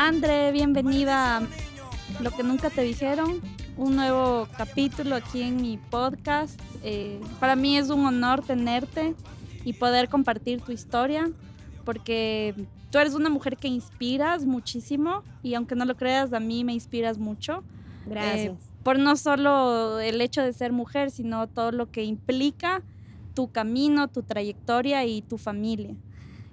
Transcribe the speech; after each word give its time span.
Andre, 0.00 0.52
bienvenida 0.52 1.38
a 1.38 1.42
Lo 2.22 2.30
que 2.30 2.44
nunca 2.44 2.70
te 2.70 2.82
dijeron, 2.82 3.40
un 3.76 3.96
nuevo 3.96 4.46
capítulo 4.56 5.16
aquí 5.16 5.42
en 5.42 5.56
mi 5.56 5.76
podcast. 5.76 6.60
Eh, 6.84 7.18
para 7.40 7.56
mí 7.56 7.76
es 7.76 7.90
un 7.90 8.06
honor 8.06 8.44
tenerte 8.44 9.16
y 9.64 9.72
poder 9.72 10.08
compartir 10.08 10.60
tu 10.60 10.70
historia, 10.70 11.28
porque 11.84 12.54
tú 12.92 12.98
eres 12.98 13.14
una 13.14 13.28
mujer 13.28 13.56
que 13.56 13.66
inspiras 13.66 14.44
muchísimo 14.44 15.24
y 15.42 15.54
aunque 15.54 15.74
no 15.74 15.84
lo 15.84 15.96
creas, 15.96 16.32
a 16.32 16.38
mí 16.38 16.62
me 16.62 16.74
inspiras 16.74 17.18
mucho. 17.18 17.64
Gracias. 18.06 18.54
Eh, 18.54 18.72
por 18.84 19.00
no 19.00 19.16
solo 19.16 19.98
el 19.98 20.20
hecho 20.20 20.42
de 20.42 20.52
ser 20.52 20.70
mujer, 20.70 21.10
sino 21.10 21.48
todo 21.48 21.72
lo 21.72 21.90
que 21.90 22.04
implica 22.04 22.84
tu 23.34 23.50
camino, 23.50 24.06
tu 24.06 24.22
trayectoria 24.22 25.04
y 25.06 25.22
tu 25.22 25.38
familia. 25.38 25.96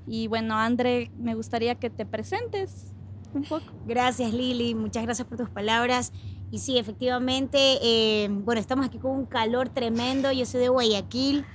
Y 0.07 0.26
bueno, 0.26 0.55
Andre, 0.55 1.12
me 1.20 1.35
gustaría 1.35 1.76
que 1.76 1.91
te 1.91 2.07
presentes 2.07 2.95
un 3.35 3.44
poco. 3.44 3.66
Gracias 3.85 4.34
Lili, 4.34 4.75
muchas 4.75 5.03
gracias 5.03 5.27
por 5.27 5.38
tus 5.38 5.49
palabras. 5.49 6.12
Y 6.52 6.59
sí, 6.59 6.77
efectivamente, 6.77 7.57
eh, 7.81 8.30
bueno, 8.30 8.62
estamos 8.62 8.85
aquí 8.85 8.98
con 8.98 9.12
un 9.12 9.26
calor 9.26 9.70
tremendo. 9.70 10.31
Yo 10.31 10.45
soy 10.45 10.62
de 10.62 10.70
Guayaquil 10.70 11.45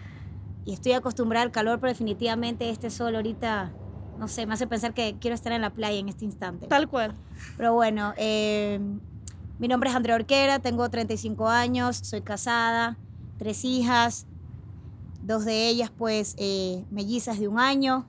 y 0.65 0.73
estoy 0.73 0.93
acostumbrada 0.93 1.45
al 1.45 1.53
calor, 1.53 1.81
pero 1.81 1.91
definitivamente 1.91 2.69
este 2.71 2.91
sol 2.91 3.17
ahorita, 3.17 3.73
no 4.19 4.29
sé, 4.29 4.47
me 4.47 4.55
hace 4.55 4.67
pensar 4.67 4.93
que 4.93 5.17
quiero 5.19 5.35
estar 5.35 5.53
en 5.53 5.63
la 5.63 5.71
playa 5.71 5.99
en 5.99 6.09
este 6.09 6.25
instante. 6.25 6.67
Tal 6.67 6.89
cual. 6.89 7.15
Pero 7.57 7.73
bueno, 7.73 8.13
eh, 8.17 8.81
mi 9.59 9.69
nombre 9.69 9.91
es 9.91 9.97
Andrea 9.97 10.17
Orquera, 10.17 10.59
tengo 10.59 10.89
35 10.89 11.49
años, 11.49 11.97
soy 12.03 12.23
casada, 12.23 12.99
tres 13.39 13.65
hijas, 13.65 14.27
dos 15.23 15.45
de 15.45 15.69
ellas 15.69 15.91
pues 15.97 16.35
eh, 16.39 16.85
mellizas 16.91 17.39
de 17.39 17.49
un 17.49 17.59
año. 17.59 18.09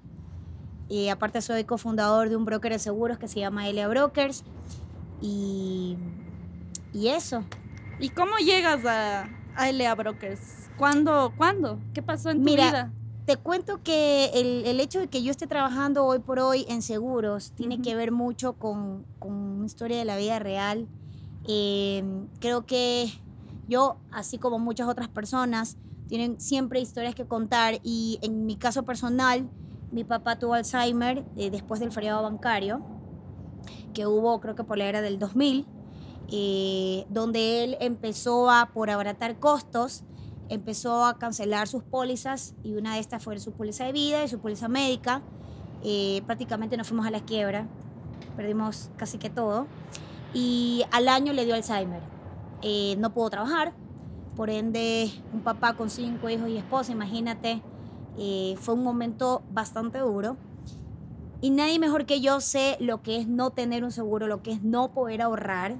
Y 0.92 1.08
aparte 1.08 1.42
soy 1.42 1.64
cofundador 1.64 2.28
de 2.28 2.36
un 2.36 2.44
broker 2.44 2.74
de 2.74 2.78
seguros 2.78 3.18
que 3.18 3.30
se 3.30 3.40
llama 3.40 3.70
Elia 3.70 3.88
Brokers. 3.88 4.44
Y, 5.22 5.96
y 6.92 7.08
eso. 7.08 7.46
¿Y 7.98 8.10
cómo 8.10 8.36
llegas 8.36 8.84
a, 8.86 9.30
a 9.56 9.72
LA 9.72 9.96
Brokers? 9.96 10.70
¿Cuándo? 10.78 11.32
¿Cuándo? 11.38 11.80
¿Qué 11.94 12.02
pasó 12.02 12.30
en 12.30 12.40
tu 12.40 12.44
Mira, 12.44 12.66
vida? 12.66 12.94
Te 13.26 13.38
cuento 13.38 13.82
que 13.82 14.32
el, 14.34 14.66
el 14.66 14.82
hecho 14.82 15.00
de 15.00 15.08
que 15.08 15.24
yo 15.24 15.32
esté 15.32 15.48
trabajando 15.48 16.04
hoy 16.04 16.20
por 16.20 16.40
hoy 16.40 16.66
en 16.68 16.82
seguros 16.82 17.54
tiene 17.54 17.82
que 17.82 17.96
ver 17.96 18.12
mucho 18.12 18.54
con, 18.54 19.06
con 19.18 19.32
una 19.32 19.66
historia 19.66 19.98
de 19.98 20.04
la 20.04 20.18
vida 20.18 20.40
real. 20.40 20.90
Eh, 21.48 22.04
creo 22.42 22.66
que 22.66 23.10
yo, 23.70 23.96
así 24.12 24.38
como 24.40 24.60
muchas 24.60 24.90
otras 24.90 25.08
personas, 25.08 25.78
tienen 26.10 26.42
siempre 26.42 26.82
historias 26.82 27.16
que 27.16 27.26
contar 27.26 27.80
y 27.82 28.20
en 28.22 28.46
mi 28.46 28.58
caso 28.58 28.84
personal, 28.84 29.50
mi 29.92 30.04
papá 30.04 30.38
tuvo 30.38 30.54
Alzheimer 30.54 31.26
eh, 31.36 31.50
después 31.50 31.80
del 31.80 31.92
feriado 31.92 32.24
bancario, 32.24 32.82
que 33.94 34.08
hubo 34.08 34.40
creo 34.40 34.56
que 34.56 34.64
por 34.64 34.78
la 34.78 34.86
era 34.86 35.02
del 35.02 35.20
2000, 35.20 35.66
eh, 36.32 37.06
donde 37.10 37.64
él 37.64 37.78
empezó 37.82 38.50
a, 38.50 38.72
por 38.74 38.90
abaratar 38.90 39.38
costos, 39.40 40.04
empezó 40.52 41.06
a 41.06 41.18
cancelar 41.18 41.68
sus 41.68 41.84
pólizas 41.84 42.56
y 42.64 42.76
una 42.76 42.96
de 42.96 43.00
estas 43.00 43.24
fue 43.24 43.40
su 43.40 43.54
póliza 43.54 43.86
de 43.86 43.94
vida 43.94 44.24
y 44.24 44.28
su 44.28 44.40
póliza 44.40 44.68
médica. 44.68 45.22
Eh, 45.84 46.22
prácticamente 46.26 46.78
nos 46.78 46.88
fuimos 46.88 47.06
a 47.08 47.12
la 47.12 47.22
quiebra, 47.22 47.68
perdimos 48.36 48.90
casi 48.98 49.18
que 49.18 49.30
todo. 49.30 49.68
Y 50.34 50.84
al 50.92 51.08
año 51.08 51.34
le 51.34 51.46
dio 51.46 51.56
Alzheimer. 51.56 52.02
Eh, 52.62 52.96
no 53.00 53.14
pudo 53.14 53.30
trabajar, 53.30 53.74
por 54.36 54.50
ende 54.50 55.12
un 55.34 55.42
papá 55.42 55.74
con 55.74 55.90
cinco 55.90 56.30
hijos 56.30 56.48
y 56.50 56.58
esposa, 56.58 56.92
imagínate, 56.92 57.62
eh, 58.18 58.56
fue 58.60 58.74
un 58.76 58.84
momento 58.84 59.42
bastante 59.52 60.00
duro. 60.00 60.38
Y 61.42 61.50
nadie 61.50 61.80
mejor 61.80 62.06
que 62.06 62.22
yo 62.22 62.40
sé 62.40 62.78
lo 62.80 63.02
que 63.02 63.18
es 63.18 63.28
no 63.28 63.50
tener 63.50 63.84
un 63.84 63.92
seguro, 63.92 64.28
lo 64.28 64.44
que 64.44 64.52
es 64.52 64.62
no 64.64 64.92
poder 64.92 65.22
ahorrar 65.22 65.76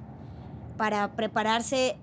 para 0.76 1.12
prepararse 1.14 1.96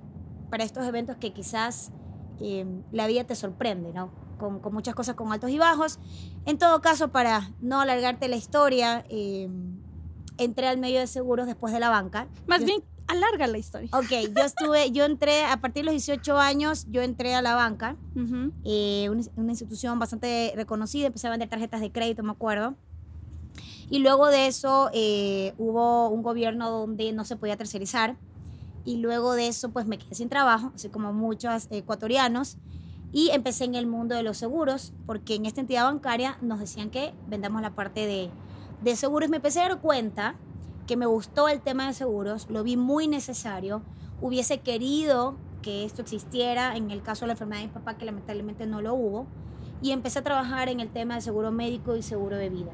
para 0.50 0.64
estos 0.64 0.86
eventos 0.86 1.18
que 1.18 1.34
quizás 1.34 1.92
eh, 2.40 2.66
la 2.92 3.08
vida 3.08 3.26
te 3.26 3.36
sorprende, 3.36 3.92
¿no? 3.94 4.09
Con, 4.40 4.59
con 4.59 4.74
muchas 4.74 4.96
cosas 4.96 5.16
con 5.16 5.31
altos 5.34 5.50
y 5.50 5.58
bajos. 5.58 6.00
En 6.46 6.58
todo 6.58 6.80
caso, 6.80 7.09
para 7.09 7.52
no 7.59 7.81
alargarte 7.81 8.30
la 8.30 8.38
historia, 8.38 9.04
eh, 9.09 9.50
entré 10.38 10.68
al 10.70 10.78
medio 10.78 11.00
de 11.02 11.08
seguros 11.08 11.46
después 11.46 11.74
de 11.74 11.81
la 11.81 11.90
banca. 11.90 12.28
Más 12.48 12.62
Yo- 12.62 12.68
bien, 12.68 12.84
alarga 13.09 13.47
la 13.47 13.58
historia. 13.58 13.90
Ok, 13.94 14.09
yo 14.36 14.44
estuve, 14.44 14.92
yo 14.92 15.06
entré, 15.06 15.44
a 15.44 15.58
partir 15.58 15.81
de 15.84 15.92
los 15.92 15.94
18 15.94 16.38
años, 16.38 16.86
yo 16.90 17.02
entré 17.02 17.36
a 17.36 17.42
la 17.42 17.56
banca, 17.56 17.96
Ujú. 18.16 18.52
eh, 18.64 19.09
una, 19.09 19.24
una 19.36 19.52
institución 19.52 20.00
bastante 20.00 20.53
reconocida, 20.56 21.08
empecé 21.08 21.28
a 21.28 21.31
vender 21.31 21.50
tarjetas 21.50 21.81
de 21.81 21.92
crédito, 21.92 22.24
me 22.24 22.31
acuerdo. 22.31 22.75
Y 23.90 24.00
luego 24.00 24.28
de 24.28 24.48
eso 24.48 24.90
eh, 24.94 25.53
hubo 25.58 26.09
un 26.09 26.22
gobierno 26.22 26.69
donde 26.69 27.12
no 27.12 27.25
se 27.25 27.36
podía 27.36 27.58
tercerizar. 27.58 28.18
Y 28.86 28.98
luego 28.98 29.34
de 29.34 29.48
eso, 29.48 29.69
pues 29.69 29.86
me 29.88 29.98
quedé 29.98 30.14
sin 30.16 30.30
trabajo, 30.30 30.72
así 30.75 30.90
como 30.90 31.12
muchos 31.12 31.68
ecuatorianos. 31.72 32.58
Y 33.12 33.31
empecé 33.31 33.64
en 33.66 33.74
el 33.74 33.88
mundo 33.88 34.14
de 34.16 34.22
los 34.22 34.38
seguros, 34.38 34.94
porque 35.08 35.36
en 35.36 35.48
esta 35.48 35.62
entidad 35.62 35.86
bancaria 35.86 36.38
nos 36.42 36.59
decían 36.59 36.92
que 36.92 37.14
vendamos 37.28 37.62
la 37.64 37.72
parte 37.72 38.06
de, 38.06 38.30
de 38.84 38.96
seguros. 38.96 39.30
Me 39.30 39.38
empecé 39.38 39.59
a 39.62 39.69
dar 39.69 39.80
cuenta 39.81 40.36
que 40.90 40.98
me 40.98 41.06
gustó 41.06 41.50
el 41.50 41.62
tema 41.62 41.86
de 41.86 41.94
seguros, 41.94 42.48
lo 42.50 42.64
vi 42.64 42.76
muy 42.76 43.08
necesario. 43.08 43.84
Hubiese 44.22 44.62
querido 44.62 45.36
que 45.62 45.86
esto 45.86 46.02
existiera 46.02 46.76
en 46.76 46.90
el 46.90 47.04
caso 47.04 47.22
de 47.22 47.28
la 47.28 47.34
enfermedad 47.34 47.62
de 47.62 47.68
mi 47.68 47.74
papá, 47.74 47.96
que 47.96 48.06
lamentablemente 48.06 48.66
no 48.66 48.82
lo 48.82 48.96
hubo. 48.96 49.28
Y 49.84 49.92
empecé 49.92 50.18
a 50.18 50.24
trabajar 50.24 50.68
en 50.68 50.80
el 50.80 50.90
tema 50.90 51.14
de 51.14 51.22
seguro 51.22 51.52
médico 51.52 51.96
y 51.96 52.02
seguro 52.02 52.38
de 52.38 52.50
vida. 52.50 52.72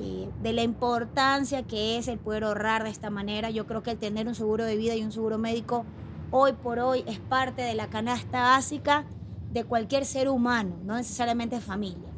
Eh, 0.00 0.28
de 0.42 0.52
la 0.52 0.60
importancia 0.60 1.62
que 1.62 1.96
es 1.96 2.08
el 2.08 2.18
poder 2.18 2.44
ahorrar 2.44 2.84
de 2.84 2.90
esta 2.90 3.08
manera. 3.08 3.48
Yo 3.48 3.66
creo 3.66 3.82
que 3.82 3.92
el 3.92 3.96
tener 3.96 4.28
un 4.28 4.34
seguro 4.34 4.66
de 4.66 4.76
vida 4.76 4.94
y 4.94 5.02
un 5.02 5.10
seguro 5.10 5.38
médico 5.38 5.86
hoy 6.30 6.52
por 6.52 6.78
hoy 6.78 7.04
es 7.06 7.20
parte 7.20 7.62
de 7.62 7.72
la 7.72 7.86
canasta 7.86 8.42
básica 8.42 9.06
de 9.50 9.64
cualquier 9.64 10.04
ser 10.04 10.28
humano, 10.28 10.76
no 10.84 10.94
necesariamente 10.94 11.58
familia. 11.62 12.10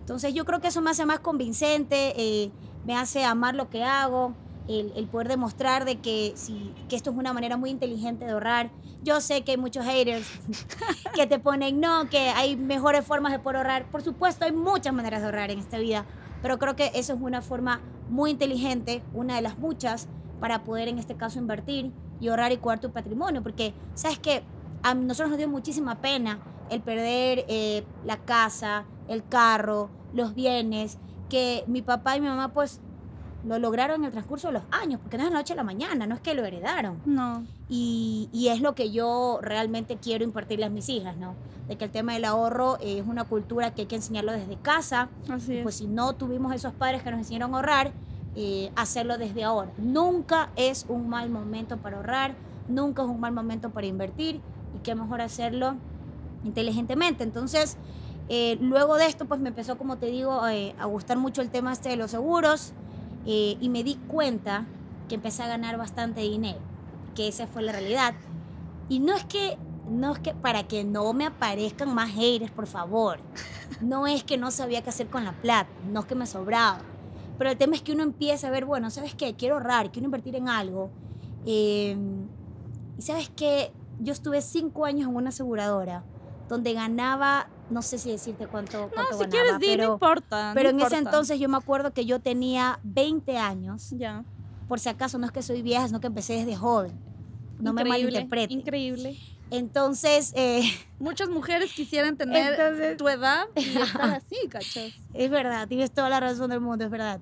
Entonces 0.00 0.34
yo 0.34 0.44
creo 0.44 0.60
que 0.60 0.68
eso 0.68 0.82
me 0.82 0.90
hace 0.90 1.06
más 1.06 1.20
convincente, 1.20 2.14
eh, 2.16 2.50
me 2.84 2.96
hace 2.96 3.24
amar 3.24 3.54
lo 3.54 3.70
que 3.70 3.84
hago, 3.84 4.34
el, 4.68 4.92
el 4.96 5.06
poder 5.06 5.28
demostrar 5.28 5.84
de 5.84 5.96
que, 5.96 6.32
si, 6.34 6.72
que 6.88 6.96
esto 6.96 7.10
es 7.10 7.16
una 7.16 7.32
manera 7.32 7.56
muy 7.56 7.70
inteligente 7.70 8.24
de 8.24 8.32
ahorrar. 8.32 8.70
Yo 9.02 9.20
sé 9.20 9.42
que 9.42 9.52
hay 9.52 9.56
muchos 9.56 9.84
haters 9.84 10.26
que 11.14 11.26
te 11.26 11.38
ponen, 11.38 11.80
no, 11.80 12.08
que 12.08 12.30
hay 12.30 12.56
mejores 12.56 13.04
formas 13.04 13.32
de 13.32 13.38
poder 13.38 13.58
ahorrar. 13.58 13.90
Por 13.90 14.02
supuesto, 14.02 14.44
hay 14.44 14.52
muchas 14.52 14.92
maneras 14.92 15.20
de 15.20 15.26
ahorrar 15.26 15.50
en 15.50 15.58
esta 15.58 15.78
vida, 15.78 16.04
pero 16.42 16.58
creo 16.58 16.76
que 16.76 16.90
eso 16.94 17.14
es 17.14 17.20
una 17.20 17.42
forma 17.42 17.80
muy 18.08 18.30
inteligente, 18.30 19.02
una 19.14 19.36
de 19.36 19.42
las 19.42 19.58
muchas, 19.58 20.08
para 20.40 20.64
poder 20.64 20.88
en 20.88 20.98
este 20.98 21.16
caso 21.16 21.38
invertir 21.38 21.92
y 22.20 22.28
ahorrar 22.28 22.52
y 22.52 22.58
cuidar 22.58 22.80
tu 22.80 22.90
patrimonio. 22.90 23.42
Porque, 23.42 23.74
¿sabes 23.94 24.18
que 24.18 24.42
A 24.82 24.94
nosotros 24.94 25.30
nos 25.30 25.38
dio 25.38 25.48
muchísima 25.48 26.00
pena 26.00 26.38
el 26.70 26.80
perder 26.80 27.44
eh, 27.48 27.84
la 28.04 28.18
casa, 28.18 28.84
el 29.08 29.26
carro, 29.26 29.90
los 30.12 30.34
bienes, 30.34 30.98
que 31.28 31.64
mi 31.66 31.82
papá 31.82 32.16
y 32.16 32.20
mi 32.20 32.28
mamá 32.28 32.52
pues 32.52 32.80
lo 33.46 33.58
lograron 33.58 34.00
en 34.00 34.06
el 34.06 34.12
transcurso 34.12 34.48
de 34.48 34.54
los 34.54 34.62
años, 34.70 35.00
porque 35.00 35.16
no 35.16 35.24
es 35.24 35.30
de 35.30 35.34
la 35.34 35.40
noche 35.40 35.52
a 35.52 35.56
la 35.56 35.62
mañana, 35.62 36.06
no 36.06 36.14
es 36.14 36.20
que 36.20 36.34
lo 36.34 36.44
heredaron. 36.44 37.00
No. 37.04 37.44
Y, 37.68 38.28
y 38.32 38.48
es 38.48 38.60
lo 38.60 38.74
que 38.74 38.90
yo 38.90 39.38
realmente 39.42 39.96
quiero 39.96 40.24
impartirle 40.24 40.66
a 40.66 40.70
mis 40.70 40.88
hijas, 40.88 41.16
¿no? 41.16 41.34
De 41.68 41.76
que 41.76 41.84
el 41.84 41.90
tema 41.90 42.14
del 42.14 42.24
ahorro 42.24 42.78
es 42.80 43.06
una 43.06 43.24
cultura 43.24 43.72
que 43.74 43.82
hay 43.82 43.86
que 43.86 43.96
enseñarlo 43.96 44.32
desde 44.32 44.56
casa. 44.56 45.08
Así 45.30 45.58
es. 45.58 45.62
pues 45.62 45.76
si 45.76 45.86
no 45.86 46.14
tuvimos 46.14 46.54
esos 46.54 46.72
padres 46.72 47.02
que 47.02 47.10
nos 47.10 47.18
enseñaron 47.18 47.54
a 47.54 47.56
ahorrar, 47.58 47.92
eh, 48.34 48.70
hacerlo 48.76 49.16
desde 49.16 49.44
ahora. 49.44 49.70
Nunca 49.78 50.50
es 50.56 50.84
un 50.88 51.08
mal 51.08 51.30
momento 51.30 51.78
para 51.78 51.96
ahorrar, 51.96 52.34
nunca 52.68 53.02
es 53.02 53.08
un 53.08 53.18
mal 53.18 53.32
momento 53.32 53.70
para 53.70 53.86
invertir 53.86 54.40
y 54.76 54.82
qué 54.82 54.94
mejor 54.94 55.20
hacerlo 55.20 55.76
inteligentemente. 56.44 57.24
Entonces, 57.24 57.78
eh, 58.28 58.58
luego 58.60 58.96
de 58.96 59.06
esto, 59.06 59.24
pues 59.24 59.40
me 59.40 59.48
empezó, 59.48 59.78
como 59.78 59.96
te 59.96 60.06
digo, 60.06 60.46
eh, 60.48 60.74
a 60.78 60.86
gustar 60.86 61.16
mucho 61.16 61.42
el 61.42 61.50
tema 61.50 61.72
este 61.72 61.88
de 61.88 61.96
los 61.96 62.10
seguros 62.10 62.74
eh, 63.26 63.56
y 63.60 63.68
me 63.68 63.82
di 63.82 63.96
cuenta 64.08 64.66
que 65.08 65.16
empecé 65.16 65.42
a 65.42 65.48
ganar 65.48 65.76
bastante 65.76 66.20
dinero, 66.20 66.58
que 67.14 67.28
esa 67.28 67.46
fue 67.46 67.62
la 67.62 67.72
realidad. 67.72 68.14
Y 68.88 69.00
no 69.00 69.14
es 69.14 69.24
que, 69.24 69.58
no 69.88 70.12
es 70.12 70.18
que 70.20 70.34
para 70.34 70.66
que 70.68 70.84
no 70.84 71.12
me 71.12 71.26
aparezcan 71.26 71.94
más 71.94 72.10
haters, 72.10 72.52
por 72.52 72.66
favor. 72.66 73.18
No 73.80 74.06
es 74.06 74.24
que 74.24 74.38
no 74.38 74.50
sabía 74.50 74.82
qué 74.82 74.90
hacer 74.90 75.08
con 75.08 75.24
la 75.24 75.32
plata, 75.32 75.68
no 75.92 76.00
es 76.00 76.06
que 76.06 76.14
me 76.14 76.26
sobraba. 76.26 76.78
Pero 77.36 77.50
el 77.50 77.58
tema 77.58 77.76
es 77.76 77.82
que 77.82 77.92
uno 77.92 78.02
empieza 78.02 78.48
a 78.48 78.50
ver, 78.50 78.64
bueno, 78.64 78.90
¿sabes 78.90 79.14
qué? 79.14 79.34
Quiero 79.34 79.56
ahorrar, 79.56 79.92
quiero 79.92 80.06
invertir 80.06 80.36
en 80.36 80.48
algo. 80.48 80.90
Eh, 81.44 81.96
y 82.96 83.02
¿sabes 83.02 83.30
qué? 83.36 83.72
Yo 84.00 84.12
estuve 84.12 84.40
cinco 84.40 84.86
años 84.86 85.08
en 85.08 85.16
una 85.16 85.28
aseguradora 85.28 86.04
donde 86.48 86.72
ganaba, 86.72 87.48
no 87.70 87.82
sé 87.82 87.98
si 87.98 88.10
decirte 88.10 88.46
cuánto, 88.46 88.90
cuánto 88.94 89.12
No, 89.12 89.18
si 89.18 89.24
ganaba, 89.24 89.30
quieres, 89.30 89.58
di, 89.60 89.66
no 89.68 89.72
pero, 89.82 89.92
importa. 89.94 90.48
no 90.50 90.54
pero 90.54 90.70
en 90.70 90.80
ese 90.80 90.96
entonces 90.98 91.38
yo 91.40 91.48
me 91.48 91.56
acuerdo 91.56 91.92
que 91.92 92.06
yo 92.06 92.20
tenía 92.20 92.78
20 92.84 93.36
años. 93.38 93.90
Ya. 93.90 94.24
Por 94.68 94.80
si 94.80 94.88
acaso, 94.88 95.18
no 95.18 95.26
es 95.26 95.32
que 95.32 95.42
soy 95.42 95.62
vieja, 95.62 95.86
sino 95.86 96.00
que 96.00 96.06
empecé 96.08 96.34
desde 96.34 96.56
joven. 96.56 96.92
No 97.58 97.72
me 97.72 97.82
Increíble, 97.82 98.10
malinterpreten. 98.12 98.58
Increíble. 98.60 99.16
Entonces, 99.50 100.32
eh, 100.36 100.62
Muchas 100.98 101.28
mujeres 101.28 101.72
quisieran 101.72 102.16
tener 102.16 102.52
Entonces- 102.54 102.96
tu 102.96 103.08
edad 103.08 103.46
y 103.54 103.60
estar 103.78 104.10
así, 104.14 104.36
¿cachas? 104.48 104.92
es 105.14 105.30
verdad, 105.30 105.68
tienes 105.68 105.90
toda 105.92 106.08
la 106.08 106.20
razón 106.20 106.50
del 106.50 106.60
mundo, 106.60 106.84
es 106.84 106.90
verdad. 106.90 107.20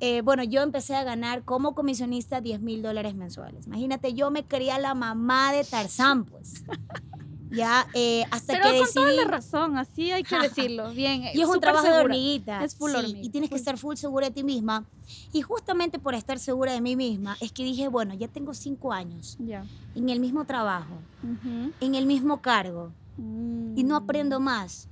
Eh, 0.00 0.20
bueno, 0.22 0.42
yo 0.44 0.62
empecé 0.62 0.94
a 0.94 1.04
ganar 1.04 1.42
como 1.44 1.74
comisionista 1.74 2.40
10 2.42 2.60
mil 2.60 2.82
dólares 2.82 3.14
mensuales. 3.14 3.66
Imagínate, 3.66 4.12
yo 4.12 4.30
me 4.30 4.44
creía 4.44 4.78
la 4.78 4.94
mamá 4.94 5.52
de 5.52 5.64
Tarzán, 5.64 6.24
pues. 6.26 6.64
Ya, 7.50 7.86
eh, 7.94 8.24
hasta 8.30 8.54
Pero 8.54 8.64
que 8.72 8.78
con 8.80 8.92
toda 8.92 9.06
decidí... 9.06 9.24
la 9.24 9.30
razón, 9.30 9.78
así 9.78 10.10
hay 10.12 10.22
que 10.22 10.36
decirlo. 10.40 10.90
Bien. 10.92 11.22
Y 11.32 11.40
es 11.40 11.48
un 11.48 11.60
trabajo 11.60 11.84
de 11.84 11.90
segura. 11.92 12.04
hormiguita. 12.04 12.64
Es 12.64 12.74
full 12.76 12.90
sí, 12.90 12.96
hormiga, 12.96 13.18
Y 13.22 13.28
tienes 13.30 13.48
que 13.50 13.54
full. 13.56 13.60
estar 13.60 13.78
full 13.78 13.94
segura 13.96 14.26
de 14.26 14.32
ti 14.34 14.42
misma. 14.44 14.84
Y 15.32 15.42
justamente 15.42 15.98
por 15.98 16.14
estar 16.14 16.38
segura 16.38 16.72
de 16.72 16.80
mí 16.80 16.96
misma, 16.96 17.36
es 17.40 17.52
que 17.52 17.62
dije, 17.64 17.88
bueno, 17.88 18.14
ya 18.14 18.28
tengo 18.28 18.52
cinco 18.54 18.92
años 18.92 19.36
Ya. 19.38 19.64
en 19.94 20.08
el 20.08 20.18
mismo 20.20 20.44
trabajo, 20.44 20.94
Ujú. 21.22 21.72
en 21.80 21.94
el 21.94 22.06
mismo 22.06 22.40
cargo, 22.42 22.92
y 23.18 23.84
no 23.84 23.94
Mm. 24.00 24.02
aprendo 24.02 24.40
más. 24.40 24.88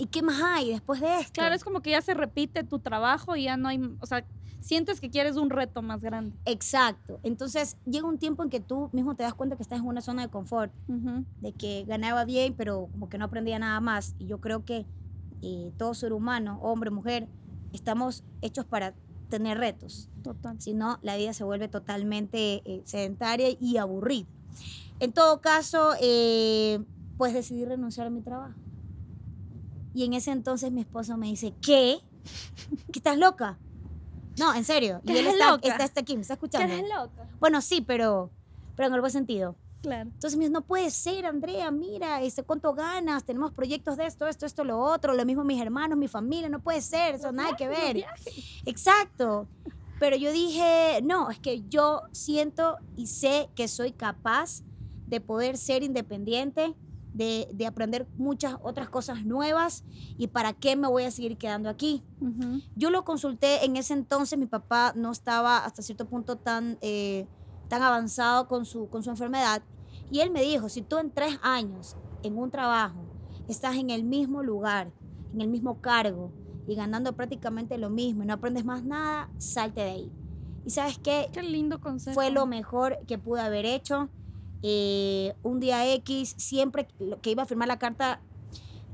¿Y 0.00 0.06
qué 0.06 0.22
más 0.22 0.40
hay 0.40 0.70
después 0.70 1.00
de 1.00 1.18
esto? 1.20 1.32
Claro, 1.34 1.56
es 1.56 1.64
como 1.64 1.80
que 1.80 1.90
ya 1.90 2.00
se 2.00 2.14
repite 2.14 2.62
tu 2.62 2.78
trabajo 2.78 3.34
y 3.34 3.42
ya 3.44 3.56
no 3.56 3.68
hay, 3.68 3.80
o 4.00 4.06
sea, 4.06 4.24
sientes 4.60 5.00
que 5.00 5.10
quieres 5.10 5.36
un 5.36 5.50
reto 5.50 5.82
más 5.82 6.02
grande. 6.02 6.36
Exacto. 6.44 7.20
Entonces 7.22 7.76
llega 7.84 8.06
un 8.06 8.18
tiempo 8.18 8.42
en 8.42 8.50
que 8.50 8.60
tú 8.60 8.90
mismo 8.92 9.14
te 9.14 9.22
das 9.22 9.34
cuenta 9.34 9.56
que 9.56 9.62
estás 9.62 9.78
en 9.80 9.86
una 9.86 10.00
zona 10.00 10.22
de 10.22 10.28
confort, 10.28 10.72
Ujú. 10.88 11.24
de 11.40 11.52
que 11.52 11.84
ganaba 11.86 12.24
bien, 12.24 12.54
pero 12.56 12.88
como 12.92 13.08
que 13.08 13.18
no 13.18 13.26
aprendía 13.26 13.58
nada 13.58 13.80
más. 13.80 14.14
Y 14.18 14.26
yo 14.26 14.40
creo 14.40 14.64
que 14.64 14.86
eh, 15.42 15.72
todo 15.76 15.94
ser 15.94 16.12
humano, 16.12 16.58
hombre, 16.62 16.90
mujer, 16.90 17.28
estamos 17.72 18.24
hechos 18.42 18.64
para 18.64 18.94
tener 19.28 19.58
retos. 19.58 20.08
Total. 20.22 20.60
Si 20.60 20.74
no, 20.74 20.98
la 21.02 21.16
vida 21.16 21.32
se 21.32 21.44
vuelve 21.44 21.68
totalmente 21.68 22.62
eh, 22.64 22.82
sedentaria 22.84 23.48
y 23.60 23.76
aburrida. 23.76 24.26
En 25.00 25.12
todo 25.12 25.40
caso, 25.40 25.92
eh, 26.00 26.80
pues 27.16 27.34
decidí 27.34 27.64
renunciar 27.64 28.06
a 28.06 28.10
mi 28.10 28.20
trabajo. 28.22 28.58
Y 29.94 30.04
en 30.04 30.14
ese 30.14 30.32
entonces 30.32 30.72
mi 30.72 30.80
esposo 30.80 31.16
me 31.16 31.26
dice, 31.28 31.54
¿qué? 31.60 31.98
¿Que 32.92 32.98
estás 32.98 33.18
loca? 33.18 33.58
No, 34.38 34.54
en 34.54 34.64
serio. 34.64 35.00
Y 35.04 35.12
¿Que 35.12 35.20
él 35.20 35.26
es 35.26 35.34
está, 35.34 35.50
loca? 35.50 35.68
está, 35.68 35.84
está 35.84 36.00
aquí, 36.00 36.14
me 36.16 36.22
está 36.22 36.34
escuchando. 36.34 36.72
eres 36.72 36.88
loca. 36.88 37.28
Bueno, 37.40 37.60
sí, 37.60 37.80
pero, 37.80 38.30
pero 38.76 38.88
en 38.88 38.94
el 38.94 39.00
buen 39.00 39.12
sentido. 39.12 39.56
Claro. 39.82 40.10
Entonces 40.12 40.36
me 40.36 40.44
dice, 40.44 40.52
no 40.52 40.62
puede 40.62 40.90
ser, 40.90 41.24
Andrea, 41.24 41.70
mira, 41.70 42.20
este, 42.22 42.42
¿cuánto 42.42 42.74
ganas? 42.74 43.24
Tenemos 43.24 43.52
proyectos 43.52 43.96
de 43.96 44.06
esto, 44.06 44.26
esto, 44.26 44.44
esto, 44.44 44.64
lo 44.64 44.78
otro. 44.78 45.14
Lo 45.14 45.24
mismo 45.24 45.44
mis 45.44 45.60
hermanos, 45.60 45.96
mi 45.96 46.08
familia, 46.08 46.48
no 46.48 46.60
puede 46.60 46.80
ser, 46.80 47.14
eso 47.14 47.30
nada 47.30 47.56
que 47.56 47.68
ver. 47.68 48.04
Exacto. 48.66 49.46
Pero 50.00 50.16
yo 50.16 50.32
dije, 50.32 51.00
no, 51.02 51.30
es 51.30 51.38
que 51.38 51.62
yo 51.68 52.02
siento 52.12 52.78
y 52.96 53.06
sé 53.06 53.48
que 53.54 53.68
soy 53.68 53.92
capaz 53.92 54.62
de 55.06 55.20
poder 55.20 55.56
ser 55.56 55.82
independiente, 55.82 56.74
de, 57.14 57.48
de 57.52 57.66
aprender 57.66 58.06
muchas 58.16 58.56
otras 58.62 58.88
cosas 58.88 59.24
nuevas 59.24 59.84
y 60.16 60.28
para 60.28 60.52
qué 60.52 60.76
me 60.76 60.88
voy 60.88 61.04
a 61.04 61.10
seguir 61.10 61.36
quedando 61.38 61.68
aquí. 61.68 62.04
Yo 62.76 62.90
lo 62.90 63.04
consulté 63.04 63.64
en 63.64 63.76
ese 63.76 63.94
entonces, 63.94 64.38
mi 64.38 64.46
papá 64.46 64.92
no 64.94 65.10
estaba 65.10 65.58
hasta 65.64 65.82
cierto 65.82 66.06
punto 66.06 66.36
tan, 66.36 66.78
eh, 66.80 67.26
tan 67.68 67.82
avanzado 67.82 68.48
con 68.48 68.64
su, 68.64 68.88
con 68.88 69.02
su 69.02 69.10
enfermedad 69.10 69.62
y 70.10 70.20
él 70.20 70.30
me 70.30 70.42
dijo, 70.42 70.68
si 70.68 70.82
tú 70.82 70.98
en 70.98 71.10
tres 71.10 71.38
años 71.42 71.96
en 72.22 72.38
un 72.38 72.50
trabajo 72.50 73.04
estás 73.48 73.76
en 73.76 73.90
el 73.90 74.04
mismo 74.04 74.42
lugar, 74.42 74.92
en 75.32 75.40
el 75.40 75.48
mismo 75.48 75.80
cargo 75.80 76.32
y 76.66 76.74
ganando 76.74 77.14
prácticamente 77.14 77.78
lo 77.78 77.90
mismo 77.90 78.22
y 78.22 78.26
no 78.26 78.34
aprendes 78.34 78.64
más 78.64 78.84
nada, 78.84 79.30
salte 79.38 79.80
de 79.80 79.90
ahí. 79.90 80.12
Y 80.66 80.70
sabes 80.70 80.98
qué, 80.98 81.30
Qué 81.32 81.42
lindo 81.42 81.80
consejo. 81.80 82.14
fue 82.14 82.30
lo 82.30 82.44
mejor 82.46 82.98
que 83.06 83.16
pude 83.18 83.40
haber 83.40 83.64
hecho. 83.64 84.10
Eh, 84.62 85.34
un 85.42 85.60
día 85.60 85.86
X, 85.94 86.34
siempre 86.36 86.88
lo- 86.98 87.20
que 87.20 87.30
iba 87.30 87.42
a 87.42 87.46
firmar 87.46 87.68
la 87.68 87.78
carta, 87.78 88.20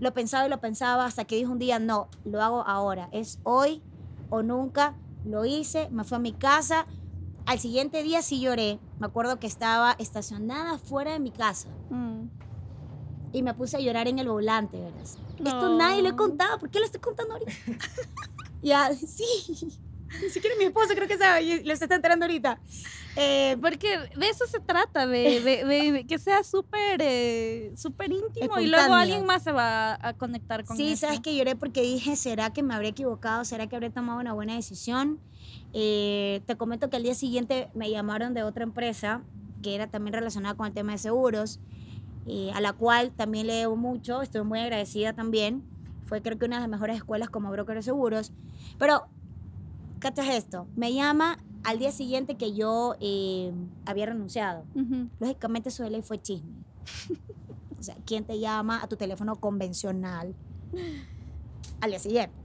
lo 0.00 0.12
pensaba 0.12 0.46
y 0.46 0.50
lo 0.50 0.60
pensaba 0.60 1.06
hasta 1.06 1.24
que 1.24 1.36
dijo 1.36 1.52
un 1.52 1.58
día, 1.58 1.78
no, 1.78 2.08
lo 2.24 2.42
hago 2.42 2.62
ahora, 2.66 3.08
es 3.12 3.38
hoy 3.44 3.82
o 4.30 4.42
nunca, 4.42 4.94
lo 5.24 5.44
hice, 5.44 5.88
me 5.90 6.04
fui 6.04 6.16
a 6.16 6.18
mi 6.18 6.32
casa. 6.32 6.86
Al 7.46 7.58
siguiente 7.58 8.02
día 8.02 8.20
sí 8.22 8.40
lloré, 8.40 8.78
me 8.98 9.06
acuerdo 9.06 9.38
que 9.38 9.46
estaba 9.46 9.92
estacionada 9.98 10.78
fuera 10.78 11.12
de 11.12 11.20
mi 11.20 11.30
casa 11.30 11.68
Mm. 11.90 12.28
y 13.32 13.42
me 13.42 13.54
puse 13.54 13.76
a 13.76 13.80
llorar 13.80 14.08
en 14.08 14.18
el 14.18 14.28
volante, 14.28 14.78
¿verdad? 14.80 15.02
Esto 15.02 15.68
No. 15.68 15.76
nadie 15.78 16.02
lo 16.02 16.08
he 16.10 16.16
contado, 16.16 16.58
¿por 16.58 16.70
qué 16.70 16.78
lo 16.80 16.84
estoy 16.86 17.00
contando 17.00 17.34
ahorita? 17.34 17.52
ya, 18.62 18.90
sí, 18.94 19.78
ni 20.22 20.28
siquiera 20.30 20.54
mi 20.58 20.64
esposo 20.64 20.88
creo 20.94 21.08
que 21.08 21.18
sabe, 21.18 21.42
y 21.42 21.64
lo 21.64 21.74
se 21.76 21.84
está 21.84 21.96
enterando 21.96 22.24
ahorita. 22.24 22.60
Eh, 23.16 23.56
Porque 23.60 23.96
de 24.16 24.28
eso 24.28 24.44
se 24.46 24.58
trata, 24.60 25.06
de, 25.06 25.40
de- 25.40 25.64
de- 25.64 25.92
de 25.92 26.06
que 26.06 26.18
sea 26.18 26.42
súper 26.42 27.00
eh, 27.00 27.72
súper 27.76 28.10
íntimo 28.12 28.58
y 28.58 28.66
luego 28.66 28.92
alguien 28.94 29.24
más 29.24 29.42
se 29.44 29.52
va 29.52 29.96
a 30.00 30.14
conectar 30.14 30.64
con 30.64 30.76
Sí, 30.76 30.92
eso. 30.92 31.06
sabes 31.06 31.20
que 31.20 31.36
lloré 31.36 31.54
porque 31.56 31.82
dije, 31.82 32.16
¿será 32.16 32.52
que 32.52 32.62
me 32.62 32.74
habré 32.74 32.88
equivocado? 32.88 33.44
¿Será 33.44 33.66
que 33.68 33.76
habré 33.76 33.90
tomado 33.90 34.18
una 34.20 34.32
buena 34.32 34.54
decisión? 34.56 35.20
Eh, 35.72 36.42
te 36.46 36.56
comento 36.56 36.90
que 36.90 36.96
al 36.96 37.02
día 37.02 37.14
siguiente 37.14 37.68
me 37.74 37.90
llamaron 37.90 38.34
de 38.34 38.42
otra 38.42 38.64
empresa 38.64 39.22
que 39.62 39.74
era 39.74 39.86
también 39.86 40.12
relacionada 40.14 40.54
con 40.56 40.66
el 40.66 40.72
tema 40.74 40.92
de 40.92 40.98
seguros, 40.98 41.58
eh, 42.26 42.50
a 42.54 42.60
la 42.60 42.72
cual 42.74 43.12
también 43.12 43.46
le 43.46 43.54
debo 43.54 43.76
mucho, 43.76 44.20
estoy 44.22 44.42
muy 44.42 44.58
agradecida 44.60 45.12
también. 45.14 45.62
Fue 46.06 46.20
creo 46.20 46.38
que 46.38 46.44
una 46.44 46.56
de 46.56 46.62
las 46.62 46.68
mejores 46.70 46.96
escuelas 46.96 47.30
como 47.30 47.50
broker 47.50 47.76
de 47.76 47.82
seguros. 47.82 48.32
Pero, 48.78 49.06
¿cachas 50.04 50.28
esto? 50.28 50.66
Me 50.76 50.92
llama 50.92 51.38
al 51.62 51.78
día 51.78 51.90
siguiente 51.90 52.36
que 52.36 52.52
yo 52.52 52.94
eh, 53.00 53.50
había 53.86 54.04
renunciado. 54.04 54.66
Lógicamente 55.18 55.70
de 55.70 55.88
ley 55.88 56.02
fue 56.02 56.20
chisme. 56.20 56.52
O 57.80 57.82
sea, 57.82 57.96
¿quién 58.04 58.24
te 58.24 58.38
llama 58.38 58.82
a 58.82 58.86
tu 58.86 58.96
teléfono 58.96 59.36
convencional 59.36 60.34
al 61.80 61.90
día 61.90 61.98
siguiente? 61.98 62.43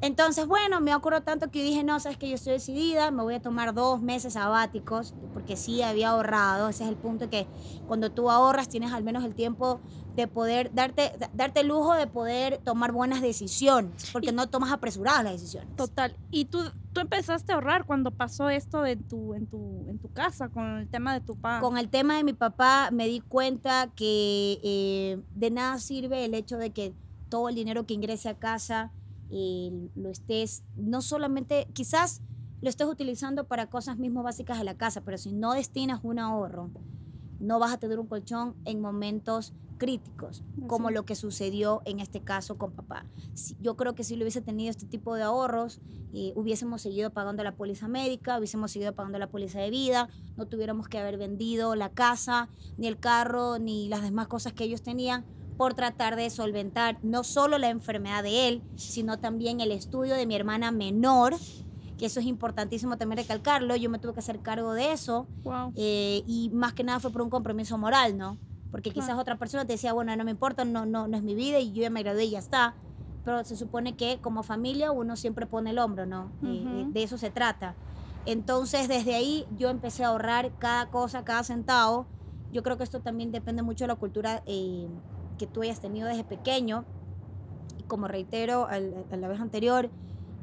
Entonces, 0.00 0.46
bueno, 0.46 0.80
me 0.80 0.92
acuerdo 0.92 1.22
tanto 1.22 1.50
que 1.50 1.62
dije, 1.62 1.82
no, 1.82 1.98
sabes 2.00 2.18
que 2.18 2.28
yo 2.28 2.34
estoy 2.34 2.54
decidida, 2.54 3.10
me 3.10 3.22
voy 3.22 3.34
a 3.34 3.40
tomar 3.42 3.72
dos 3.74 4.02
meses 4.02 4.34
sabáticos, 4.34 5.14
porque 5.32 5.56
sí 5.56 5.82
había 5.82 6.10
ahorrado, 6.10 6.68
ese 6.68 6.84
es 6.84 6.90
el 6.90 6.96
punto 6.96 7.30
que 7.30 7.46
cuando 7.88 8.10
tú 8.10 8.30
ahorras 8.30 8.68
tienes 8.68 8.92
al 8.92 9.02
menos 9.04 9.24
el 9.24 9.34
tiempo 9.34 9.80
de 10.14 10.28
poder 10.28 10.70
darte, 10.74 11.12
darte 11.34 11.60
el 11.60 11.68
lujo 11.68 11.94
de 11.94 12.06
poder 12.06 12.58
tomar 12.58 12.92
buenas 12.92 13.20
decisiones, 13.22 14.10
porque 14.12 14.30
Y- 14.30 14.32
no 14.32 14.48
tomas 14.48 14.70
apresuradas 14.72 15.24
las 15.24 15.32
decisiones. 15.34 15.74
Total. 15.76 16.14
Y 16.30 16.46
tú, 16.46 16.58
tú 16.92 17.00
empezaste 17.00 17.52
a 17.52 17.54
ahorrar 17.56 17.84
cuando 17.84 18.10
pasó 18.10 18.48
esto 18.50 18.82
de 18.82 18.96
tu, 18.96 19.34
en, 19.34 19.46
tu, 19.46 19.84
en 19.88 19.98
tu 19.98 20.10
casa 20.12 20.48
con 20.48 20.78
el 20.78 20.88
tema 20.88 21.14
de 21.14 21.20
tu 21.20 21.36
papá. 21.36 21.60
Con 21.60 21.78
el 21.78 21.88
tema 21.88 22.16
de 22.16 22.24
mi 22.24 22.32
papá 22.34 22.90
me 22.92 23.06
di 23.08 23.20
cuenta 23.20 23.88
que 23.94 24.58
eh, 24.62 25.22
de 25.34 25.50
nada 25.50 25.78
sirve 25.78 26.24
el 26.24 26.34
hecho 26.34 26.58
de 26.58 26.70
que 26.70 26.94
todo 27.28 27.48
el 27.48 27.54
dinero 27.54 27.86
que 27.86 27.94
ingrese 27.94 28.28
a 28.28 28.34
casa 28.38 28.92
eh, 29.30 29.90
lo 29.94 30.10
estés, 30.10 30.62
no 30.76 31.02
solamente, 31.02 31.68
quizás 31.72 32.22
lo 32.62 32.68
estés 32.68 32.86
utilizando 32.86 33.44
para 33.44 33.68
cosas 33.68 33.98
mismo 33.98 34.22
básicas 34.22 34.58
de 34.58 34.64
la 34.64 34.76
casa, 34.76 35.02
pero 35.02 35.18
si 35.18 35.32
no 35.32 35.52
destinas 35.52 36.00
un 36.02 36.18
ahorro, 36.18 36.70
no 37.40 37.58
vas 37.58 37.72
a 37.72 37.78
tener 37.78 37.98
un 37.98 38.06
colchón 38.06 38.54
en 38.64 38.80
momentos 38.80 39.52
críticos, 39.78 40.42
como 40.66 40.88
Así 40.88 40.94
es. 40.94 41.00
lo 41.00 41.04
que 41.04 41.14
sucedió 41.14 41.82
en 41.84 42.00
este 42.00 42.22
caso 42.22 42.56
con 42.56 42.72
papá. 42.72 43.04
Yo 43.60 43.76
creo 43.76 43.94
que 43.94 44.04
si 44.04 44.16
lo 44.16 44.22
hubiese 44.22 44.40
tenido 44.40 44.70
este 44.70 44.86
tipo 44.86 45.14
de 45.14 45.22
ahorros, 45.22 45.80
eh, 46.14 46.32
hubiésemos 46.34 46.80
seguido 46.80 47.10
pagando 47.10 47.44
la 47.44 47.56
póliza 47.56 47.88
médica, 47.88 48.38
hubiésemos 48.38 48.70
seguido 48.70 48.94
pagando 48.94 49.18
la 49.18 49.28
póliza 49.28 49.60
de 49.60 49.70
vida, 49.70 50.08
no 50.36 50.46
tuviéramos 50.46 50.88
que 50.88 50.98
haber 50.98 51.18
vendido 51.18 51.74
la 51.74 51.90
casa, 51.90 52.48
ni 52.78 52.86
el 52.86 52.98
carro, 52.98 53.58
ni 53.58 53.88
las 53.88 54.02
demás 54.02 54.28
cosas 54.28 54.54
que 54.54 54.64
ellos 54.64 54.82
tenían 54.82 55.26
por 55.56 55.74
tratar 55.74 56.16
de 56.16 56.28
solventar 56.30 56.98
no 57.02 57.24
solo 57.24 57.58
la 57.58 57.70
enfermedad 57.70 58.22
de 58.22 58.48
él, 58.48 58.62
sino 58.76 59.18
también 59.18 59.60
el 59.60 59.72
estudio 59.72 60.14
de 60.14 60.26
mi 60.26 60.34
hermana 60.34 60.70
menor, 60.70 61.34
que 61.98 62.06
eso 62.06 62.20
es 62.20 62.26
importantísimo 62.26 62.98
también 62.98 63.18
recalcarlo, 63.18 63.74
yo 63.76 63.88
me 63.88 63.98
tuve 63.98 64.12
que 64.12 64.20
hacer 64.20 64.40
cargo 64.40 64.74
de 64.74 64.92
eso, 64.92 65.26
Wow. 65.44 65.72
eh, 65.76 66.22
y 66.26 66.50
más 66.52 66.74
que 66.74 66.84
nada 66.84 67.00
fue 67.00 67.10
por 67.10 67.22
un 67.22 67.30
compromiso 67.30 67.78
moral, 67.78 68.18
¿no? 68.18 68.36
Porque 68.70 68.90
quizás 68.90 69.06
Claro. 69.06 69.20
otra 69.22 69.38
persona 69.38 69.64
te 69.64 69.72
decía, 69.72 69.94
bueno, 69.94 70.14
no 70.14 70.24
me 70.24 70.30
importa, 70.32 70.64
no, 70.66 70.84
no, 70.84 71.08
no 71.08 71.16
es 71.16 71.22
mi 71.22 71.34
vida 71.34 71.58
y 71.58 71.72
yo 71.72 71.82
ya 71.82 71.90
me 71.90 72.02
gradué 72.02 72.24
y 72.26 72.30
ya 72.32 72.38
está. 72.40 72.74
Pero 73.24 73.42
se 73.44 73.56
supone 73.56 73.96
que 73.96 74.18
como 74.20 74.42
familia 74.42 74.92
uno 74.92 75.16
siempre 75.16 75.46
pone 75.46 75.70
el 75.70 75.78
hombro, 75.78 76.04
¿no? 76.04 76.30
Eh, 76.44 76.64
eh, 76.66 76.86
de 76.92 77.02
eso 77.02 77.16
se 77.16 77.30
trata. 77.30 77.74
Entonces, 78.26 78.88
desde 78.88 79.14
ahí 79.14 79.46
yo 79.56 79.70
empecé 79.70 80.04
a 80.04 80.08
ahorrar 80.08 80.52
cada 80.58 80.90
cosa, 80.90 81.24
cada 81.24 81.42
centavo. 81.44 82.06
Yo 82.52 82.62
creo 82.62 82.76
que 82.76 82.84
esto 82.84 83.00
también 83.00 83.32
depende 83.32 83.62
mucho 83.62 83.84
de 83.84 83.88
la 83.88 83.94
cultura 83.96 84.42
eh, 84.46 84.88
que 85.36 85.46
tú 85.46 85.62
hayas 85.62 85.80
tenido 85.80 86.08
desde 86.08 86.24
pequeño. 86.24 86.84
Y 87.78 87.82
como 87.84 88.08
reitero 88.08 88.66
al- 88.66 89.04
a 89.10 89.16
la 89.16 89.28
vez 89.28 89.40
anterior, 89.40 89.90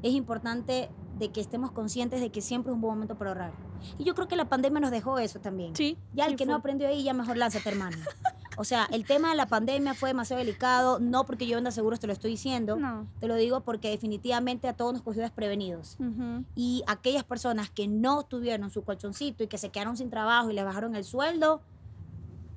es 0.02 0.14
importante 0.14 0.90
de 1.20 1.30
que 1.32 1.42
estemos 1.42 1.72
conscientes 1.72 2.22
de 2.22 2.32
que 2.32 2.42
siempre 2.42 2.72
es 2.72 2.76
un 2.76 2.82
buen 2.82 2.96
momento 2.96 3.16
para 3.18 3.32
ahorrar. 3.32 3.54
Y 3.98 4.04
yo 4.04 4.16
creo 4.16 4.28
que 4.28 4.36
la 4.36 4.46
pandemia 4.50 4.80
nos 4.80 4.92
dejó 4.92 5.20
eso 5.20 5.40
también. 5.40 5.76
Sí. 5.76 5.98
Ya 6.14 6.26
el 6.26 6.32
sí, 6.32 6.36
que 6.38 6.46
no 6.46 6.54
full. 6.54 6.60
aprendió 6.60 6.88
ahí, 6.88 7.04
ya 7.04 7.14
mejor 7.14 7.38
lánzate, 7.38 7.70
hermano. 7.70 7.98
O 8.56 8.66
sea, 8.66 8.88
el 8.92 9.04
tema 9.04 9.32
de 9.32 9.36
la 9.36 9.48
pandemia 9.48 9.96
fue 9.96 10.10
demasiado 10.10 10.40
delicado, 10.40 11.00
no 11.00 11.26
porque 11.26 11.48
yo 11.48 11.56
venda 11.58 11.72
seguros 11.72 12.00
te 12.00 12.06
lo 12.06 12.14
estoy 12.14 12.30
diciendo, 12.30 12.76
No. 12.76 13.08
te 13.20 13.28
lo 13.28 13.34
digo 13.34 13.62
porque 13.62 13.90
definitivamente 13.90 14.68
a 14.68 14.74
todos 14.78 14.94
nos 14.94 15.02
cogió 15.02 15.24
desprevenidos. 15.24 15.98
Ujú. 16.00 16.46
Y 16.54 16.84
aquellas 16.86 17.24
personas 17.24 17.72
que 17.72 17.88
no 17.88 18.22
tuvieron 18.22 18.70
su 18.70 18.84
colchoncito 18.84 19.44
y 19.44 19.48
que 19.48 19.58
se 19.58 19.70
quedaron 19.72 19.98
sin 19.98 20.12
trabajo 20.12 20.52
y 20.52 20.54
les 20.54 20.64
bajaron 20.66 20.94
el 20.96 21.04
sueldo, 21.04 21.62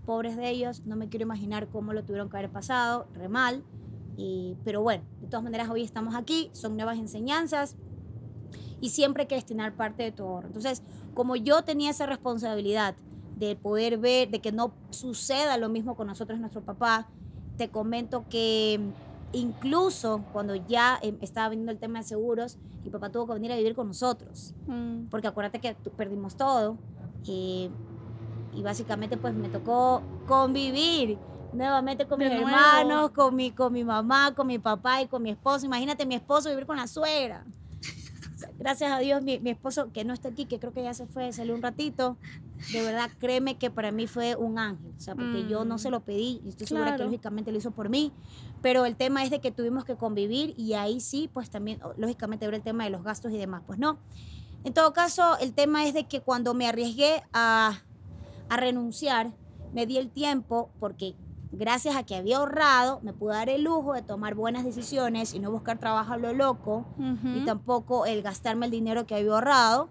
pobres 0.06 0.36
de 0.36 0.48
ellos, 0.48 0.82
no 0.86 0.96
me 0.96 1.08
quiero 1.08 1.24
imaginar 1.24 1.68
cómo 1.68 1.92
lo 1.92 2.02
tuvieron 2.04 2.30
que 2.30 2.36
haber 2.38 2.50
pasado, 2.50 3.06
re 3.12 3.28
mal. 3.28 3.62
Y- 4.16 4.56
pero 4.64 4.80
bueno, 4.80 5.04
de 5.20 5.26
todas 5.26 5.42
maneras 5.44 5.68
hoy 5.68 5.82
estamos 5.82 6.14
aquí, 6.14 6.48
son 6.52 6.76
nuevas 6.76 6.96
enseñanzas 6.98 7.76
y 8.80 8.88
siempre 8.90 9.22
hay 9.24 9.26
que 9.26 9.34
destinar 9.34 9.74
parte 9.74 10.04
de 10.04 10.12
tu 10.12 10.22
ahorro. 10.22 10.46
Entonces, 10.46 10.82
como 11.14 11.36
yo 11.36 11.62
tenía 11.62 11.90
esa 11.90 12.06
responsabilidad 12.06 12.94
de 13.38 13.56
poder 13.56 13.98
ver, 13.98 14.30
de 14.30 14.40
que 14.40 14.52
no 14.52 14.72
suceda 14.90 15.58
lo 15.58 15.68
mismo 15.68 15.96
con 15.96 16.06
nosotros, 16.06 16.38
nuestro 16.40 16.62
papá, 16.62 17.08
te 17.58 17.68
comento 17.68 18.24
que 18.30 18.80
incluso 19.32 20.24
cuando 20.32 20.54
ya 20.54 20.98
em, 21.02 21.16
estaba 21.20 21.48
viniendo 21.50 21.72
el 21.72 21.78
tema 21.78 21.98
de 21.98 22.04
seguros, 22.06 22.56
mi 22.84 22.90
papá 22.90 23.10
tuvo 23.10 23.26
que 23.26 23.34
venir 23.34 23.52
a 23.52 23.56
vivir 23.56 23.74
con 23.74 23.88
nosotros, 23.88 24.54
Mm. 24.66 25.06
porque 25.10 25.26
acuérdate 25.26 25.58
que 25.60 25.74
perdimos 25.96 26.36
todo 26.36 26.78
eh, 27.28 27.68
y 28.56 28.62
básicamente 28.62 29.16
pues 29.16 29.34
me 29.34 29.48
tocó 29.48 30.02
convivir 30.26 31.18
nuevamente 31.52 32.06
con 32.06 32.18
De 32.18 32.24
mis 32.28 32.34
nuevo. 32.40 32.48
hermanos, 32.50 33.10
con 33.12 33.36
mi, 33.36 33.50
con 33.52 33.72
mi 33.72 33.84
mamá, 33.84 34.34
con 34.34 34.46
mi 34.46 34.58
papá 34.58 35.02
y 35.02 35.06
con 35.06 35.22
mi 35.22 35.30
esposo. 35.30 35.66
Imagínate 35.66 36.06
mi 36.06 36.14
esposo 36.16 36.48
vivir 36.50 36.66
con 36.66 36.76
la 36.76 36.86
suegra. 36.86 37.44
Gracias 38.58 38.90
a 38.92 38.98
Dios, 38.98 39.22
mi, 39.22 39.38
mi 39.38 39.50
esposo, 39.50 39.90
que 39.92 40.04
no 40.04 40.12
está 40.12 40.28
aquí, 40.28 40.46
que 40.46 40.58
creo 40.58 40.72
que 40.72 40.82
ya 40.82 40.92
se 40.94 41.06
fue, 41.06 41.32
salió 41.32 41.54
un 41.54 41.62
ratito, 41.62 42.16
de 42.70 42.82
verdad, 42.82 43.10
créeme 43.18 43.56
que 43.58 43.70
para 43.70 43.92
mí 43.92 44.06
fue 44.06 44.34
un 44.36 44.58
ángel, 44.58 44.92
o 44.96 45.00
sea, 45.00 45.14
porque 45.14 45.46
yo 45.48 45.64
no 45.64 45.76
Mm. 45.76 45.78
se 45.78 45.90
lo 45.90 46.00
pedí, 46.00 46.40
y 46.44 46.48
estoy 46.50 46.66
segura 46.66 46.96
que 46.96 47.04
lógicamente 47.04 47.50
lo 47.52 47.58
hizo 47.58 47.70
por 47.70 47.88
mí, 47.88 48.12
pero 48.62 48.84
el 48.84 48.96
tema 48.96 49.22
es 49.24 49.30
de 49.30 49.40
que 49.40 49.52
tuvimos 49.52 49.84
que 49.84 49.96
convivir 49.96 50.54
y 50.58 50.74
ahí 50.74 51.00
sí, 51.00 51.30
pues 51.32 51.48
también, 51.50 51.82
o- 51.82 51.94
lógicamente, 51.96 52.46
ver 52.46 52.54
el 52.56 52.62
tema 52.62 52.84
de 52.84 52.90
los 52.90 53.02
gastos 53.02 53.32
y 53.32 53.38
demás, 53.38 53.62
pues 53.66 53.78
no. 53.78 53.98
En 54.64 54.74
todo 54.74 54.92
caso, 54.92 55.38
el 55.38 55.52
tema 55.54 55.84
es 55.86 55.94
de 55.94 56.04
que 56.04 56.20
cuando 56.20 56.52
me 56.52 56.66
arriesgué 56.66 57.22
a, 57.32 57.78
a 58.48 58.56
renunciar, 58.56 59.32
me 59.72 59.86
di 59.86 59.98
el 59.98 60.10
tiempo 60.10 60.70
porque 60.80 61.14
gracias 61.52 61.96
a 61.96 62.02
que 62.04 62.16
había 62.16 62.38
ahorrado, 62.38 63.00
me 63.02 63.12
pude 63.12 63.34
dar 63.34 63.48
el 63.48 63.62
lujo 63.64 63.92
de 63.94 64.02
tomar 64.02 64.34
buenas 64.34 64.64
decisiones 64.64 65.34
y 65.34 65.38
no 65.38 65.50
buscar 65.50 65.78
trabajo 65.78 66.12
a 66.12 66.16
lo 66.16 66.32
loco 66.32 66.84
y 67.42 67.44
tampoco 67.44 68.06
el 68.06 68.22
gastarme 68.22 68.66
el 68.66 68.72
dinero 68.72 69.06
que 69.06 69.14
había 69.14 69.32
ahorrado. 69.32 69.88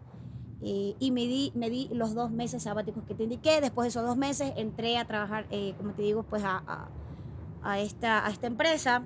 Eh, 0.62 0.95
y 1.00 1.12
me 1.12 1.21
di, 1.27 1.51
me 1.53 1.69
di 1.69 1.89
los 1.91 2.15
dos 2.15 2.31
meses 2.31 2.63
sabáticos 2.63 3.03
que 3.03 3.13
te 3.13 3.24
indiqué. 3.24 3.62
Después 3.62 3.85
de 3.85 3.89
esos 3.89 4.05
dos 4.05 4.17
meses 4.17 4.53
entré 4.55 4.97
a 4.97 5.05
trabajar, 5.05 5.45
eh, 5.51 5.75
como 5.77 5.91
te 5.91 6.01
digo, 6.01 6.24
pues 6.24 6.43
a, 6.43 6.63
a- 6.65 6.88
a 7.62 7.79
esta, 7.79 8.25
a 8.25 8.29
esta 8.31 8.47
empresa. 8.47 9.03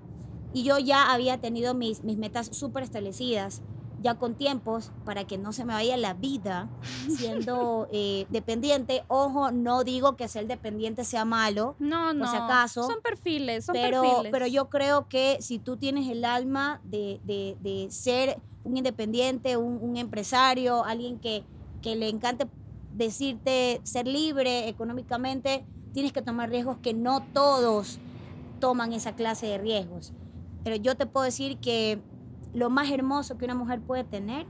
Y 0.53 0.63
yo 0.63 0.79
ya 0.79 1.11
había 1.11 1.39
tenido 1.39 1.73
mis, 1.73 2.03
mis 2.03 2.17
metas 2.17 2.47
súper 2.55 2.83
establecidas, 2.83 3.61
ya 4.01 4.15
con 4.15 4.35
tiempos, 4.35 4.91
para 5.05 5.25
que 5.25 5.37
no 5.37 5.51
se 5.53 5.65
me 5.65 5.73
vaya 5.73 5.97
la 5.97 6.13
vida 6.13 6.69
siendo 7.09 7.87
eh, 7.91 8.25
dependiente. 8.29 9.03
Ojo, 9.07 9.51
no 9.51 9.83
digo 9.83 10.15
que 10.15 10.27
ser 10.27 10.47
dependiente 10.47 11.03
sea 11.03 11.25
malo, 11.25 11.75
No, 11.79 12.13
no. 12.13 12.29
si 12.29 12.35
acaso, 12.35 12.83
Son 12.83 13.01
perfiles, 13.03 13.65
son 13.65 13.73
pero, 13.73 14.01
perfiles. 14.01 14.31
pero 14.31 14.47
yo 14.47 14.69
creo 14.69 15.07
que 15.07 15.37
si 15.41 15.59
tú 15.59 15.77
tienes 15.77 16.07
el 16.09 16.23
alma 16.25 16.79
de, 16.83 17.19
de- 17.23 17.57
de 17.61 17.91
ser 17.91 18.39
un 18.63 18.77
independiente, 18.77 19.57
un, 19.57 19.79
un 19.81 19.97
empresario, 19.97 20.83
alguien 20.83 21.19
que, 21.19 21.43
que 21.81 21.95
le 21.95 22.09
encante 22.09 22.47
decirte 22.93 23.79
ser 23.83 24.07
libre 24.07 24.67
económicamente, 24.67 25.65
tienes 25.93 26.11
que 26.13 26.21
tomar 26.21 26.49
riesgos 26.49 26.77
que 26.77 26.93
no 26.93 27.23
todos 27.33 27.99
toman 28.59 28.93
esa 28.93 29.15
clase 29.15 29.45
de 29.47 29.57
riesgos. 29.57 30.11
Pero 30.63 30.75
yo 30.75 30.95
te 30.95 31.05
puedo 31.05 31.23
decir 31.23 31.57
que 31.59 32.01
lo 32.53 32.69
más 32.69 32.89
hermoso 32.91 33.37
que 33.37 33.45
una 33.45 33.55
mujer 33.55 33.81
puede 33.81 34.03
tener 34.03 34.45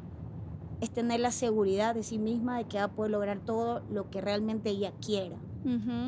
es 0.82 0.90
tener 0.92 1.20
la 1.20 1.32
seguridad 1.32 1.94
de 1.96 2.04
sí 2.04 2.18
misma 2.18 2.58
de 2.58 2.64
que 2.66 2.78
va 2.78 2.86
a 2.86 2.92
poder 2.92 3.12
lograr 3.12 3.40
todo 3.40 3.82
lo 3.92 4.10
que 4.10 4.22
realmente 4.22 4.70
ella 4.70 4.94
quiera. 5.06 5.36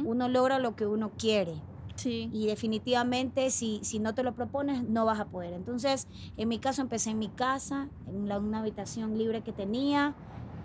Uno 0.06 0.30
logra 0.30 0.60
lo 0.60 0.76
que 0.78 0.86
uno 0.88 1.12
quiere 1.18 1.56
Sí. 1.96 2.30
y 2.32 2.48
definitivamente 2.48 3.52
si, 3.52 3.80
si 3.84 4.00
no 4.00 4.16
te 4.16 4.24
lo 4.24 4.34
propones 4.34 4.88
no 4.88 5.06
vas 5.06 5.20
a 5.20 5.26
poder. 5.26 5.54
Entonces, 5.54 6.08
en 6.38 6.48
mi 6.48 6.58
caso 6.58 6.82
empecé 6.82 7.10
en 7.12 7.20
mi 7.20 7.28
casa, 7.28 7.90
en 8.08 8.30
la- 8.30 8.40
una 8.40 8.60
habitación 8.60 9.18
libre 9.18 9.42
que 9.42 9.52
tenía, 9.52 10.16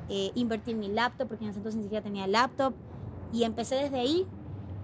eh, 0.09 0.31
invertí 0.37 0.71
en 0.71 0.79
mi 0.79 0.89
laptop, 0.89 1.27
porque 1.27 1.45
en 1.45 1.51
ese 1.51 1.59
entonces 1.59 1.77
ni 1.79 1.83
siquiera 1.83 2.05
tenía 2.05 2.29
laptop, 2.29 2.75
y 3.33 3.43
empecé 3.43 3.75
desde 3.75 3.99
ahí 3.99 4.25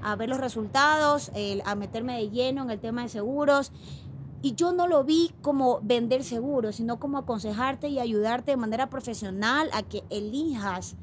a 0.03 0.17
ver 0.17 0.29
los 0.29 0.41
resultados, 0.41 1.31
a 1.65 1.75
meterme 1.77 2.17
de 2.19 2.29
lleno 2.31 2.65
en 2.65 2.71
el 2.71 2.81
tema 2.81 3.03
de 3.03 3.09
seguros. 3.09 3.71
Y 4.43 4.55
yo 4.55 4.73
no 4.73 4.89
lo 4.89 5.05
vi 5.05 5.33
como 5.41 5.81
vender 5.83 6.25
seguros, 6.25 6.77
sino 6.77 6.99
como 6.99 7.17
aconsejarte 7.17 7.89
y 7.89 8.01
ayudarte 8.01 8.51
de 8.51 8.57
manera 8.57 8.91
profesional 8.91 9.71
a 9.73 9.85
que 9.85 10.03
elijas 10.11 10.97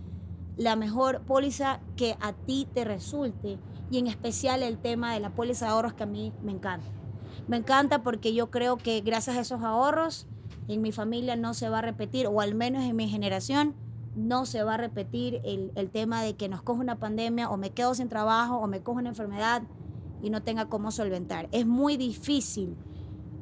la 0.58 0.76
mejor 0.76 1.22
póliza 1.22 1.80
que 1.96 2.18
a 2.20 2.34
ti 2.34 2.68
te 2.74 2.84
resulte 2.84 3.58
y 3.90 3.98
en 3.98 4.08
especial 4.08 4.62
el 4.62 4.78
tema 4.78 5.14
de 5.14 5.22
la 5.22 5.30
póliza 5.30 5.66
de 5.66 5.72
ahorros 5.72 5.94
que 5.94 6.04
a 6.04 6.06
mí 6.06 6.34
me 6.44 6.52
encanta. 6.52 6.88
Me 7.48 7.56
encanta 7.56 8.04
porque 8.04 8.34
yo 8.34 8.52
creo 8.52 8.76
que 8.76 9.00
gracias 9.00 9.38
a 9.38 9.40
esos 9.40 9.64
ahorros 9.64 10.28
en 10.68 10.82
mi 10.82 10.92
familia 10.92 11.38
no 11.38 11.54
se 11.54 11.70
va 11.70 11.80
a 11.80 11.82
repetir, 11.82 12.28
o 12.28 12.42
al 12.42 12.56
menos 12.56 12.84
en 12.84 12.96
mi 12.96 13.08
generación, 13.08 13.74
no 14.16 14.46
se 14.46 14.64
va 14.64 14.74
a 14.74 14.78
repetir 14.78 15.40
el, 15.46 15.72
el 15.76 15.90
tema 15.90 16.22
de 16.22 16.36
que 16.36 16.50
nos 16.50 16.62
coge 16.62 16.82
una 16.82 17.00
pandemia 17.00 17.50
o 17.50 17.56
me 17.56 17.72
quedo 17.72 17.96
sin 17.96 18.10
trabajo 18.10 18.58
o 18.58 18.68
me 18.68 18.82
coge 18.82 19.00
una 19.00 19.10
enfermedad 19.10 19.64
y 20.22 20.30
no 20.30 20.44
tenga 20.44 20.66
cómo 20.66 20.92
solventar. 20.92 21.48
Es 21.54 21.66
muy 21.66 21.96
difícil 21.96 22.76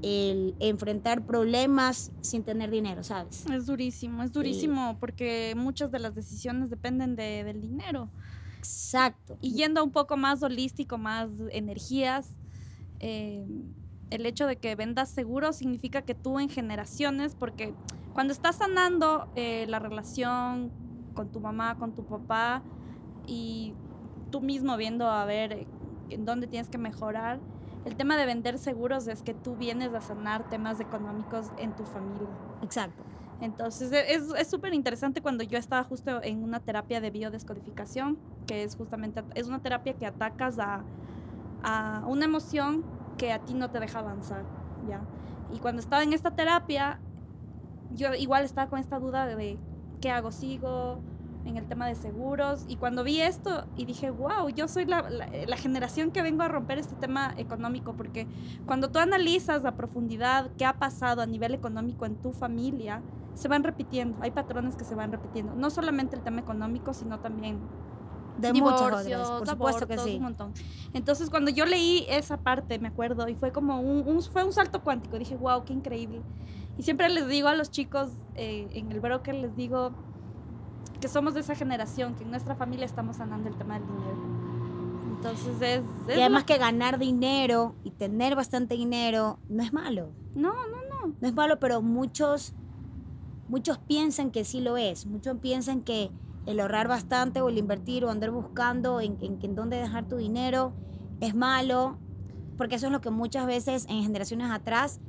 el 0.02 0.56
enfrentar 0.60 1.26
problemas 1.26 2.12
sin 2.22 2.44
tener 2.44 2.70
dinero, 2.70 3.04
¿sabes? 3.04 3.46
Es 3.48 3.66
durísimo, 3.66 4.24
es 4.24 4.32
durísimo 4.32 4.98
porque 5.00 5.54
muchas 5.58 5.92
de 5.92 6.00
las 6.00 6.14
decisiones 6.14 6.70
dependen 6.70 7.16
de, 7.16 7.44
del 7.44 7.62
dinero. 7.62 8.10
Exacto. 8.58 9.38
Y 9.42 9.54
yendo 9.54 9.84
un 9.84 9.92
poco 9.92 10.18
más 10.18 10.44
holístico, 10.44 10.98
más 10.98 11.30
energías, 11.52 12.30
eh, 13.00 13.46
el 14.10 14.26
hecho 14.26 14.46
de 14.48 14.58
que 14.58 14.76
vendas 14.76 15.10
seguro 15.10 15.54
significa 15.54 16.02
que 16.02 16.16
tú 16.16 16.40
en 16.40 16.50
generaciones, 16.50 17.36
porque 17.36 17.74
cuando 18.14 18.34
estás 18.34 18.58
sanando 18.58 19.30
eh, 19.36 19.66
la 19.68 19.80
relación 19.80 20.72
con 21.14 21.32
tu 21.32 21.40
mamá, 21.40 21.78
con 21.78 21.94
tu 21.94 22.06
papá, 22.06 22.64
y 23.26 23.74
tú 24.32 24.42
mismo 24.42 24.78
viendo 24.78 25.10
a 25.10 25.26
ver 25.26 25.68
en 26.10 26.26
dónde 26.26 26.48
tienes 26.48 26.70
que 26.70 26.78
mejorar, 26.78 27.40
el 27.88 27.96
tema 27.96 28.18
de 28.18 28.26
vender 28.26 28.58
seguros 28.58 29.08
es 29.08 29.24
que 29.24 29.34
tú 29.34 29.56
vienes 29.56 29.94
a 29.94 30.02
sanar 30.02 30.50
temas 30.50 30.82
económicos 30.82 31.52
en 31.58 31.74
tu 31.74 31.86
familia. 31.86 32.28
Exacto. 32.62 33.02
Entonces 33.40 33.92
e- 33.94 34.14
es 34.14 34.24
es 34.38 34.50
súper 34.50 34.74
interesante 34.74 35.22
cuando 35.22 35.44
yo 35.44 35.58
estaba 35.58 35.84
justo 35.86 36.22
en 36.22 36.44
una 36.44 36.60
terapia 36.60 37.00
de 37.00 37.12
biodescodificación, 37.12 38.18
que 38.46 38.64
es 38.64 38.76
justamente, 38.76 39.24
es 39.36 39.48
una 39.48 39.60
terapia 39.60 39.94
que 39.94 40.06
atacas 40.06 40.60
a, 40.60 40.84
a 41.64 42.04
una 42.08 42.26
emoción 42.26 42.84
que 43.18 43.32
a 43.32 43.40
ti 43.40 43.54
no 43.54 43.70
te 43.70 43.80
deja 43.80 44.00
avanzar, 44.00 44.44
¿ya? 44.88 45.02
Y 45.54 45.60
cuando 45.60 45.80
estaba 45.82 46.04
en 46.04 46.12
esta 46.12 46.32
terapia, 46.32 47.00
yo 47.94 48.14
igual 48.16 48.44
estaba 48.44 48.70
con 48.70 48.80
esta 48.80 49.00
duda 49.00 49.26
de 49.28 49.58
qué 50.02 50.12
hago, 50.12 50.32
sigo 50.34 51.00
en 51.48 51.58
el 51.58 51.66
tema 51.66 51.88
de 51.88 51.96
seguros, 51.96 52.66
y 52.68 52.76
cuando 52.76 53.04
vi 53.04 53.22
esto 53.22 53.66
y 53.76 53.86
dije, 53.86 54.10
wow, 54.12 54.50
yo 54.50 54.68
soy 54.68 54.86
la, 54.86 55.10
la- 55.10 55.30
la 55.48 55.58
generación 55.58 56.12
que 56.12 56.22
vengo 56.22 56.44
a 56.44 56.48
romper 56.48 56.78
este 56.78 56.96
tema 56.96 57.34
económico, 57.38 57.94
porque 57.94 58.28
cuando 58.66 58.90
tú 58.90 59.00
analizas 59.00 59.64
a 59.66 59.72
profundidad 59.76 60.52
qué 60.58 60.66
ha 60.66 60.74
pasado 60.74 61.22
a 61.22 61.26
nivel 61.26 61.54
económico 61.54 62.06
en 62.06 62.16
tu 62.16 62.32
familia, 62.34 63.02
se 63.34 63.48
van 63.48 63.64
repitiendo, 63.64 64.18
hay 64.22 64.32
patrones 64.32 64.76
que 64.76 64.84
se 64.84 64.96
van 64.96 65.12
repitiendo, 65.12 65.54
no 65.56 65.70
solamente 65.70 66.16
el 66.16 66.22
tema 66.24 66.42
económico, 66.42 66.94
sino 66.94 67.20
también 67.20 67.60
De 68.40 68.52
divorcios, 68.52 69.30
por 69.40 69.48
supuesto 69.48 69.88
que 69.88 69.94
abortos, 69.94 70.12
sí. 70.12 70.18
un 70.18 70.24
montón. 70.24 70.54
Entonces, 70.94 71.30
cuando 71.30 71.50
yo 71.52 71.66
leí 71.66 72.06
esa 72.10 72.38
parte, 72.38 72.78
me 72.80 72.88
acuerdo, 72.90 73.28
y 73.30 73.36
fue 73.36 73.52
como 73.52 73.80
un, 73.80 74.08
un- 74.08 74.22
fue 74.22 74.44
un 74.44 74.54
salto 74.54 74.84
cuántico, 74.84 75.18
dije, 75.18 75.36
wow, 75.36 75.64
qué 75.64 75.74
increíble. 75.74 76.22
Y 76.78 76.84
siempre 76.84 77.10
les 77.10 77.28
digo 77.28 77.48
a 77.48 77.56
los 77.56 77.72
chicos 77.72 78.10
eh, 78.36 78.68
en 78.74 78.92
el 78.92 79.00
broker, 79.00 79.34
les 79.34 79.56
digo 79.56 79.92
que 81.00 81.08
somos 81.08 81.34
de 81.34 81.42
esa 81.42 81.56
generación, 81.56 82.16
que 82.16 82.24
en 82.24 82.32
nuestra 82.32 82.56
familia 82.56 82.86
estamos 82.86 83.18
sanando 83.18 83.50
el 83.50 83.56
tema 83.56 83.76
del 83.80 83.88
dinero. 83.88 84.18
Entonces, 85.16 85.56
es... 85.62 85.84
es 86.08 86.18
Y 86.18 86.22
además 86.22 86.44
lo- 86.44 86.46
que 86.46 86.58
ganar 86.58 87.00
dinero 87.00 87.76
y 87.84 87.92
tener 87.92 88.36
bastante 88.36 88.76
dinero 88.76 89.40
no 89.50 89.64
es 89.64 89.74
malo. 89.74 90.12
No, 90.36 90.52
no, 90.54 91.16
No 91.20 91.28
es 91.28 91.34
malo, 91.34 91.60
pero 91.60 91.82
muchos, 91.82 92.54
muchos 93.48 93.78
piensan 93.80 94.32
que 94.32 94.44
sí 94.44 94.60
lo 94.62 94.78
es. 94.78 95.06
Muchos 95.06 95.38
piensan 95.38 95.82
que 95.82 96.12
el 96.46 96.60
ahorrar 96.60 96.88
bastante 96.88 97.42
o 97.42 97.50
el 97.50 97.58
invertir 97.58 98.06
o 98.06 98.10
andar 98.10 98.32
buscando 98.32 99.02
en, 99.02 99.18
en, 99.22 99.40
en 99.42 99.56
dónde 99.56 99.78
dejar 99.78 100.08
tu 100.08 100.18
dinero 100.18 100.74
es 101.20 101.34
malo. 101.36 101.98
Porque 102.58 102.76
eso 102.76 102.88
es 102.88 102.92
lo 102.92 103.02
que 103.02 103.10
muchas 103.12 103.46
veces 103.48 103.86
en 103.90 104.04
generaciones 104.04 104.50
atrás 104.52 105.00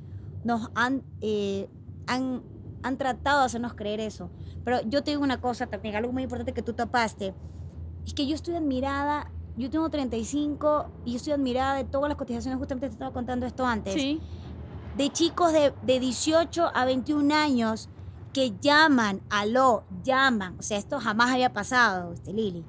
nos 0.44 0.70
han, 0.74 1.02
eh, 1.20 1.68
han, 2.06 2.42
han 2.82 2.96
tratado 2.98 3.40
de 3.40 3.46
hacernos 3.46 3.74
creer 3.74 4.00
eso. 4.00 4.30
Pero 4.64 4.80
yo 4.82 5.02
te 5.02 5.10
digo 5.12 5.22
una 5.22 5.40
cosa 5.40 5.66
también, 5.66 5.96
algo 5.96 6.12
muy 6.12 6.22
importante 6.22 6.52
que 6.52 6.62
tú 6.62 6.72
topaste. 6.72 7.34
Es 8.06 8.14
que 8.14 8.26
yo 8.26 8.34
estoy 8.34 8.54
admirada, 8.54 9.30
yo 9.56 9.70
tengo 9.70 9.88
35 9.90 10.86
y 11.04 11.12
yo 11.12 11.16
estoy 11.16 11.32
admirada 11.32 11.74
de 11.74 11.84
todas 11.84 12.08
las 12.08 12.16
cotizaciones, 12.16 12.58
justamente 12.58 12.88
te 12.88 12.92
estaba 12.92 13.12
contando 13.12 13.46
esto 13.46 13.66
antes 13.66 13.94
Sí, 13.94 14.20
de 14.96 15.10
chicos 15.10 15.52
de, 15.52 15.72
de 15.82 16.00
18 16.00 16.70
a 16.74 16.84
21 16.84 17.34
años 17.34 17.88
que 18.32 18.52
llaman, 18.60 19.20
aló, 19.30 19.84
llaman, 20.04 20.56
o 20.58 20.62
sea, 20.62 20.78
esto 20.78 21.00
jamás 21.00 21.30
había 21.32 21.52
pasado, 21.52 22.12
este, 22.12 22.32
Lili, 22.32 22.64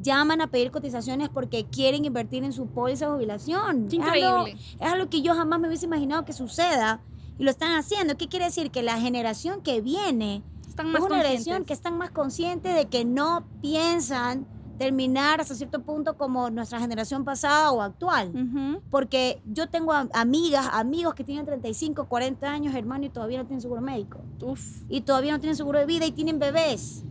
llaman 0.00 0.40
a 0.40 0.46
pedir 0.46 0.70
cotizaciones 0.70 1.28
porque 1.28 1.66
quieren 1.66 2.04
invertir 2.06 2.42
en 2.44 2.52
su 2.52 2.66
póliza 2.68 3.06
de 3.06 3.12
jubilación. 3.12 3.88
qué 3.88 3.96
Es 3.98 4.02
algo- 4.02 4.38
increíble. 4.48 4.62
es 4.80 4.92
algo 4.92 5.10
que 5.10 5.20
yo 5.20 5.34
jamás 5.34 5.60
me 5.60 5.68
hubiese 5.68 5.84
imaginado 5.86 6.24
que 6.24 6.32
suceda 6.32 7.02
y 7.40 7.44
lo 7.44 7.50
están 7.50 7.72
haciendo. 7.72 8.16
¿Qué 8.16 8.28
quiere 8.28 8.44
decir? 8.44 8.70
Que 8.70 8.82
la 8.82 8.98
generación 9.00 9.62
que 9.62 9.80
viene 9.80 10.42
Está 10.68 10.82
Están 10.82 10.92
más 10.92 11.00
es 11.02 11.06
una 11.08 11.16
generación 11.22 11.64
que 11.64 11.72
están 11.72 11.98
más 11.98 12.10
conscientes 12.10 12.74
de 12.76 12.86
que 12.86 13.04
no 13.04 13.44
piensan 13.60 14.46
terminar 14.78 15.40
hasta 15.40 15.54
cierto 15.54 15.82
punto 15.82 16.16
como 16.16 16.48
nuestra 16.48 16.78
generación 16.80 17.24
pasada 17.24 17.70
o 17.72 17.82
actual. 17.82 18.80
Porque 18.90 19.42
yo 19.44 19.68
tengo 19.68 19.92
am- 19.92 20.08
amigas, 20.14 20.68
amigos 20.72 21.14
que 21.14 21.24
tienen 21.24 21.44
35, 21.44 22.06
40 22.06 22.48
años, 22.50 22.74
hermano, 22.74 23.04
y 23.04 23.10
todavía 23.10 23.38
no 23.38 23.44
tienen 23.46 23.60
seguro 23.60 23.80
médico. 23.82 24.20
Uf, 24.42 24.82
Y 24.88 25.00
todavía 25.02 25.32
no 25.32 25.40
tienen 25.40 25.56
seguro 25.56 25.78
de 25.80 25.86
vida 25.86 26.06
y 26.06 26.12
tienen 26.12 26.38
bebés. 26.38 27.04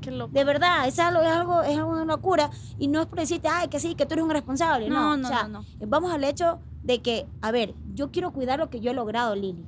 qué 0.00 0.10
loco. 0.10 0.32
De 0.32 0.44
verdad, 0.44 0.88
es 0.88 0.98
algo, 0.98 1.20
es 1.22 1.28
algo, 1.28 1.62
es 1.62 1.76
algo 1.78 1.94
de 1.96 2.02
una 2.02 2.14
locura. 2.16 2.50
Y 2.78 2.88
no 2.88 3.00
es 3.02 3.06
por 3.06 3.18
decirte, 3.20 3.48
ay, 3.48 3.68
que 3.68 3.78
sí, 3.80 3.94
que 3.94 4.06
tú 4.06 4.14
eres 4.14 4.24
un 4.24 4.30
irresponsable. 4.30 4.88
No, 4.88 5.16
No, 5.16 5.28
o 5.28 5.30
no, 5.30 5.48
no, 5.48 5.64
Vamos 5.86 6.10
al 6.12 6.24
hecho 6.24 6.60
de 6.88 7.02
que, 7.02 7.26
a 7.42 7.52
ver, 7.52 7.74
yo 7.94 8.10
quiero 8.10 8.32
cuidar 8.32 8.58
lo 8.58 8.70
que 8.70 8.80
yo 8.80 8.90
he 8.90 8.94
logrado, 8.94 9.34
Lili. 9.36 9.64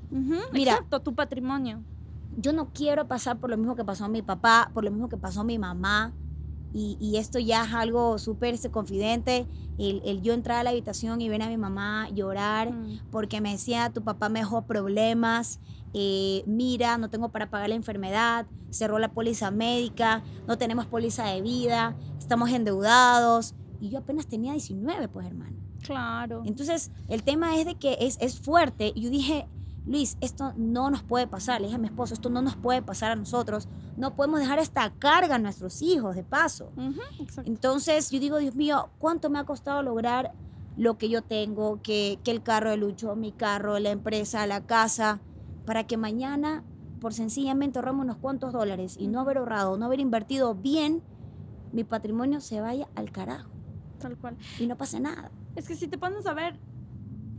Mira. 0.52 0.72
Exacto, 0.72 1.00
tu 1.00 1.14
patrimonio. 1.14 1.82
Yo 2.38 2.52
no 2.54 2.70
quiero 2.72 3.06
pasar 3.06 3.38
por 3.38 3.50
lo 3.50 3.58
mismo 3.58 3.76
que 3.76 3.84
pasó 3.84 4.06
a 4.06 4.08
mi 4.08 4.22
papá, 4.22 4.70
por 4.72 4.84
lo 4.84 4.90
mismo 4.90 5.08
que 5.10 5.18
pasó 5.18 5.42
a 5.42 5.44
mi 5.44 5.58
mamá. 5.58 6.14
Y, 6.72 6.96
y 6.98 7.16
esto 7.18 7.38
ya 7.38 7.64
es 7.64 7.74
algo 7.74 8.18
súper 8.18 8.56
confidente. 8.70 9.46
El, 9.76 10.00
el 10.06 10.22
yo 10.22 10.32
entrar 10.32 10.58
a 10.60 10.62
la 10.62 10.70
habitación 10.70 11.20
y 11.20 11.28
ver 11.28 11.42
a 11.42 11.48
mi 11.48 11.58
mamá 11.58 12.08
llorar 12.10 12.72
Mm. 12.72 13.00
porque 13.10 13.40
me 13.42 13.52
decía, 13.52 13.90
tu 13.90 14.02
papá 14.02 14.28
me 14.30 14.38
dejó 14.40 14.62
problemas, 14.62 15.60
eh, 15.92 16.42
mira, 16.46 16.96
no 16.96 17.10
tengo 17.10 17.28
para 17.30 17.50
pagar 17.50 17.68
la 17.68 17.74
enfermedad, 17.74 18.46
cerró 18.70 18.98
la 18.98 19.12
póliza 19.12 19.50
médica, 19.50 20.22
no 20.46 20.56
tenemos 20.56 20.86
póliza 20.86 21.24
de 21.26 21.42
vida, 21.42 21.96
estamos 22.18 22.48
endeudados. 22.50 23.54
Y 23.80 23.90
yo 23.90 23.98
apenas 23.98 24.26
tenía 24.26 24.52
19, 24.52 25.08
pues 25.08 25.26
hermano. 25.26 25.56
Claro. 25.82 26.42
Entonces, 26.44 26.90
el 27.08 27.22
tema 27.22 27.56
es 27.58 27.66
de 27.66 27.74
que 27.76 27.96
es, 28.00 28.18
es 28.20 28.38
fuerte. 28.40 28.92
Yo 28.94 29.10
dije, 29.10 29.48
Luis, 29.86 30.16
esto 30.20 30.52
no 30.56 30.90
nos 30.90 31.02
puede 31.02 31.26
pasar. 31.26 31.60
Le 31.60 31.66
dije 31.66 31.76
a 31.76 31.80
mi 31.80 31.86
esposo, 31.86 32.14
esto 32.14 32.28
no 32.30 32.42
nos 32.42 32.56
puede 32.56 32.82
pasar 32.82 33.12
a 33.12 33.16
nosotros. 33.16 33.68
No 33.96 34.14
podemos 34.14 34.40
dejar 34.40 34.58
esta 34.58 34.90
carga 34.98 35.36
a 35.36 35.38
nuestros 35.38 35.82
hijos, 35.82 36.14
de 36.16 36.22
paso. 36.22 36.72
Entonces 37.44 38.10
yo 38.10 38.20
digo, 38.20 38.38
Dios 38.38 38.54
mío, 38.54 38.90
¿cuánto 38.98 39.30
me 39.30 39.38
ha 39.38 39.44
costado 39.44 39.82
lograr 39.82 40.32
lo 40.76 40.98
que 40.98 41.08
yo 41.08 41.22
tengo? 41.22 41.80
Que, 41.82 42.18
que 42.22 42.30
el 42.30 42.42
carro 42.42 42.70
de 42.70 42.76
Lucho, 42.76 43.16
mi 43.16 43.32
carro, 43.32 43.78
la 43.78 43.90
empresa, 43.90 44.46
la 44.46 44.66
casa, 44.66 45.20
para 45.64 45.86
que 45.86 45.96
mañana, 45.96 46.62
por 47.00 47.14
sencillamente 47.14 47.78
ahorramos 47.78 48.04
unos 48.04 48.16
cuantos 48.18 48.52
dólares 48.52 48.96
y 48.98 49.08
no 49.08 49.20
haber 49.20 49.38
ahorrado, 49.38 49.76
no 49.78 49.86
haber 49.86 50.00
invertido 50.00 50.54
bien, 50.54 51.02
mi 51.72 51.84
patrimonio 51.84 52.40
se 52.40 52.60
vaya 52.60 52.88
al 52.94 53.10
carajo 53.12 53.50
Tal 53.98 54.16
cual. 54.18 54.36
y 54.58 54.66
no 54.66 54.76
pase 54.76 55.00
nada. 55.00 55.30
Es 55.56 55.66
que 55.68 55.74
si 55.74 55.88
te 55.88 55.98
pones 55.98 56.26
a 56.26 56.34
ver, 56.34 56.58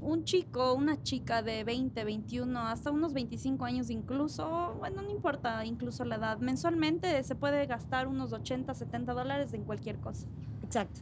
un 0.02 0.24
chico, 0.24 0.74
una 0.74 1.02
chica 1.04 1.42
de 1.44 1.64
20, 1.64 2.04
21, 2.04 2.60
hasta 2.60 2.92
unos 2.92 3.14
25 3.14 3.64
años 3.66 3.90
incluso, 3.90 4.76
bueno, 4.80 5.02
no 5.02 5.12
importa 5.12 5.64
incluso 5.66 6.04
la 6.06 6.16
edad, 6.16 6.40
mensualmente 6.40 7.24
se 7.24 7.36
puede 7.36 7.66
gastar 7.68 8.08
unos 8.08 8.34
80, 8.34 8.74
70 8.74 9.14
dólares 9.14 9.54
en 9.54 9.64
cualquier 9.64 9.98
cosa. 10.00 10.28
Exacto. 10.64 11.02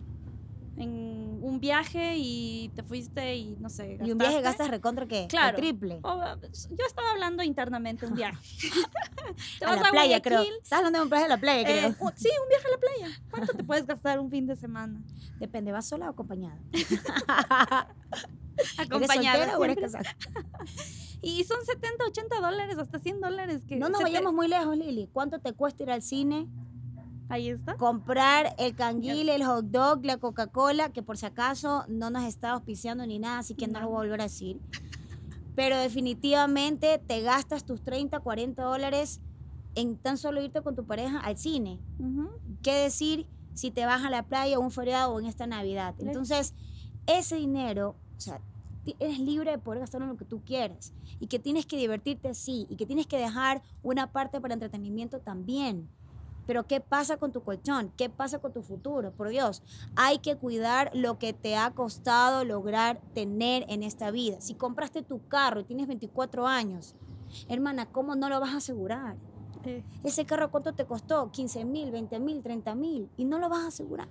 En 0.79 1.39
un 1.43 1.59
viaje 1.59 2.15
y 2.17 2.69
te 2.74 2.83
fuiste 2.83 3.36
y 3.36 3.57
no 3.59 3.69
sé, 3.69 4.00
Y 4.03 4.12
un 4.12 4.17
viaje 4.17 4.36
gastaste. 4.36 4.41
gastas 4.41 4.69
recontra 4.69 5.05
que 5.07 5.27
Claro. 5.27 5.57
triple. 5.57 6.00
O, 6.03 6.21
yo 6.21 6.86
estaba 6.88 7.12
hablando 7.12 7.43
internamente, 7.43 8.05
un 8.05 8.15
viaje. 8.15 8.38
Te 9.59 9.65
A 9.65 9.75
la 9.75 9.91
playa, 9.91 10.21
creo. 10.21 10.41
Estás 10.41 10.77
hablando 10.79 11.00
de 11.00 11.03
un 11.03 11.09
viaje 11.09 11.25
a 11.25 11.27
la 11.27 11.38
playa, 11.38 11.63
creo. 11.65 11.88
eh, 11.89 11.95
un- 12.00 12.13
sí, 12.15 12.29
un 12.41 12.48
viaje 12.50 12.65
a 12.65 12.71
la 12.71 12.77
playa. 12.77 13.21
¿Cuánto 13.29 13.53
te 13.53 13.63
puedes 13.63 13.86
gastar 13.86 14.19
un 14.19 14.31
fin 14.31 14.48
de 14.48 14.55
semana? 14.55 15.01
Depende, 15.39 15.71
¿vas 15.74 15.86
sola 15.88 16.07
o 16.07 16.12
acompañada? 16.12 16.57
¿Eres 18.57 18.79
Acompañada 18.79 19.38
soltera 19.38 19.57
o 19.59 19.63
eres 19.65 19.77
casada? 19.77 20.03
Y 21.21 21.43
son 21.43 21.57
70, 21.65 22.05
80 22.05 22.39
dólares, 22.39 22.77
hasta 22.77 22.98
100 22.98 23.19
dólares. 23.19 23.63
Que 23.67 23.75
No 23.75 23.89
nos 23.89 23.97
te- 23.97 24.04
vayamos 24.06 24.34
muy 24.34 24.47
lejos, 24.47 24.77
Lili. 24.77 25.10
¿Cuánto 25.12 25.39
te 25.39 25.51
cuesta 25.51 25.84
ir 25.84 25.91
al 25.91 26.01
cine? 26.01 26.47
Ahí 27.30 27.50
está. 27.50 27.78
comprar 27.78 28.56
el 28.58 28.76
canguil, 28.76 29.30
el 29.30 29.46
hot 29.46 29.65
dog, 29.65 30.04
la 30.04 30.18
Coca-Cola, 30.18 30.92
que 30.92 31.04
por 31.04 31.18
si 31.18 31.28
acaso 31.28 31.86
no 31.88 32.10
nos 32.10 32.24
está 32.24 32.52
auspiciando 32.52 33.06
ni 33.06 33.20
nada, 33.20 33.39
así 33.39 33.54
que 33.54 33.68
no, 33.68 33.80
lo 33.80 33.88
voy 33.88 33.96
a 33.96 34.00
volver 34.00 34.22
a 34.22 34.24
decir. 34.24 34.60
Pero 35.56 35.78
definitivamente 35.78 36.98
te 37.06 37.22
gastas 37.22 37.65
tus 37.65 37.84
30, 37.84 38.20
40 38.20 38.63
dólares 38.63 39.22
en 39.76 39.98
tan 39.98 40.18
solo 40.18 40.42
irte 40.42 40.62
con 40.62 40.76
tu 40.76 40.86
pareja 40.86 41.20
al 41.20 41.38
cine. 41.38 41.80
¿Qué 42.63 42.74
decir 42.74 43.28
si 43.54 43.72
te 43.72 43.86
vas 43.86 44.04
a 44.04 44.10
la 44.10 44.24
playa 44.24 44.58
o 44.58 44.62
un 44.62 44.72
feriado 44.72 45.13
o 45.13 45.20
en 45.20 45.26
esta 45.26 45.48
Navidad? 45.48 45.96
Entonces, 46.00 46.54
ese 47.06 47.36
dinero, 47.36 47.96
o 48.18 48.20
sea, 48.20 48.42
eres 49.00 49.20
libre 49.20 49.52
de 49.52 49.58
poder 49.58 49.82
gastarlo 49.82 50.06
en 50.06 50.12
lo 50.12 50.18
que 50.18 50.26
tú 50.26 50.42
quieras. 50.44 50.94
Y 51.20 51.28
que 51.28 51.39
tienes 51.39 51.65
que 51.65 51.78
divertirte, 51.78 52.34
sí. 52.34 52.65
Y 52.70 52.76
que 52.76 52.86
tienes 52.86 53.08
que 53.08 53.18
dejar 53.18 53.62
una 53.84 54.12
parte 54.12 54.42
para 54.42 54.54
entretenimiento 54.54 55.20
también. 55.20 55.89
Pero 56.49 56.65
¿qué 56.65 56.81
pasa 56.81 57.17
con 57.17 57.31
tu 57.31 57.43
colchón? 57.43 57.93
¿Qué 57.95 58.09
pasa 58.09 58.39
con 58.39 58.51
tu 58.51 58.63
futuro? 58.63 59.12
Por 59.12 59.29
Dios, 59.29 59.62
hay 59.95 60.17
que 60.17 60.35
cuidar 60.35 60.89
lo 60.95 61.19
que 61.19 61.31
te 61.31 61.55
ha 61.55 61.69
costado 61.75 62.43
lograr 62.43 62.99
tener 63.13 63.65
en 63.69 63.83
esta 63.83 64.09
vida. 64.09 64.41
Si 64.41 64.55
compraste 64.55 65.03
tu 65.03 65.27
carro 65.27 65.59
y 65.59 65.65
tienes 65.65 65.85
24 65.85 66.47
años, 66.47 66.95
hermana, 67.49 67.85
¿cómo 67.91 68.15
no 68.15 68.29
lo 68.29 68.39
vas 68.39 68.55
a 68.55 68.57
asegurar? 68.57 69.15
Ese 70.03 70.25
carro, 70.25 70.49
¿cuánto 70.49 70.73
te 70.73 70.88
costó? 70.88 71.29
15 71.29 71.65
mil, 71.65 71.91
20 71.91 72.19
mil, 72.19 72.41
30 72.41 72.73
mil. 72.73 73.12
Y 73.15 73.25
no 73.25 73.38
lo 73.38 73.47
vas 73.47 73.65
a 73.65 73.67
asegurar. 73.67 74.07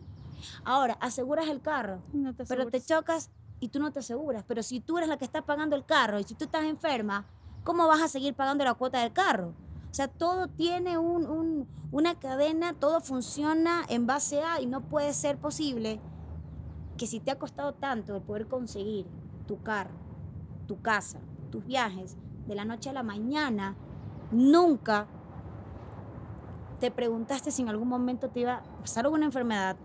Ahora, 0.63 0.97
aseguras 1.01 1.49
el 1.49 1.61
carro, 1.61 2.05
no 2.13 2.37
te 2.37 2.45
pero 2.45 2.71
te 2.71 2.81
chocas 2.81 3.33
y 3.59 3.71
tú 3.71 3.81
no 3.81 3.91
te 3.91 3.99
aseguras. 3.99 4.45
Pero 4.47 4.63
si 4.63 4.79
tú 4.79 4.99
eres 4.99 5.09
la 5.09 5.19
que 5.19 5.25
está 5.25 5.43
pagando 5.45 5.75
el 5.75 5.85
carro 5.85 6.21
y 6.21 6.23
si 6.23 6.37
tú 6.37 6.45
estás 6.45 6.63
enferma, 6.63 7.27
¿cómo 7.65 7.89
vas 7.89 8.01
a 8.01 8.07
seguir 8.07 8.35
pagando 8.35 8.63
la 8.63 8.75
cuota 8.75 9.01
del 9.01 9.13
carro? 9.13 9.57
O 9.91 9.95
sea, 9.95 10.09
todo 10.09 10.49
tiene 10.49 10.99
un- 10.99 11.27
un- 11.27 11.69
una 11.91 12.19
cadena, 12.19 12.75
todo 12.75 13.01
funciona 13.01 13.83
en 13.89 14.07
base 14.07 14.43
a 14.43 14.61
y 14.61 14.67
no 14.67 14.83
puede 14.83 15.13
ser 15.15 15.39
posible 15.39 16.01
que 16.97 17.07
si 17.07 17.21
te 17.21 17.31
ha 17.31 17.39
costado 17.39 17.73
tanto 17.75 18.17
el 18.17 18.23
poder 18.23 18.47
conseguir 18.49 19.07
tu 19.47 19.63
carro, 19.63 19.95
tu 20.67 20.81
casa, 20.83 21.19
tus 21.51 21.65
viajes, 21.65 22.17
de 22.47 22.55
la 22.55 22.65
noche 22.65 22.91
a 22.91 22.93
la 22.93 23.03
mañana, 23.03 23.77
nunca 24.31 25.07
te 26.81 26.91
preguntaste 26.91 27.51
si 27.51 27.63
en 27.63 27.69
algún 27.69 27.89
momento 27.89 28.29
te 28.31 28.41
iba 28.41 28.55
a 28.57 28.63
pasar 28.81 29.05
alguna 29.05 29.25
enfermedad, 29.27 29.77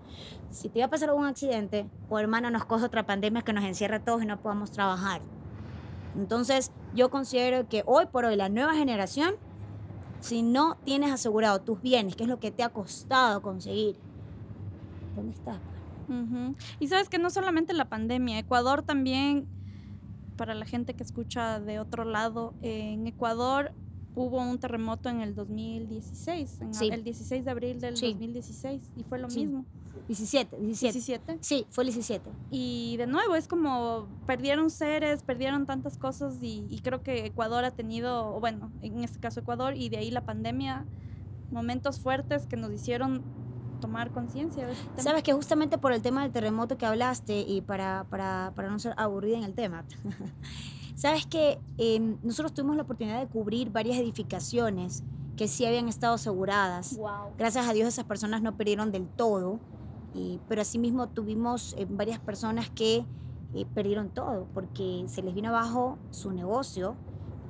si 0.51 0.69
te 0.69 0.79
iba 0.79 0.85
a 0.87 0.89
pasar 0.89 1.09
algún 1.09 1.25
accidente, 1.25 1.89
o 2.09 2.19
hermano, 2.19 2.49
nos 2.51 2.65
coge 2.65 2.85
otra 2.85 3.05
pandemia 3.05 3.41
que 3.41 3.53
nos 3.53 3.63
encierra 3.63 3.97
a 3.97 4.03
todos 4.03 4.21
y 4.23 4.25
no 4.25 4.39
podamos 4.39 4.71
trabajar. 4.71 5.21
Entonces, 6.15 6.71
yo 6.93 7.09
considero 7.09 7.67
que 7.67 7.83
hoy 7.87 8.05
por 8.05 8.25
hoy 8.25 8.35
la 8.35 8.49
nueva 8.49 8.75
generación, 8.75 9.35
si 10.23 10.41
no 10.41 10.77
tienes 10.85 11.11
asegurado 11.11 11.59
tus 11.61 11.81
bienes, 11.81 12.15
que 12.15 12.23
es 12.23 12.29
lo 12.29 12.39
que 12.39 12.49
te 12.51 12.63
ha 12.63 12.69
costado 12.69 13.41
conseguir, 13.41 13.97
¿dónde 15.15 15.33
estás? 15.33 15.59
pues? 16.07 16.55
Y 16.79 16.87
sabes 16.87 17.09
que 17.09 17.19
no 17.19 17.29
solamente 17.29 17.73
la 17.73 17.85
pandemia, 17.89 18.39
Ecuador 18.39 18.83
también, 18.83 19.47
para 20.37 20.55
la 20.55 20.65
gente 20.65 20.93
que 20.93 21.03
escucha 21.03 21.59
de 21.59 21.79
otro 21.79 22.05
lado, 22.05 22.53
en 22.61 23.05
Ecuador 23.05 23.71
hubo 24.15 24.37
un 24.41 24.59
terremoto 24.59 25.09
en 25.09 25.21
el 25.21 25.35
2016, 25.35 26.61
en 26.61 26.73
Sí. 26.73 26.89
el 26.91 27.03
16 27.03 27.43
de 27.45 27.51
abril 27.51 27.81
del 27.81 27.97
Sí. 27.97 28.13
2016, 28.13 28.91
y 28.95 29.03
fue 29.03 29.19
lo 29.19 29.29
Sí. 29.29 29.41
mismo. 29.41 29.65
17, 30.07 30.57
17. 30.57 30.93
17. 30.93 31.37
Sí, 31.41 31.65
fue 31.69 31.83
el 31.83 31.89
17. 31.89 32.29
Y 32.51 32.97
de 32.97 33.07
nuevo, 33.07 33.35
es 33.35 33.47
como 33.47 34.07
perdieron 34.25 34.69
seres, 34.69 35.23
perdieron 35.23 35.65
tantas 35.65 35.97
cosas 35.97 36.35
y, 36.41 36.65
y 36.69 36.79
creo 36.79 37.03
que 37.03 37.25
Ecuador 37.25 37.65
ha 37.65 37.71
tenido, 37.71 38.39
bueno, 38.39 38.71
en 38.81 39.03
este 39.03 39.19
caso 39.19 39.39
Ecuador, 39.39 39.75
y 39.75 39.89
de 39.89 39.97
ahí 39.97 40.11
la 40.11 40.25
pandemia, 40.25 40.85
momentos 41.51 41.99
fuertes 41.99 42.47
que 42.47 42.57
nos 42.57 42.71
hicieron 42.71 43.23
tomar 43.83 44.11
conciencia 44.11 44.69
este. 44.69 45.01
Sabes 45.01 45.23
que 45.23 45.33
justamente 45.33 45.77
por 45.77 45.91
el 45.91 46.01
tema 46.01 46.23
del 46.23 46.31
terremoto 46.31 46.77
que 46.77 46.85
hablaste 46.85 47.41
y 47.41 47.59
para, 47.59 48.05
para, 48.09 48.53
para 48.55 48.69
no 48.69 48.79
ser 48.79 48.93
aburrida 48.95 49.37
en 49.37 49.43
el 49.43 49.53
tema, 49.53 49.83
sabes 50.95 51.25
que 51.25 51.59
em, 51.77 52.17
nosotros 52.23 52.53
tuvimos 52.53 52.77
la 52.77 52.83
oportunidad 52.83 53.19
de 53.19 53.27
cubrir 53.27 53.71
varias 53.71 53.97
edificaciones 53.97 55.03
que 55.35 55.49
sí 55.49 55.65
habían 55.65 55.89
estado 55.89 56.13
aseguradas. 56.13 56.95
Wow. 56.95 57.33
Gracias 57.37 57.67
a 57.67 57.73
Dios 57.73 57.89
esas 57.89 58.05
personas 58.05 58.41
no 58.41 58.55
perdieron 58.55 58.93
del 58.93 59.05
todo, 59.05 59.59
pero 60.47 60.61
asimismo 60.61 61.07
tuvimos 61.09 61.73
eh, 61.77 61.87
varias 61.89 62.19
personas 62.19 62.69
que 62.69 63.05
eh, 63.53 63.65
perdieron 63.73 64.09
todo 64.09 64.47
porque 64.53 65.03
se 65.07 65.21
les 65.21 65.33
vino 65.33 65.49
abajo 65.49 65.97
su 66.11 66.31
negocio 66.31 66.95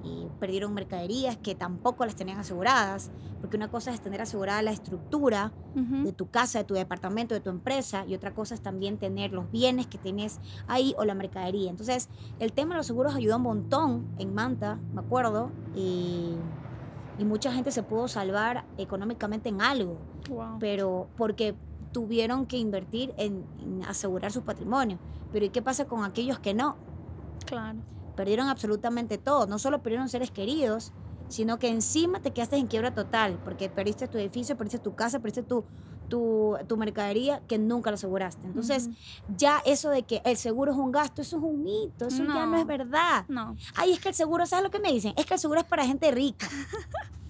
y 0.06 0.28
perdieron 0.40 0.74
mercaderías 0.74 1.38
que 1.38 1.56
tampoco 1.56 2.04
las 2.06 2.16
tenían 2.16 2.38
aseguradas, 2.38 3.10
porque 3.40 3.56
una 3.56 3.72
cosa 3.72 3.94
es 3.94 4.02
tener 4.02 4.22
asegurada 4.22 4.62
la 4.62 4.72
estructura 4.72 5.54
de 5.76 6.12
tu 6.12 6.30
casa, 6.30 6.60
de 6.60 6.66
tu 6.66 6.74
departamento, 6.74 7.34
de 7.34 7.40
tu 7.40 7.50
empresa, 7.50 8.06
y 8.06 8.14
otra 8.14 8.34
cosa 8.34 8.54
es 8.54 8.60
también 8.62 8.98
tener 8.98 9.32
los 9.32 9.50
bienes 9.50 9.88
que 9.88 9.98
tienes 9.98 10.42
ahí 10.68 10.94
o 10.98 11.06
la 11.06 11.16
mercadería. 11.16 11.70
Entonces, 11.70 12.10
el 12.40 12.52
tema 12.52 12.74
de 12.76 12.80
los 12.80 12.86
seguros 12.88 13.16
ayudó 13.16 13.38
un 13.38 13.44
montón 13.44 14.06
en 14.20 14.34
Manta, 14.34 14.78
me 14.94 15.00
acuerdo, 15.00 15.52
y, 15.74 16.34
y 17.18 17.24
mucha 17.24 17.54
gente 17.54 17.72
se 17.72 17.82
pudo 17.82 18.10
salvar 18.10 18.66
económicamente 18.78 19.48
en 19.48 19.62
algo, 19.62 19.98
Wow. 20.30 20.58
pero 20.60 21.08
porque 21.16 21.56
tuvieron 21.94 22.46
que 22.46 22.58
invertir 22.58 23.14
en, 23.18 23.46
en 23.60 23.84
asegurar 23.86 24.32
su 24.32 24.42
patrimonio. 24.42 25.00
Pero 25.32 25.46
¿y 25.46 25.50
qué 25.50 25.62
pasa 25.62 25.86
con 25.86 26.04
aquellos 26.04 26.40
que 26.40 26.54
no? 26.54 26.76
Claro. 27.46 27.80
Perdieron 28.16 28.48
absolutamente 28.50 29.18
todo, 29.18 29.48
no 29.48 29.58
solo 29.60 29.82
perdieron 29.82 30.10
seres 30.10 30.32
queridos, 30.32 30.92
sino 31.30 31.58
que 31.58 31.70
encima 31.70 32.20
te 32.20 32.32
quedaste 32.32 32.58
en 32.58 32.68
quiebra 32.68 32.92
total, 32.94 33.40
porque 33.44 33.70
perdiste 33.70 34.08
tu 34.08 34.18
edificio, 34.18 34.56
perdiste 34.58 34.80
tu 34.80 34.94
casa, 34.94 35.20
perdiste 35.20 35.42
tu, 35.44 35.66
tu, 36.10 36.56
tu 36.68 36.78
mercadería 36.78 37.42
que 37.48 37.58
nunca 37.58 37.90
lo 37.90 37.96
aseguraste. 37.96 38.46
Entonces, 38.46 38.86
Ujú. 38.86 38.96
ya 39.38 39.62
eso 39.66 39.90
de 39.90 40.04
que 40.04 40.22
el 40.26 40.38
seguro 40.38 40.74
es 40.74 40.78
un 40.78 40.92
gasto, 40.92 41.22
eso 41.24 41.38
es 41.38 41.44
un 41.44 41.64
mito, 41.64 42.08
eso 42.08 42.24
ya 42.24 42.46
no 42.46 42.52
No. 42.52 42.58
es 42.58 42.68
verdad. 42.68 43.26
No. 43.30 43.56
Ay, 43.76 43.94
es 43.94 44.00
que 44.00 44.10
el 44.10 44.16
seguro, 44.16 44.46
¿sabes 44.46 44.64
lo 44.64 44.70
que 44.70 44.80
me 44.80 44.92
dicen? 44.92 45.14
Es 45.18 45.26
que 45.26 45.34
el 45.34 45.40
seguro 45.40 45.60
es 45.62 45.66
para 45.66 45.86
gente 45.86 46.12
rica. 46.12 46.48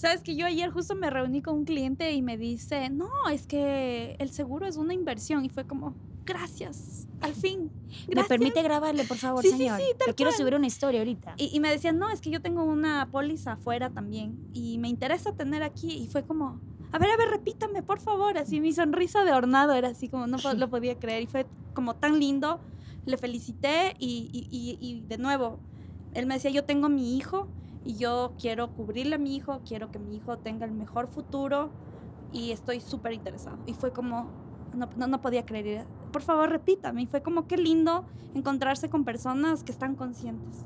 Sabes 0.00 0.22
que 0.22 0.34
yo 0.34 0.46
ayer 0.46 0.70
justo 0.70 0.94
me 0.94 1.10
reuní 1.10 1.42
con 1.42 1.56
un 1.56 1.64
cliente 1.66 2.10
y 2.12 2.22
me 2.22 2.38
dice, 2.38 2.88
no, 2.88 3.10
es 3.30 3.46
que 3.46 4.16
el 4.18 4.30
seguro 4.30 4.66
es 4.66 4.78
una 4.78 4.94
inversión. 4.94 5.44
Y 5.44 5.50
fue 5.50 5.66
como, 5.66 5.94
gracias, 6.24 7.06
al 7.20 7.34
fin. 7.34 7.70
¿Me 8.08 8.14
Gracias. 8.14 8.28
permite 8.28 8.62
grabarle, 8.62 9.04
por 9.04 9.18
favor, 9.18 9.42
Sí, 9.42 9.50
sí, 9.50 9.58
señor? 9.58 9.78
sí, 9.78 9.84
tal 9.98 10.08
Le 10.08 10.14
quiero 10.14 10.32
subir 10.32 10.54
una 10.54 10.66
historia 10.66 11.00
ahorita. 11.00 11.34
Y, 11.36 11.54
y 11.54 11.60
me 11.60 11.68
decían, 11.70 11.98
no, 11.98 12.08
es 12.08 12.22
que 12.22 12.30
yo 12.30 12.40
tengo 12.40 12.64
una 12.64 13.10
póliza 13.12 13.52
afuera 13.52 13.90
también 13.90 14.38
y 14.54 14.78
me 14.78 14.88
interesa 14.88 15.34
tener 15.34 15.62
aquí. 15.62 15.92
Y 15.92 16.06
fue 16.06 16.24
como, 16.24 16.58
a 16.92 16.98
ver, 16.98 17.10
a 17.10 17.16
ver, 17.18 17.28
repítame, 17.28 17.82
por 17.82 18.00
favor. 18.00 18.38
Así 18.38 18.58
mi 18.62 18.72
sonrisa 18.72 19.22
de 19.24 19.32
hornado 19.32 19.74
era 19.74 19.88
así 19.88 20.08
como, 20.08 20.26
no 20.26 20.38
lo 20.56 20.70
podía 20.70 20.98
creer. 20.98 21.24
Y 21.24 21.26
fue 21.26 21.44
como 21.74 21.94
tan 21.96 22.18
lindo. 22.18 22.58
Le 23.04 23.18
felicité 23.18 23.96
y, 23.98 24.30
y- 24.32 24.48
y- 24.50 24.78
y 24.80 25.00
de 25.02 25.18
nuevo, 25.18 25.58
él 26.14 26.24
me 26.24 26.34
decía, 26.34 26.50
yo 26.50 26.64
tengo 26.64 26.88
mi 26.88 27.18
hijo 27.18 27.48
y 27.84 27.96
yo 27.96 28.32
quiero 28.38 28.70
cubrirle 28.72 29.16
a 29.16 29.18
mi 29.18 29.34
hijo, 29.36 29.60
quiero 29.66 29.90
que 29.90 29.98
mi 29.98 30.16
hijo 30.16 30.38
tenga 30.38 30.66
el 30.66 30.72
mejor 30.72 31.08
futuro 31.08 31.70
y 32.32 32.52
estoy 32.52 32.80
súper 32.80 33.12
interesado. 33.12 33.58
Y 33.66 33.74
fue 33.74 33.92
como, 33.92 34.28
no, 34.74 34.88
no, 34.96 35.06
no 35.06 35.20
podía 35.20 35.44
creer. 35.46 35.86
Por 36.12 36.22
favor, 36.22 36.48
repítame. 36.50 37.02
Y 37.02 37.06
fue 37.06 37.22
como, 37.22 37.46
qué 37.46 37.56
lindo 37.56 38.04
encontrarse 38.34 38.88
con 38.88 39.04
personas 39.04 39.64
que 39.64 39.72
están 39.72 39.94
conscientes 39.96 40.64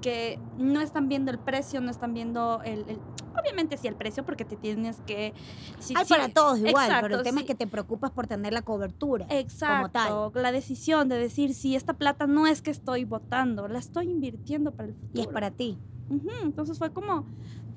que 0.00 0.38
no 0.56 0.80
están 0.80 1.08
viendo 1.10 1.30
el 1.30 1.38
precio, 1.38 1.80
no 1.82 1.90
están 1.90 2.14
viendo 2.14 2.62
el, 2.64 2.80
el- 2.88 2.98
obviamente 3.38 3.76
sí 3.76 3.86
el 3.86 3.94
precio 3.94 4.24
porque 4.24 4.44
te 4.46 4.56
tienes 4.56 4.98
que 5.06 5.34
sí, 5.78 5.92
Hay 5.96 6.04
sí, 6.06 6.14
para 6.14 6.30
todos 6.30 6.58
igual, 6.58 6.72
pero 6.74 6.88
exacto, 6.96 7.16
el 7.18 7.22
tema 7.22 7.38
sí. 7.40 7.44
es 7.44 7.46
que 7.48 7.54
te 7.54 7.66
preocupas 7.66 8.10
por 8.10 8.26
tener 8.26 8.52
la 8.54 8.62
cobertura. 8.62 9.26
Exacto, 9.28 10.32
la 10.34 10.52
decisión 10.52 11.08
de 11.08 11.18
decir 11.18 11.52
si 11.54 11.76
esta 11.76 11.94
plata 11.94 12.26
no 12.26 12.46
es 12.46 12.62
que 12.62 12.70
estoy 12.70 13.04
votando, 13.04 13.68
la 13.68 13.78
estoy 13.78 14.10
invirtiendo 14.10 14.72
para 14.72 14.88
el 14.88 14.94
futuro. 14.94 15.10
Y 15.14 15.20
es 15.20 15.26
para 15.28 15.50
ti. 15.50 15.78
Entonces 16.42 16.78
fue 16.78 16.90
como, 16.92 17.24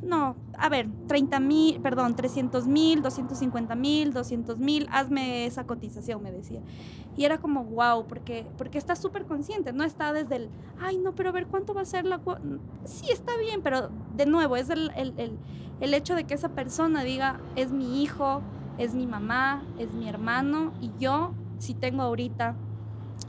no, 0.01 0.35
a 0.57 0.69
ver, 0.69 0.89
30 1.07 1.39
mil, 1.39 1.79
perdón, 1.81 2.15
300 2.15 2.67
mil, 2.67 3.01
250 3.01 3.75
mil, 3.75 4.13
200 4.13 4.59
mil, 4.59 4.87
hazme 4.91 5.45
esa 5.45 5.65
cotización, 5.65 6.21
me 6.21 6.31
decía. 6.31 6.61
Y 7.15 7.25
era 7.25 7.37
como, 7.37 7.63
wow, 7.63 8.05
porque, 8.07 8.45
porque 8.57 8.77
está 8.77 8.95
súper 8.95 9.25
consciente, 9.25 9.71
no 9.71 9.83
está 9.83 10.13
desde 10.13 10.35
el, 10.35 10.49
ay, 10.81 10.97
no, 10.97 11.13
pero 11.13 11.29
a 11.29 11.31
ver, 11.31 11.47
¿cuánto 11.47 11.73
va 11.73 11.81
a 11.81 11.85
ser 11.85 12.05
la 12.05 12.19
cua-?" 12.19 12.39
Sí, 12.85 13.05
está 13.11 13.37
bien, 13.37 13.61
pero 13.61 13.89
de 14.15 14.25
nuevo, 14.25 14.55
es 14.55 14.69
el, 14.69 14.91
el, 14.95 15.13
el, 15.17 15.37
el 15.79 15.93
hecho 15.93 16.15
de 16.15 16.25
que 16.25 16.33
esa 16.33 16.49
persona 16.49 17.03
diga, 17.03 17.39
es 17.55 17.71
mi 17.71 18.01
hijo, 18.01 18.41
es 18.77 18.95
mi 18.95 19.05
mamá, 19.05 19.63
es 19.77 19.93
mi 19.93 20.09
hermano, 20.09 20.73
y 20.81 20.91
yo, 20.99 21.33
si 21.59 21.75
tengo 21.75 22.01
ahorita 22.01 22.55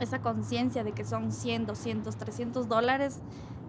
esa 0.00 0.20
conciencia 0.20 0.82
de 0.82 0.92
que 0.92 1.04
son 1.04 1.30
100, 1.30 1.66
200, 1.66 2.16
300 2.16 2.68
dólares, 2.68 3.20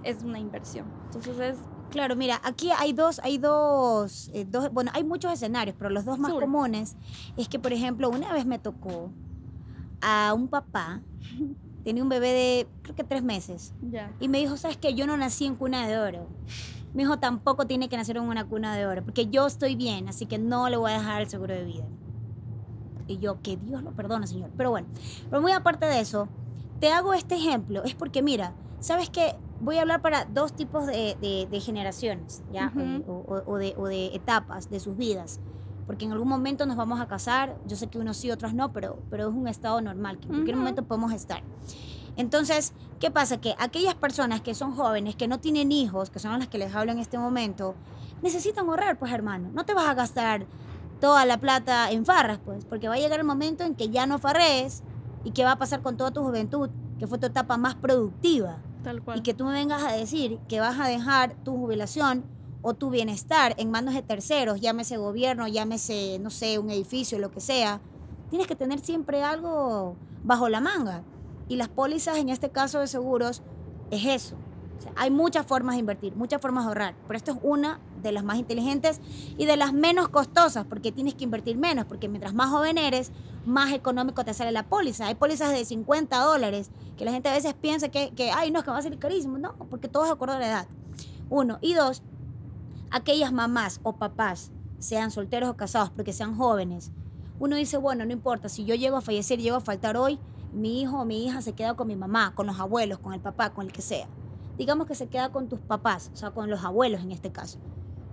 es 0.05 0.23
una 0.23 0.39
inversión. 0.39 0.85
Entonces 1.07 1.39
es 1.39 1.57
Claro, 1.95 2.15
mira, 2.15 2.41
aquí 2.43 2.71
hay 2.77 2.93
dos, 2.93 3.19
hay 3.19 3.37
dos, 3.37 4.29
eh, 4.33 4.45
dos, 4.45 4.71
bueno, 4.73 4.91
hay 4.93 5.03
muchos 5.03 5.31
escenarios, 5.31 5.75
pero 5.77 5.89
los 5.89 6.03
dos 6.03 6.19
más 6.19 6.33
comunes 6.33 6.97
es 7.37 7.47
que, 7.47 7.59
por 7.59 7.71
ejemplo, 7.71 8.09
una 8.09 8.33
vez 8.33 8.45
me 8.45 8.59
tocó 8.59 9.11
a 10.01 10.33
un 10.33 10.49
papá, 10.49 11.01
tenía 11.85 12.03
un 12.03 12.09
bebé 12.09 12.33
de, 12.33 12.67
creo 12.81 12.95
que 12.95 13.03
tres 13.03 13.23
meses, 13.23 13.73
y 14.19 14.27
me 14.27 14.39
dijo, 14.39 14.57
¿sabes 14.57 14.75
qué? 14.75 14.93
Yo 14.93 15.07
no 15.07 15.15
nací 15.15 15.45
en 15.45 15.55
cuna 15.55 15.87
de 15.87 15.97
oro. 15.97 16.27
Mi 16.93 17.03
hijo 17.03 17.17
tampoco 17.19 17.65
tiene 17.65 17.87
que 17.87 17.95
nacer 17.97 18.17
en 18.17 18.23
una 18.23 18.45
cuna 18.45 18.75
de 18.75 18.85
oro, 18.85 19.03
porque 19.03 19.27
yo 19.27 19.47
estoy 19.47 19.75
bien, 19.75 20.09
así 20.09 20.25
que 20.25 20.37
no 20.37 20.67
le 20.69 20.77
voy 20.77 20.91
a 20.91 20.97
dejar 20.97 21.21
el 21.21 21.29
seguro 21.29 21.53
de 21.53 21.63
vida. 21.63 21.85
Y 23.07 23.19
yo, 23.19 23.41
que 23.41 23.55
Dios 23.55 23.83
lo 23.83 23.91
perdone, 23.91 24.27
Señor. 24.27 24.49
Pero 24.57 24.71
bueno, 24.71 24.87
pero 25.29 25.41
muy 25.41 25.51
aparte 25.51 25.85
de 25.85 25.99
eso, 25.99 26.27
te 26.81 26.91
hago 26.91 27.13
este 27.13 27.35
ejemplo, 27.35 27.83
es 27.83 27.95
porque 27.95 28.21
mira, 28.21 28.53
¿sabes 28.79 29.09
qué? 29.09 29.35
Voy 29.59 29.77
a 29.77 29.81
hablar 29.81 30.01
para 30.01 30.25
dos 30.25 30.53
tipos 30.53 30.85
de, 30.85 31.17
de- 31.21 31.47
de 31.49 31.59
generaciones, 31.59 32.43
¿ya? 32.51 32.71
Ujú. 32.75 33.03
o, 33.07 33.13
o- 33.35 33.53
o 33.53 33.57
de, 33.57 33.73
o 33.77 33.85
de 33.87 34.07
etapas 34.07 34.69
de 34.69 34.79
sus 34.79 34.97
vidas. 34.97 35.39
Porque 35.87 36.05
en 36.05 36.11
algún 36.11 36.27
momento 36.27 36.65
nos 36.65 36.75
vamos 36.77 36.99
a 36.99 37.07
casar, 37.07 37.55
yo 37.67 37.75
sé 37.75 37.87
que 37.87 37.99
unos 37.99 38.17
sí, 38.17 38.31
otros 38.31 38.53
no, 38.53 38.73
pero, 38.73 38.97
pero 39.09 39.29
es 39.29 39.35
un 39.35 39.47
estado 39.47 39.79
normal, 39.81 40.17
que 40.19 40.25
en 40.25 40.33
cualquier 40.33 40.55
Ujú. 40.55 40.61
momento 40.63 40.83
podemos 40.83 41.13
estar. 41.13 41.41
Entonces, 42.17 42.73
¿qué 42.99 43.11
pasa? 43.11 43.37
Que 43.39 43.55
aquellas 43.59 43.93
personas 43.95 44.41
que 44.41 44.55
son 44.55 44.73
jóvenes, 44.75 45.15
que 45.15 45.27
no 45.27 45.39
tienen 45.39 45.71
hijos, 45.71 46.09
que 46.09 46.19
son 46.19 46.37
las 46.39 46.47
que 46.47 46.57
les 46.57 46.73
hablo 46.73 46.91
en 46.91 46.99
este 46.99 47.17
momento, 47.17 47.75
necesitan 48.21 48.67
ahorrar, 48.67 48.97
pues 48.97 49.11
hermano. 49.11 49.49
No 49.53 49.63
te 49.65 49.73
vas 49.73 49.87
a 49.87 49.93
gastar 49.93 50.45
toda 51.01 51.25
la 51.25 51.37
plata 51.39 51.91
en 51.91 52.05
farras, 52.05 52.39
pues, 52.43 52.65
porque 52.65 52.87
va 52.87 52.95
a 52.95 52.97
llegar 52.97 53.19
el 53.19 53.25
momento 53.25 53.63
en 53.63 53.75
que 53.75 53.89
ya 53.89 54.05
no 54.07 54.17
farrees 54.17 54.81
y 55.23 55.31
qué 55.31 55.43
va 55.43 55.51
a 55.51 55.57
pasar 55.57 55.81
con 55.81 55.97
toda 55.97 56.11
tu 56.11 56.23
juventud, 56.23 56.69
que 56.99 57.05
fue 57.07 57.17
tu 57.19 57.27
etapa 57.27 57.57
más 57.57 57.75
productiva. 57.75 58.57
Y 59.15 59.21
que 59.21 59.34
tú 59.34 59.45
me 59.45 59.54
vengas 59.54 59.84
a 59.84 59.93
decir 59.93 60.39
que 60.48 60.60
vas 60.60 60.80
a 60.80 60.88
dejar 60.88 61.36
tu 61.43 61.58
jubilación 61.58 62.24
o 62.62 62.74
tu 62.74 62.89
bienestar 62.89 63.54
en 63.58 63.69
manos 63.71 63.93
de 63.93 64.02
terceros, 64.02 64.60
llámese 64.60 64.98
gobierno, 64.98 65.48
llámese, 65.48 66.17
no 66.19 66.30
sé, 66.30 66.58
un 66.58 66.69
edificio, 66.71 67.19
lo 67.19 67.32
que 67.32 67.39
sea, 67.39 67.80
tienes 68.30 68.48
que 68.48 68.56
tener 68.56 68.80
siempre 68.80 69.24
algo 69.24 69.95
bajo 70.24 70.50
la 70.50 70.62
manga. 70.62 71.04
Y 71.48 71.58
las 71.58 71.69
pólizas, 71.69 72.17
en 72.17 72.30
este 72.30 72.50
caso 72.50 72.80
de 72.80 72.88
seguros, 72.88 73.43
es 73.91 74.06
eso. 74.06 74.36
Hay 74.95 75.11
muchas 75.11 75.45
formas 75.45 75.75
de 75.75 75.79
invertir, 75.79 76.15
muchas 76.15 76.41
formas 76.41 76.65
de 76.65 76.69
ahorrar, 76.69 76.95
pero 77.07 77.17
esto 77.17 77.31
es 77.31 77.38
una 77.41 77.79
de 78.01 78.11
las 78.11 78.23
más 78.23 78.38
inteligentes 78.38 79.01
y 79.38 79.45
de 79.45 79.57
las 79.57 79.73
menos 79.73 80.09
costosas, 80.09 80.65
porque 80.65 80.91
tienes 80.91 81.15
que 81.15 81.23
invertir 81.23 81.57
menos, 81.57 81.85
porque 81.85 82.07
mientras 82.07 82.33
más 82.33 82.49
joven 82.49 82.77
eres, 82.77 83.11
más 83.45 83.73
económico 83.73 84.23
te 84.23 84.33
sale 84.33 84.51
la 84.51 84.63
póliza. 84.63 85.07
Hay 85.07 85.15
pólizas 85.15 85.51
de 85.51 85.65
50 85.65 86.17
dólares, 86.17 86.71
que 86.97 87.05
la 87.05 87.11
gente 87.11 87.29
a 87.29 87.33
veces 87.33 87.53
piensa 87.53 87.89
que, 87.89 88.11
que 88.11 88.31
ay, 88.31 88.51
no, 88.51 88.59
es 88.59 88.65
que 88.65 88.71
va 88.71 88.77
a 88.77 88.81
salir 88.81 88.99
carísimo. 88.99 89.38
No, 89.38 89.55
porque 89.69 89.88
todo 89.88 90.03
es 90.03 90.09
de 90.09 90.13
acuerdo 90.13 90.35
a 90.35 90.39
la 90.39 90.47
edad. 90.47 90.67
Uno. 91.29 91.57
Y 91.61 91.73
dos, 91.73 92.03
aquellas 92.91 93.33
mamás 93.33 93.79
o 93.83 93.93
papás, 93.93 94.51
sean 94.79 95.11
solteros 95.11 95.49
o 95.49 95.55
casados, 95.55 95.89
porque 95.89 96.13
sean 96.13 96.35
jóvenes, 96.35 96.91
uno 97.39 97.55
dice, 97.55 97.77
bueno, 97.77 98.05
no 98.05 98.13
importa, 98.13 98.47
si 98.47 98.65
yo 98.65 98.75
llego 98.75 98.97
a 98.97 99.01
fallecer, 99.01 99.39
llego 99.39 99.57
a 99.57 99.61
faltar 99.61 99.97
hoy, 99.97 100.19
mi 100.53 100.81
hijo 100.81 100.99
o 100.99 101.05
mi 101.05 101.25
hija 101.25 101.41
se 101.41 101.53
queda 101.53 101.75
con 101.75 101.88
mi 101.88 101.95
mamá, 101.95 102.33
con 102.33 102.47
los 102.47 102.59
abuelos, 102.59 102.99
con 102.99 103.13
el 103.13 103.19
papá, 103.19 103.49
con 103.49 103.65
el 103.65 103.73
que 103.73 103.81
sea. 103.81 104.07
Digamos 104.57 104.87
que 104.87 104.95
se 104.95 105.07
queda 105.07 105.31
con 105.31 105.49
tus 105.49 105.59
papás, 105.59 106.11
o 106.13 106.15
sea, 106.15 106.31
con 106.31 106.49
los 106.49 106.63
abuelos 106.63 107.01
en 107.01 107.11
este 107.11 107.31
caso. 107.31 107.59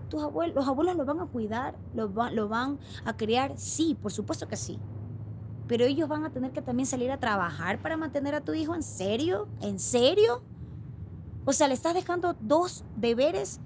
Tus 0.09 0.23
abuelos, 0.23 0.55
los 0.57 0.69
abuelos 0.69 0.97
lo 0.97 1.05
van 1.05 1.21
a 1.21 1.27
cuidar, 1.27 1.75
lo, 1.95 2.13
va- 2.13 2.31
lo 2.31 2.49
van 2.49 2.79
a 3.05 3.17
criar, 3.17 3.53
sí, 3.57 3.97
por 4.01 4.13
supuesto 4.13 4.49
que 4.49 4.57
sí. 4.57 4.79
Pero 5.69 5.85
ellos 5.85 6.09
van 6.09 6.25
a 6.25 6.31
tener 6.31 6.53
que 6.53 6.61
también 6.61 6.87
salir 6.87 7.11
a 7.13 7.19
trabajar 7.19 7.81
para 7.81 7.97
mantener 7.97 8.35
a 8.35 8.41
tu 8.41 8.53
hijo, 8.53 8.75
¿en 8.75 8.83
serio? 8.83 9.49
¿En 9.61 9.79
serio? 9.79 10.43
O 11.45 11.53
sea, 11.53 11.69
le 11.69 11.75
estás 11.75 11.95
dejando 11.95 12.37
dos 12.41 12.85
deberes 12.97 13.61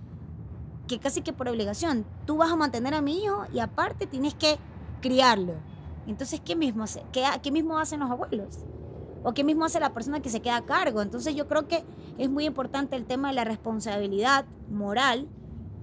que 0.87 0.99
casi 1.01 1.23
que 1.23 1.33
por 1.33 1.49
obligación. 1.49 2.05
Tú 2.27 2.37
vas 2.37 2.51
a 2.53 2.57
mantener 2.57 2.95
a 2.95 3.01
mi 3.03 3.25
hijo 3.25 3.45
y 3.53 3.59
aparte 3.59 4.07
tienes 4.07 4.35
que 4.35 4.59
criarlo. 5.01 5.55
Entonces, 6.07 6.41
¿qué 6.45 6.55
mismo, 6.55 6.85
hace? 6.85 7.03
¿Qué, 7.13 7.25
¿qué 7.43 7.51
mismo 7.51 7.79
hacen 7.79 8.01
los 8.01 8.11
abuelos? 8.11 8.59
¿O 9.23 9.35
qué 9.35 9.45
mismo 9.45 9.65
hace 9.65 9.81
la 9.81 9.93
persona 9.93 10.21
que 10.21 10.31
se 10.31 10.41
queda 10.41 10.57
a 10.57 10.65
cargo? 10.65 11.03
Entonces, 11.03 11.35
yo 11.35 11.47
creo 11.49 11.67
que 11.67 11.85
es 12.19 12.31
muy 12.31 12.45
importante 12.45 12.97
el 12.97 13.05
tema 13.07 13.29
de 13.29 13.35
la 13.35 13.45
responsabilidad 13.45 14.45
moral 14.71 15.29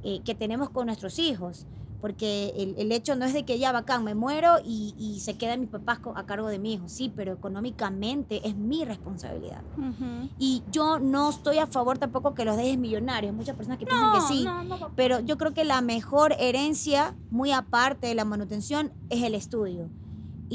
eh, 0.03 0.21
que 0.23 0.35
tenemos 0.35 0.69
con 0.69 0.85
nuestros 0.87 1.19
hijos. 1.19 1.65
Porque 2.01 2.51
el, 2.57 2.75
el 2.77 2.91
hecho 2.91 3.15
no 3.15 3.23
es 3.23 3.33
de 3.33 3.45
que 3.45 3.57
ya 3.59 3.71
bacán, 3.71 4.03
me 4.03 4.13
muero 4.13 4.55
y, 4.61 4.93
y 4.97 5.21
se 5.21 5.37
quedan 5.37 5.61
mis 5.61 5.69
papás 5.69 5.99
a 6.15 6.25
cargo 6.25 6.49
de 6.49 6.59
mi 6.59 6.73
hijo. 6.73 6.89
Sí, 6.89 7.09
pero 7.15 7.31
económicamente 7.31 8.45
es 8.45 8.57
mi 8.57 8.83
responsabilidad. 8.83 9.61
Ujú. 9.77 10.29
Y 10.37 10.63
yo 10.69 10.99
no 10.99 11.29
estoy 11.29 11.59
a 11.59 11.67
favor 11.67 11.99
tampoco 11.99 12.33
que 12.33 12.43
los 12.43 12.57
dejes 12.57 12.77
millonarios. 12.77 13.33
Muchas 13.33 13.55
personas 13.55 13.77
que 13.79 13.85
piensan 13.85 14.11
No, 14.11 14.15
que 14.15 14.21
sí. 14.33 14.43
no, 14.43 14.63
no 14.65 14.91
Pero 14.97 15.21
yo 15.21 15.37
creo 15.37 15.53
que 15.53 15.63
la 15.63 15.79
mejor 15.79 16.35
herencia, 16.39 17.15
muy 17.31 17.53
aparte 17.53 18.07
de 18.07 18.15
la 18.15 18.25
manutención, 18.25 18.91
es 19.09 19.23
el 19.23 19.33
estudio. 19.33 19.89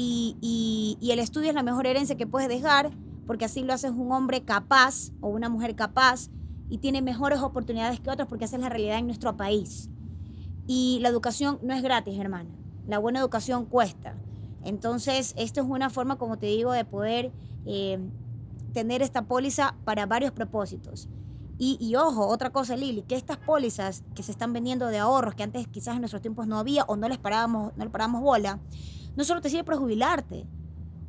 Y, 0.01 0.97
el 1.11 1.19
estudio 1.19 1.49
es 1.49 1.55
la 1.55 1.63
mejor 1.63 1.85
herencia 1.85 2.15
que 2.15 2.25
puedes 2.25 2.47
dejar, 2.47 2.91
porque 3.27 3.45
así 3.45 3.63
lo 3.63 3.73
haces 3.73 3.91
un 3.91 4.13
hombre 4.13 4.43
capaz 4.43 5.11
o 5.19 5.27
una 5.27 5.49
mujer 5.49 5.75
capaz 5.75 6.29
y 6.69 6.77
tiene 6.77 7.01
mejores 7.01 7.39
oportunidades 7.39 7.99
que 7.99 8.09
otros, 8.09 8.29
porque 8.29 8.45
esa 8.45 8.55
es 8.55 8.61
la 8.61 8.69
realidad 8.69 8.97
en 8.99 9.07
nuestro 9.07 9.35
país. 9.35 9.89
Y 10.67 10.99
la 11.01 11.09
educación 11.09 11.59
no 11.63 11.73
es 11.73 11.81
gratis, 11.81 12.17
hermana. 12.17 12.49
La 12.87 12.97
buena 12.97 13.19
educación 13.19 13.65
cuesta. 13.65 14.15
Entonces, 14.63 15.33
esto 15.37 15.61
es 15.61 15.67
una 15.67 15.89
forma, 15.89 16.17
como 16.17 16.37
te 16.37 16.45
digo, 16.45 16.71
de 16.71 16.85
poder 16.85 17.33
eh, 17.65 17.99
tener 18.71 19.01
esta 19.01 19.23
póliza 19.23 19.75
para 19.83 20.05
varios 20.05 20.31
propósitos. 20.31 21.09
Y, 21.57 21.77
y 21.81 21.97
ojo, 21.97 22.25
otra 22.27 22.51
cosa, 22.51 22.77
Lili, 22.77 23.01
que 23.01 23.15
estas 23.15 23.37
pólizas 23.37 24.03
que 24.15 24.23
se 24.23 24.31
están 24.31 24.53
vendiendo 24.53 24.87
de 24.87 24.99
ahorros, 24.99 25.35
que 25.35 25.43
antes 25.43 25.67
quizás 25.67 25.95
en 25.95 26.01
nuestros 26.01 26.21
tiempos 26.21 26.47
no 26.47 26.57
había 26.57 26.85
o 26.85 26.95
no 26.95 27.09
les 27.09 27.17
parábamos, 27.17 27.75
no 27.75 27.83
le 27.83 27.89
parábamos 27.89 28.21
bola, 28.21 28.59
no 29.15 29.23
solo 29.23 29.41
te 29.41 29.49
sirve 29.49 29.63
para 29.63 29.77
jubilarte. 29.77 30.45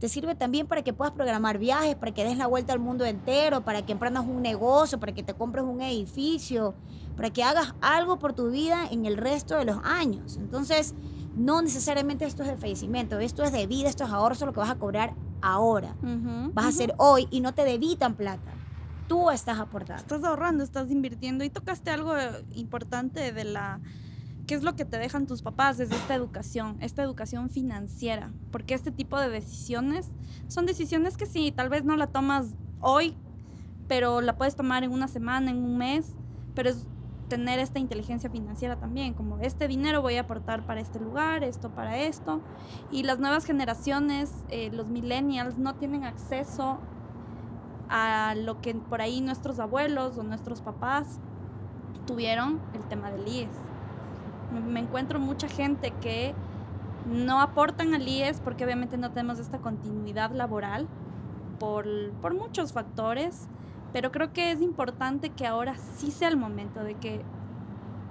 te 0.01 0.09
sirve 0.09 0.35
también 0.35 0.67
para 0.67 0.83
que 0.83 0.95
puedas 0.95 1.13
programar 1.13 1.59
viajes, 1.59 1.95
para 1.95 2.13
que 2.13 2.25
des 2.25 2.39
la 2.39 2.47
vuelta 2.47 2.73
al 2.73 2.79
mundo 2.79 3.05
entero, 3.05 3.61
para 3.61 3.85
que 3.85 3.93
emprendas 3.93 4.25
un 4.27 4.41
negocio, 4.41 4.99
para 4.99 5.13
que 5.13 5.23
te 5.23 5.35
compres 5.35 5.63
un 5.63 5.83
edificio, 5.83 6.75
para 7.17 7.29
que 7.29 7.45
hagas 7.45 7.75
algo 7.83 8.19
por 8.19 8.33
tu 8.33 8.51
vida 8.51 8.87
en 8.91 9.05
el 9.05 9.19
resto 9.19 9.57
de 9.57 9.67
los 9.67 9.77
años. 9.85 10.39
Entonces, 10.39 10.95
no 11.37 11.61
necesariamente 11.61 12.25
esto 12.25 12.43
es 12.43 12.49
de 12.49 12.57
fallecimiento, 12.57 13.19
esto 13.19 13.45
es 13.45 13.53
de 13.53 13.67
vida, 13.67 13.91
esto 13.91 14.05
es 14.05 14.11
ahorro, 14.11 14.35
lo 14.47 14.53
que 14.55 14.61
vas 14.61 14.71
a 14.71 14.77
cobrar 14.77 15.15
ahora. 15.43 15.95
vas 16.55 16.65
a 16.65 16.69
hacer 16.69 16.95
hoy 16.97 17.29
y 17.31 17.41
no 17.41 17.53
te 17.53 17.65
debitan 17.65 18.15
plata. 18.15 18.53
Tú 19.07 19.31
estás 19.31 19.59
aportando. 19.59 20.01
Estás 20.01 20.25
ahorrando, 20.25 20.65
estás 20.65 20.91
invirtiendo 20.91 21.45
y 21.45 21.51
tocaste 21.51 21.91
algo 21.91 22.15
importante 22.55 23.33
de 23.33 23.45
la 23.45 23.81
¿Qué 24.51 24.57
es 24.57 24.65
lo 24.65 24.75
que 24.75 24.85
te 24.85 24.99
dejan 24.99 25.29
tus 25.29 25.43
papás 25.43 25.79
desde 25.79 25.95
esta 25.95 26.13
educación, 26.13 26.77
esta 26.81 27.05
educación 27.05 27.51
financiera? 27.51 28.33
Porque 28.51 28.75
este 28.75 28.91
tipo 28.91 29.17
de 29.17 29.29
decisiones 29.29 30.11
son 30.49 30.67
decisiones 30.67 31.17
que 31.17 31.27
sí, 31.27 31.53
tal 31.53 31.69
vez 31.69 31.85
no 31.85 31.97
la 31.97 32.09
tomas 32.09 32.49
hoy, 32.81 33.15
pero 33.87 34.21
la 34.21 34.37
puedes 34.37 34.57
tomar 34.57 34.83
en 34.83 34.91
una 34.91 35.07
semana, 35.07 35.53
en 35.53 35.59
un 35.59 35.79
mes, 35.79 36.17
pero 36.57 36.69
es 36.69 36.85
tener 37.29 37.61
esta 37.61 37.79
inteligencia 37.79 38.29
financiera 38.29 38.75
también, 38.75 39.15
como 39.15 39.39
este 39.39 39.69
dinero 39.69 40.03
voy 40.03 40.17
a 40.17 40.23
aportar 40.23 40.67
para 40.67 40.81
este 40.81 40.99
lugar, 40.99 41.45
esto 41.45 41.71
para 41.71 41.99
esto. 41.99 42.41
Y 42.91 43.05
las 43.05 43.21
nuevas 43.21 43.45
generaciones, 43.45 44.33
eh, 44.49 44.71
los 44.73 44.89
millennials, 44.89 45.59
no 45.59 45.77
tienen 45.77 46.03
acceso 46.03 46.81
a 47.89 48.35
lo 48.35 48.61
que 48.61 48.75
por 48.75 49.01
ahí 49.01 49.21
nuestros 49.21 49.61
abuelos 49.61 50.19
o 50.19 50.25
nuestros 50.25 50.61
papás 50.61 51.21
tuvieron, 52.05 52.61
el 52.75 52.83
tema 52.89 53.13
del 53.13 53.29
IES 53.29 53.70
me 54.51 54.81
encuentro 54.81 55.19
mucha 55.21 55.49
gente 55.49 55.93
que 56.01 56.35
no 57.07 57.41
aportan 57.41 57.95
al 57.95 58.07
IES 58.07 58.41
porque 58.41 58.65
obviamente 58.65 58.97
no 58.97 59.11
tenemos 59.11 59.39
esta 59.39 59.59
continuidad 59.59 60.33
laboral 60.33 60.87
por, 61.59 61.87
por 62.21 62.35
muchos 62.35 62.73
factores, 62.73 63.49
pero 63.93 64.13
creo 64.13 64.33
que 64.33 64.53
es 64.53 64.61
importante 64.61 65.31
que 65.31 65.47
ahora 65.47 65.75
sí 65.97 66.11
sea 66.11 66.29
el 66.29 66.37
momento 66.37 66.83
de 66.83 66.95
que 66.95 67.23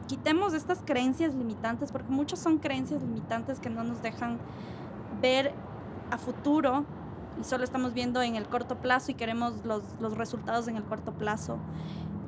quitemos 0.08 0.54
estas 0.54 0.82
creencias 0.84 1.36
limitantes, 1.36 1.92
porque 1.92 2.12
muchos 2.12 2.40
son 2.40 2.58
creencias 2.58 3.02
limitantes 3.02 3.60
que 3.60 3.70
no 3.70 3.84
nos 3.84 4.02
dejan 4.02 4.40
ver 5.22 5.54
a 6.12 6.18
futuro 6.18 6.86
y 7.40 7.44
solo 7.44 7.64
estamos 7.64 7.94
viendo 7.94 8.22
en 8.22 8.36
el 8.36 8.48
corto 8.48 8.78
plazo 8.78 9.12
y 9.12 9.14
queremos 9.14 9.66
los, 9.66 9.84
los 10.00 10.18
resultados 10.18 10.68
en 10.68 10.78
el 10.78 10.84
corto 10.84 11.14
plazo. 11.14 11.58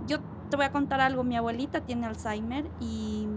Yo 0.08 0.19
te 0.50 0.58
voy 0.58 0.65
a 0.65 0.71
contar 0.71 1.02
algo, 1.02 1.24
mi 1.24 1.36
abuelita 1.36 1.82
tiene 1.82 2.06
Alzheimer 2.06 2.69
y 2.80 3.28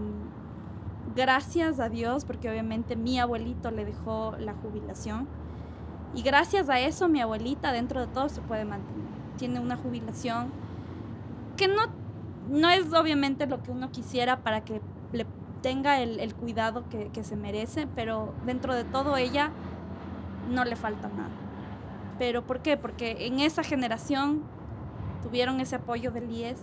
gracias 1.15 1.79
a 1.79 1.89
Dios, 1.89 2.25
porque 2.25 2.49
obviamente 2.49 2.95
mi 2.95 3.19
abuelito 3.19 3.71
le 3.71 3.85
dejó 3.85 4.35
la 4.39 4.53
jubilación. 4.53 5.27
Y 6.13 6.21
gracias 6.21 6.69
a 6.69 6.79
eso 6.79 7.07
mi 7.07 7.21
abuelita 7.21 7.71
dentro 7.71 8.01
de 8.01 8.07
todo 8.07 8.29
se 8.29 8.41
puede 8.41 8.65
mantener. 8.65 9.05
Tiene 9.37 9.59
una 9.59 9.75
jubilación 9.77 10.51
que 11.57 11.67
no, 11.67 11.83
no 12.49 12.69
es 12.69 12.93
obviamente 12.93 13.47
lo 13.47 13.63
que 13.63 13.71
uno 13.71 13.91
quisiera 13.91 14.43
para 14.43 14.63
que 14.63 14.81
le 15.11 15.25
tenga 15.61 15.99
el, 16.01 16.35
cuidado 16.35 16.87
que, 16.89 17.09
que, 17.09 17.23
se 17.23 17.35
merece, 17.35 17.87
pero 17.95 18.33
dentro 18.45 18.75
de 18.75 18.83
todo 18.83 19.17
ella 19.17 19.51
no 20.49 20.63
le 20.63 20.75
falta 20.75 21.09
nada. 21.09 21.31
¿Pero 22.19 22.45
por 22.45 22.59
qué? 22.59 22.77
Porque 22.77 23.25
en 23.27 23.39
esa 23.39 23.63
generación 23.63 24.43
tuvieron 25.23 25.59
ese 25.59 25.75
apoyo 25.75 26.11
del 26.11 26.29
IES 26.29 26.59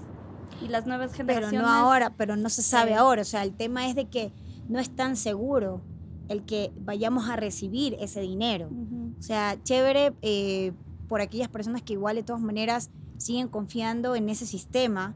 y 0.63 0.69
las 0.69 0.87
nuevas 0.87 1.13
generaciones. 1.13 1.51
Pero 1.51 1.63
no 1.63 1.69
ahora, 1.69 2.15
pero 2.17 2.37
no 2.37 2.49
se 2.49 2.63
sabe 2.63 2.95
ahora. 2.95 3.23
O 3.23 3.25
sea, 3.25 3.43
el 3.43 3.55
tema 3.55 3.87
es 3.89 3.95
de 3.95 4.07
que 4.07 4.33
no 4.69 4.79
es 4.79 4.91
tan 4.91 5.17
seguro 5.17 5.81
el 6.29 6.45
que 6.45 6.73
vayamos 6.81 7.29
a 7.29 7.37
recibir 7.37 7.97
ese 8.01 8.21
dinero. 8.21 8.71
O 9.19 9.23
sea, 9.23 9.59
chévere 9.63 10.15
eh, 10.23 10.73
por 11.09 11.21
aquellas 11.21 11.49
personas 11.49 11.83
que 11.83 11.93
igual 11.93 12.17
de 12.17 12.23
todas 12.23 12.41
maneras 12.41 12.91
siguen 13.19 13.49
confiando 13.49 14.17
en 14.17 14.29
ese 14.29 14.47
sistema. 14.47 15.15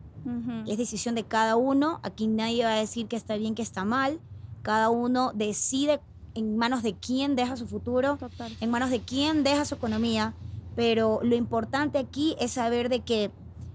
Es 0.66 0.76
decisión 0.76 1.14
de 1.14 1.22
cada 1.22 1.54
uno. 1.54 2.00
Aquí 2.02 2.26
nadie 2.26 2.64
va 2.64 2.72
a 2.72 2.80
decir 2.80 3.06
que 3.06 3.14
está 3.14 3.36
bien, 3.36 3.54
que 3.54 3.62
está 3.62 3.84
mal. 3.84 4.20
Cada 4.62 4.90
uno 4.90 5.30
decide 5.32 6.00
en 6.34 6.56
manos 6.56 6.82
de 6.82 6.94
quién 6.94 7.36
deja 7.36 7.56
su 7.56 7.68
futuro, 7.68 8.18
en 8.60 8.70
manos 8.70 8.90
de 8.90 9.00
quién 9.00 9.44
deja 9.44 9.64
su 9.64 9.76
economía. 9.76 10.34
Pero 10.74 11.20
lo 11.22 11.36
importante 11.36 11.98
aquí 11.98 12.34
es 12.40 12.52
saber 12.52 12.88
de 12.88 13.00
que 13.00 13.30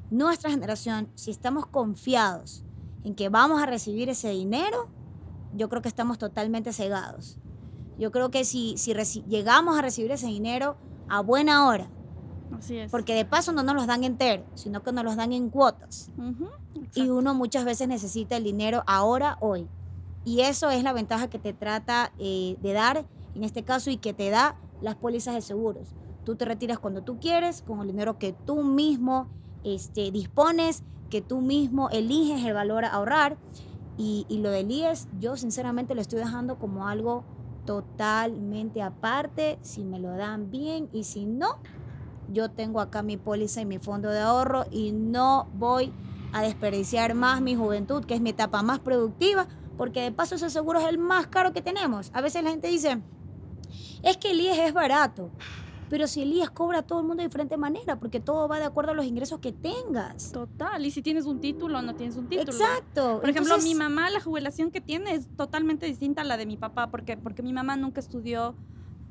nuestra 0.09 0.49
generación, 0.49 1.07
si 1.15 1.31
estamos 1.31 1.65
confiados 1.65 2.63
en 3.05 3.15
que 3.15 3.29
vamos 3.29 3.61
a 3.61 3.65
recibir 3.65 4.09
ese 4.09 4.29
dinero, 4.31 4.89
yo 5.55 5.69
creo 5.69 5.81
que 5.81 5.89
estamos 5.89 6.17
totalmente 6.17 6.73
cegados. 6.73 7.37
Yo 7.97 8.11
creo 8.11 8.31
que 8.31 8.45
si, 8.45 8.75
si 8.77 8.93
llegamos 9.27 9.77
a 9.77 9.81
recibir 9.81 10.11
ese 10.11 10.27
dinero 10.27 10.75
a 11.07 11.21
buena 11.21 11.67
hora, 11.67 11.89
Así 12.57 12.77
es. 12.77 12.91
porque 12.91 13.13
de 13.13 13.25
paso 13.25 13.51
no 13.51 13.63
nos 13.63 13.75
los 13.75 13.87
dan 13.87 14.03
entero, 14.03 14.43
sino 14.55 14.81
que 14.81 14.91
nos 14.91 15.03
los 15.03 15.15
dan 15.15 15.33
en 15.33 15.49
cuotas. 15.49 16.09
y 16.95 17.09
uno 17.09 17.33
muchas 17.33 17.65
veces 17.65 17.87
necesita 17.87 18.37
el 18.37 18.43
dinero 18.43 18.83
ahora, 18.87 19.37
hoy. 19.39 19.67
Y 20.25 20.41
eso 20.41 20.69
es 20.69 20.83
la 20.83 20.93
ventaja 20.93 21.29
que 21.29 21.39
te 21.39 21.53
trata 21.53 22.11
eh, 22.19 22.55
de 22.61 22.73
dar 22.73 23.05
en 23.35 23.43
este 23.43 23.63
caso 23.63 23.89
y 23.89 23.97
que 23.97 24.13
te 24.13 24.29
da 24.29 24.55
las 24.81 24.95
pólizas 24.95 25.35
de 25.35 25.41
seguros. 25.41 25.95
Tú 26.25 26.35
te 26.35 26.45
retiras 26.45 26.79
cuando 26.79 27.01
tú 27.01 27.19
quieres, 27.19 27.61
con 27.61 27.81
el 27.81 27.87
dinero 27.87 28.19
que 28.19 28.33
tú 28.33 28.63
mismo 28.63 29.27
este, 29.63 30.11
dispones, 30.11 30.83
que 31.09 31.21
tú 31.21 31.41
mismo 31.41 31.89
eliges 31.89 32.43
el 32.45 32.53
valor 32.53 32.85
a 32.85 32.89
ahorrar. 32.89 33.37
Y, 33.97 34.25
lo 34.29 34.49
del 34.49 34.71
IES, 34.71 35.07
yo 35.19 35.37
sinceramente 35.37 35.93
lo 35.93 36.01
estoy 36.01 36.19
dejando 36.19 36.57
como 36.57 36.87
algo 36.87 37.23
totalmente 37.65 38.81
aparte, 38.81 39.59
si 39.61 39.83
me 39.83 39.99
lo 39.99 40.09
dan 40.15 40.49
bien 40.49 40.89
y 40.91 41.03
si 41.03 41.25
no, 41.25 41.59
yo 42.31 42.49
tengo 42.49 42.79
acá 42.79 43.03
mi 43.03 43.17
póliza 43.17 43.61
y 43.61 43.65
mi 43.65 43.77
fondo 43.77 44.09
de 44.09 44.19
ahorro 44.19 44.65
y 44.71 44.91
no 44.91 45.47
voy 45.53 45.93
a 46.33 46.41
desperdiciar 46.41 47.13
más 47.13 47.41
mi 47.41 47.55
juventud, 47.55 48.03
que 48.05 48.15
es 48.15 48.21
mi 48.21 48.31
etapa 48.31 48.63
más 48.63 48.79
productiva, 48.79 49.47
porque 49.77 50.01
de 50.01 50.11
paso 50.11 50.35
ese 50.35 50.49
seguro 50.49 50.79
es 50.79 50.87
el 50.87 50.97
más 50.97 51.27
caro 51.27 51.53
que 51.53 51.61
tenemos. 51.61 52.09
A 52.13 52.21
veces 52.21 52.43
la 52.43 52.49
gente 52.49 52.69
dice, 52.69 53.01
es 54.01 54.17
que 54.17 54.31
el 54.31 54.41
IES 54.41 54.59
es 54.59 54.73
barato. 54.73 55.29
Pero 55.91 56.07
si 56.07 56.21
Elías 56.21 56.49
cobra 56.49 56.79
a 56.79 56.81
todo 56.83 57.01
el 57.01 57.05
mundo 57.05 57.21
de 57.21 57.27
diferente 57.27 57.57
manera, 57.57 57.99
porque 57.99 58.21
todo 58.21 58.47
va 58.47 58.59
de 58.59 58.63
acuerdo 58.63 58.91
a 58.91 58.93
los 58.93 59.05
ingresos 59.05 59.39
que 59.39 59.51
tengas. 59.51 60.31
Total, 60.31 60.85
y 60.85 60.89
si 60.89 61.01
tienes 61.01 61.25
un 61.25 61.41
título 61.41 61.79
o 61.79 61.81
no 61.81 61.95
tienes 61.95 62.15
un 62.15 62.29
título. 62.29 62.49
Exacto. 62.49 63.19
Por 63.19 63.29
ejemplo, 63.29 63.57
mi 63.57 63.75
mamá, 63.75 64.09
la 64.09 64.21
jubilación 64.21 64.71
que 64.71 64.79
tiene 64.79 65.13
es 65.13 65.27
totalmente 65.35 65.85
distinta 65.85 66.21
a 66.21 66.23
la 66.23 66.37
de 66.37 66.45
mi 66.45 66.55
papá, 66.55 66.89
porque, 66.89 67.17
porque 67.17 67.43
mi 67.43 67.51
mamá 67.51 67.75
nunca 67.75 67.99
estudió 67.99 68.55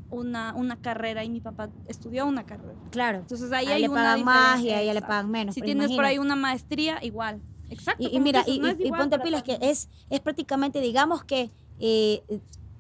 una, 0.09 0.55
una 0.55 0.81
carrera 0.81 1.23
y 1.23 1.29
mi 1.29 1.43
papá 1.43 1.69
estudió 1.87 2.25
una 2.25 2.47
carrera. 2.47 2.79
Claro. 2.91 3.19
Entonces 3.19 3.53
ahí, 3.53 3.67
hay 3.67 3.83
le 3.83 3.91
pagan 3.91 4.25
más 4.25 4.63
y 4.63 4.71
a 4.71 4.81
ella 4.81 4.95
le 4.95 5.03
pagan 5.03 5.31
menos. 5.31 5.55
Si 5.55 5.61
tienes 5.61 5.93
por 5.93 6.07
ahí 6.07 6.17
una 6.17 6.35
maestría, 6.35 6.99
igual. 7.05 7.43
Exacto. 7.69 8.09
Y, 8.11 8.19
mira, 8.21 8.43
y, 8.47 8.59
ponte 8.91 9.19
pilas 9.19 9.43
que 9.43 9.59
es, 9.61 9.91
es 10.09 10.21
prácticamente, 10.21 10.81
digamos 10.81 11.25
que 11.25 11.51
eh, 11.79 12.23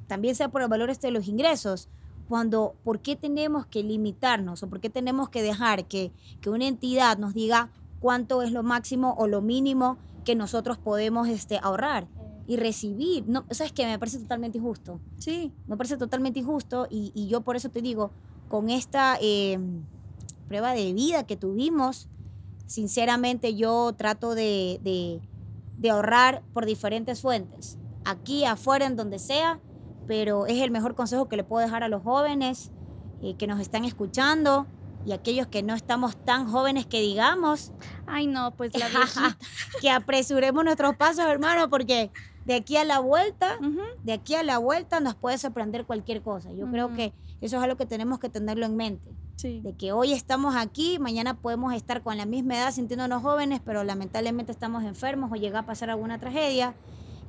también 0.06 0.34
sea 0.34 0.48
por 0.48 0.62
el 0.62 0.68
valor 0.68 0.88
este 0.88 1.08
de 1.08 1.12
los 1.12 1.28
ingresos 1.28 1.90
cuando, 2.30 2.76
¿por 2.84 3.00
qué 3.00 3.16
tenemos 3.16 3.66
que 3.66 3.82
limitarnos 3.82 4.62
o 4.62 4.68
por 4.68 4.78
qué 4.78 4.88
tenemos 4.88 5.30
que 5.30 5.42
dejar 5.42 5.88
que, 5.88 6.12
una 6.46 6.68
entidad 6.68 7.18
nos 7.18 7.34
diga 7.34 7.72
cuánto 7.98 8.42
es 8.42 8.52
lo 8.52 8.62
máximo 8.62 9.16
o 9.18 9.26
lo 9.26 9.40
mínimo 9.40 9.98
que 10.24 10.36
nosotros 10.36 10.78
podemos 10.78 11.26
este, 11.26 11.58
ahorrar 11.60 12.06
y 12.46 12.56
recibir? 12.56 13.24
No, 13.26 13.44
¿Sabes 13.50 13.72
qué? 13.72 13.84
Me 13.84 13.98
parece 13.98 14.20
totalmente 14.20 14.58
injusto. 14.58 15.00
Sí. 15.18 15.52
Me 15.66 15.76
parece 15.76 15.96
totalmente 15.96 16.38
injusto 16.38 16.86
y, 16.88 17.26
yo 17.26 17.40
por 17.40 17.56
eso 17.56 17.68
te 17.68 17.82
digo, 17.82 18.12
con 18.46 18.70
esta 18.70 19.18
em, 19.20 19.82
prueba 20.46 20.70
de 20.70 20.92
vida 20.92 21.26
que 21.26 21.36
tuvimos, 21.36 22.06
sinceramente 22.66 23.56
yo 23.56 23.92
trato 23.94 24.36
de, 24.36 25.20
de 25.78 25.90
ahorrar 25.90 26.44
por 26.54 26.64
diferentes 26.64 27.22
fuentes, 27.22 27.76
aquí, 28.04 28.44
afuera, 28.44 28.86
en 28.86 28.94
donde 28.94 29.18
sea 29.18 29.58
pero 30.10 30.46
es 30.46 30.60
el 30.60 30.72
mejor 30.72 30.96
consejo 30.96 31.28
que 31.28 31.36
le 31.36 31.44
puedo 31.44 31.64
dejar 31.64 31.84
a 31.84 31.88
los 31.88 32.02
jóvenes 32.02 32.72
eh, 33.22 33.36
que 33.36 33.46
nos 33.46 33.60
están 33.60 33.84
escuchando 33.84 34.66
y 35.06 35.12
aquellos 35.12 35.46
que 35.46 35.62
no 35.62 35.72
estamos 35.72 36.16
tan 36.24 36.50
jóvenes 36.50 36.84
que 36.84 37.00
digamos. 37.00 37.70
Ay, 38.08 38.26
no, 38.26 38.50
pues 38.56 38.72
la 38.76 38.88
que 39.80 39.88
apresuremos 39.88 40.64
nuestros 40.64 40.96
pasos, 40.96 41.26
hermano, 41.26 41.70
porque 41.70 42.10
de 42.44 42.54
aquí 42.56 42.76
a 42.76 42.84
la 42.84 42.98
vuelta, 42.98 43.56
de 44.02 44.12
aquí 44.12 44.34
a 44.34 44.42
la 44.42 44.58
vuelta 44.58 44.98
nos 44.98 45.14
puede 45.14 45.38
sorprender 45.38 45.86
cualquier 45.86 46.22
cosa. 46.22 46.50
Yo 46.54 46.68
creo 46.68 46.92
que 46.92 47.12
eso 47.40 47.58
es 47.58 47.62
algo 47.62 47.76
que 47.76 47.86
tenemos 47.86 48.18
que 48.18 48.28
tenerlo 48.28 48.66
en 48.66 48.74
mente. 48.74 49.12
Sí. 49.36 49.60
De 49.60 49.74
que 49.74 49.92
hoy 49.92 50.12
estamos 50.12 50.56
aquí, 50.56 50.98
mañana 50.98 51.34
podemos 51.34 51.72
estar 51.72 52.02
con 52.02 52.16
la 52.16 52.26
misma 52.26 52.56
edad 52.56 52.72
sintiéndonos 52.72 53.22
jóvenes, 53.22 53.60
pero 53.64 53.84
lamentablemente 53.84 54.50
estamos 54.50 54.82
enfermos 54.82 55.30
o 55.30 55.36
llega 55.36 55.60
a 55.60 55.66
pasar 55.66 55.88
alguna 55.88 56.18
tragedia 56.18 56.74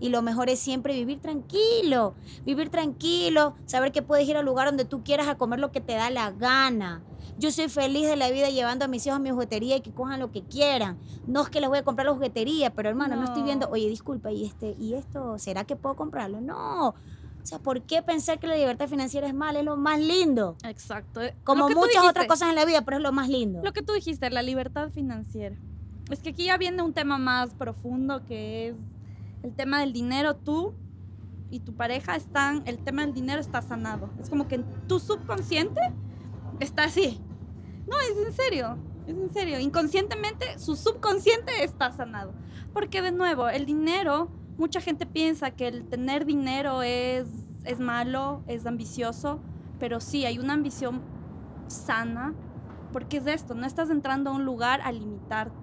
y 0.02 0.10
lo 0.10 0.22
mejor 0.22 0.50
es 0.50 0.60
siempre 0.60 0.94
vivir 0.94 1.22
tranquilo, 1.22 2.16
vivir 2.44 2.70
tranquilo, 2.70 3.56
saber 3.66 3.92
que 3.92 4.02
puedes 4.02 4.28
ir 4.28 4.36
al 4.36 4.44
lugar 4.44 4.66
donde 4.66 4.84
tú 4.84 5.04
quieras 5.04 5.28
a 5.28 5.36
comer 5.38 5.60
lo 5.60 5.72
que 5.72 5.80
te 5.80 5.94
da 5.94 6.10
la 6.10 6.32
gana. 6.32 7.04
Yo 7.38 7.52
soy 7.52 7.70
feliz 7.70 8.08
de 8.08 8.16
la 8.16 8.30
vida 8.32 8.50
llevando 8.50 8.86
a 8.86 8.88
mis 8.88 9.06
hijos 9.06 9.18
a 9.18 9.20
mi 9.20 9.30
juguetería 9.30 9.78
y 9.78 9.82
que 9.82 9.92
cojan 9.92 10.20
lo 10.20 10.32
que 10.32 10.42
quieran. 10.44 10.98
No 11.28 11.44
es 11.44 11.50
que 11.50 11.62
les 11.62 11.70
voy 11.70 11.78
a 11.78 11.84
comprar 11.84 12.08
la 12.08 12.14
juguetería, 12.14 12.74
pero 12.74 12.90
hermano, 12.90 13.16
no, 13.16 13.24
estoy 13.24 13.44
viendo, 13.44 13.70
oye, 13.70 13.88
disculpa, 13.88 14.32
¿y, 14.32 14.46
este, 14.46 14.76
¿y 14.80 14.96
esto 14.96 15.38
será 15.38 15.64
que 15.64 15.76
puedo 15.76 15.96
comprarlo? 15.96 16.42
No. 16.42 16.90
O 16.90 17.46
sea, 17.46 17.60
¿por 17.60 17.82
qué 17.84 18.02
pensar 18.02 18.40
que 18.40 18.48
la 18.48 18.56
libertad 18.56 18.88
financiera 18.88 19.28
es 19.28 19.34
mal? 19.34 19.56
Es 19.56 19.64
lo 19.64 19.78
más 19.78 20.00
lindo. 20.00 20.56
Exacto. 20.64 21.22
Como 21.44 21.70
muchas 21.70 22.04
otras 22.08 22.28
cosas 22.28 22.50
en 22.50 22.56
la 22.56 22.66
vida, 22.66 22.84
pero 22.84 22.98
es 22.98 23.04
lo 23.04 23.12
más 23.12 23.30
lindo. 23.30 23.62
Lo 23.64 23.72
que 23.72 23.82
tú 23.82 23.94
dijiste, 23.94 24.30
la 24.30 24.42
libertad 24.42 24.90
financiera. 24.90 25.56
Es 26.12 26.20
que 26.22 26.30
aquí 26.30 26.46
ya 26.46 26.58
viene 26.58 26.82
un 26.84 26.94
tema 26.94 27.18
más 27.18 27.54
profundo 27.54 28.26
que 28.26 28.70
es 28.70 28.76
el 29.44 29.54
tema 29.54 29.80
del 29.80 29.94
dinero. 29.94 30.36
Tú 30.36 30.74
y 31.50 31.60
tu 31.60 31.76
pareja 31.76 32.16
están, 32.16 32.64
el 32.66 32.80
tema 32.80 33.04
del 33.04 33.14
dinero 33.14 33.42
está 33.42 33.62
sanado. 33.62 34.10
Es 34.20 34.30
como 34.30 34.48
que 34.48 34.60
tu 34.88 35.00
subconsciente 35.00 35.82
está 36.60 36.86
así. 36.86 37.22
No, 37.88 38.00
es 38.00 38.28
en 38.28 38.34
serio. 38.34 38.78
Es 39.08 39.16
en 39.16 39.30
serio. 39.32 39.60
Inconscientemente, 39.60 40.58
su 40.60 40.76
subconsciente 40.76 41.64
está 41.64 41.92
sanado. 41.92 42.34
Porque 42.74 43.02
de 43.02 43.12
nuevo, 43.12 43.50
el 43.50 43.66
dinero, 43.66 44.30
mucha 44.58 44.80
gente 44.80 45.06
piensa 45.06 45.52
que 45.52 45.68
el 45.68 45.86
tener 45.88 46.26
dinero 46.26 46.84
es, 46.84 47.28
es 47.66 47.80
malo, 47.80 48.44
es 48.48 48.66
ambicioso, 48.66 49.42
pero 49.80 50.00
sí, 50.00 50.26
hay 50.26 50.40
una 50.40 50.54
ambición 50.54 51.02
sana, 51.68 52.34
porque 52.94 53.18
es 53.18 53.28
esto, 53.28 53.56
no 53.56 53.66
estás 53.66 53.90
entrando 53.90 54.30
a 54.30 54.34
un 54.34 54.46
lugar 54.46 54.82
a 54.82 54.92
limitarte, 54.92 55.56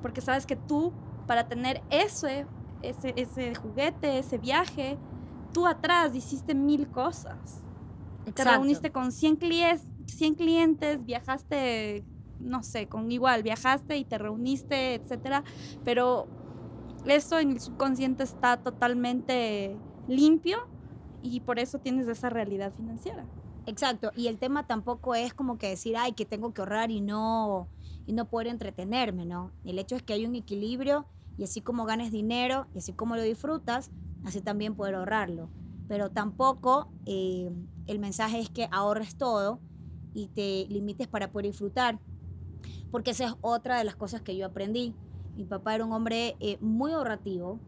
porque 0.00 0.20
sabes 0.20 0.46
que 0.46 0.56
tú, 0.56 0.92
para 1.26 1.48
tener 1.48 1.82
ese, 1.90 2.46
ese, 2.82 3.12
ese 3.16 3.54
juguete, 3.54 4.18
ese 4.18 4.38
viaje, 4.38 4.98
tú 5.52 5.66
atrás 5.66 6.14
hiciste 6.14 6.54
mil 6.54 6.88
cosas. 6.88 7.62
Te 8.24 8.30
Exacto. 8.30 8.52
reuniste 8.52 8.92
con 8.92 9.12
100 9.12 9.36
clientes, 9.36 9.86
100 10.06 10.34
clientes, 10.34 11.04
viajaste, 11.04 12.04
no 12.40 12.62
sé, 12.62 12.88
con 12.88 13.10
igual, 13.10 13.42
viajaste 13.42 13.96
y 13.96 14.04
te 14.04 14.18
reuniste, 14.18 14.94
etcétera, 14.94 15.44
pero 15.84 16.28
eso 17.06 17.38
en 17.38 17.52
el 17.52 17.60
subconsciente 17.60 18.22
está 18.22 18.58
totalmente 18.58 19.76
limpio 20.08 20.58
y 21.22 21.40
por 21.40 21.58
eso 21.58 21.78
tienes 21.78 22.08
esa 22.08 22.30
realidad 22.30 22.72
financiera. 22.72 23.24
Exacto, 23.66 24.10
y 24.16 24.26
el 24.26 24.38
tema 24.38 24.66
tampoco 24.66 25.14
es 25.14 25.34
como 25.34 25.56
que 25.56 25.68
decir, 25.68 25.96
ay, 25.96 26.12
que 26.12 26.24
tengo 26.24 26.52
que 26.52 26.62
ahorrar 26.62 26.90
y 26.90 27.00
no, 27.00 27.68
y 28.06 28.12
no 28.12 28.28
poder 28.28 28.48
entretenerme, 28.48 29.24
¿no? 29.24 29.52
El 29.64 29.78
hecho 29.78 29.94
es 29.94 30.02
que 30.02 30.14
hay 30.14 30.26
un 30.26 30.34
equilibrio 30.34 31.06
y 31.36 31.44
así 31.44 31.60
como 31.60 31.84
ganes 31.84 32.12
dinero 32.12 32.66
y 32.74 32.78
así 32.78 32.92
como 32.92 33.16
lo 33.16 33.22
disfrutas, 33.22 33.90
así 34.24 34.40
también 34.40 34.74
poder 34.74 34.94
ahorrarlo. 34.94 35.48
Pero 35.88 36.10
tampoco 36.10 36.90
eh, 37.06 37.50
el 37.86 37.98
mensaje 37.98 38.40
es 38.40 38.50
que 38.50 38.68
ahorres 38.70 39.16
todo 39.16 39.60
y 40.14 40.28
te 40.28 40.66
limites 40.68 41.08
para 41.08 41.30
poder 41.30 41.46
disfrutar, 41.46 41.98
porque 42.90 43.12
esa 43.12 43.26
es 43.26 43.34
otra 43.40 43.78
de 43.78 43.84
las 43.84 43.96
cosas 43.96 44.22
que 44.22 44.36
yo 44.36 44.46
aprendí. 44.46 44.94
Mi 45.36 45.44
papá 45.44 45.74
era 45.74 45.84
un 45.84 45.92
hombre 45.92 46.36
eh, 46.40 46.58
muy 46.60 46.92
ahorrativo, 46.92 47.58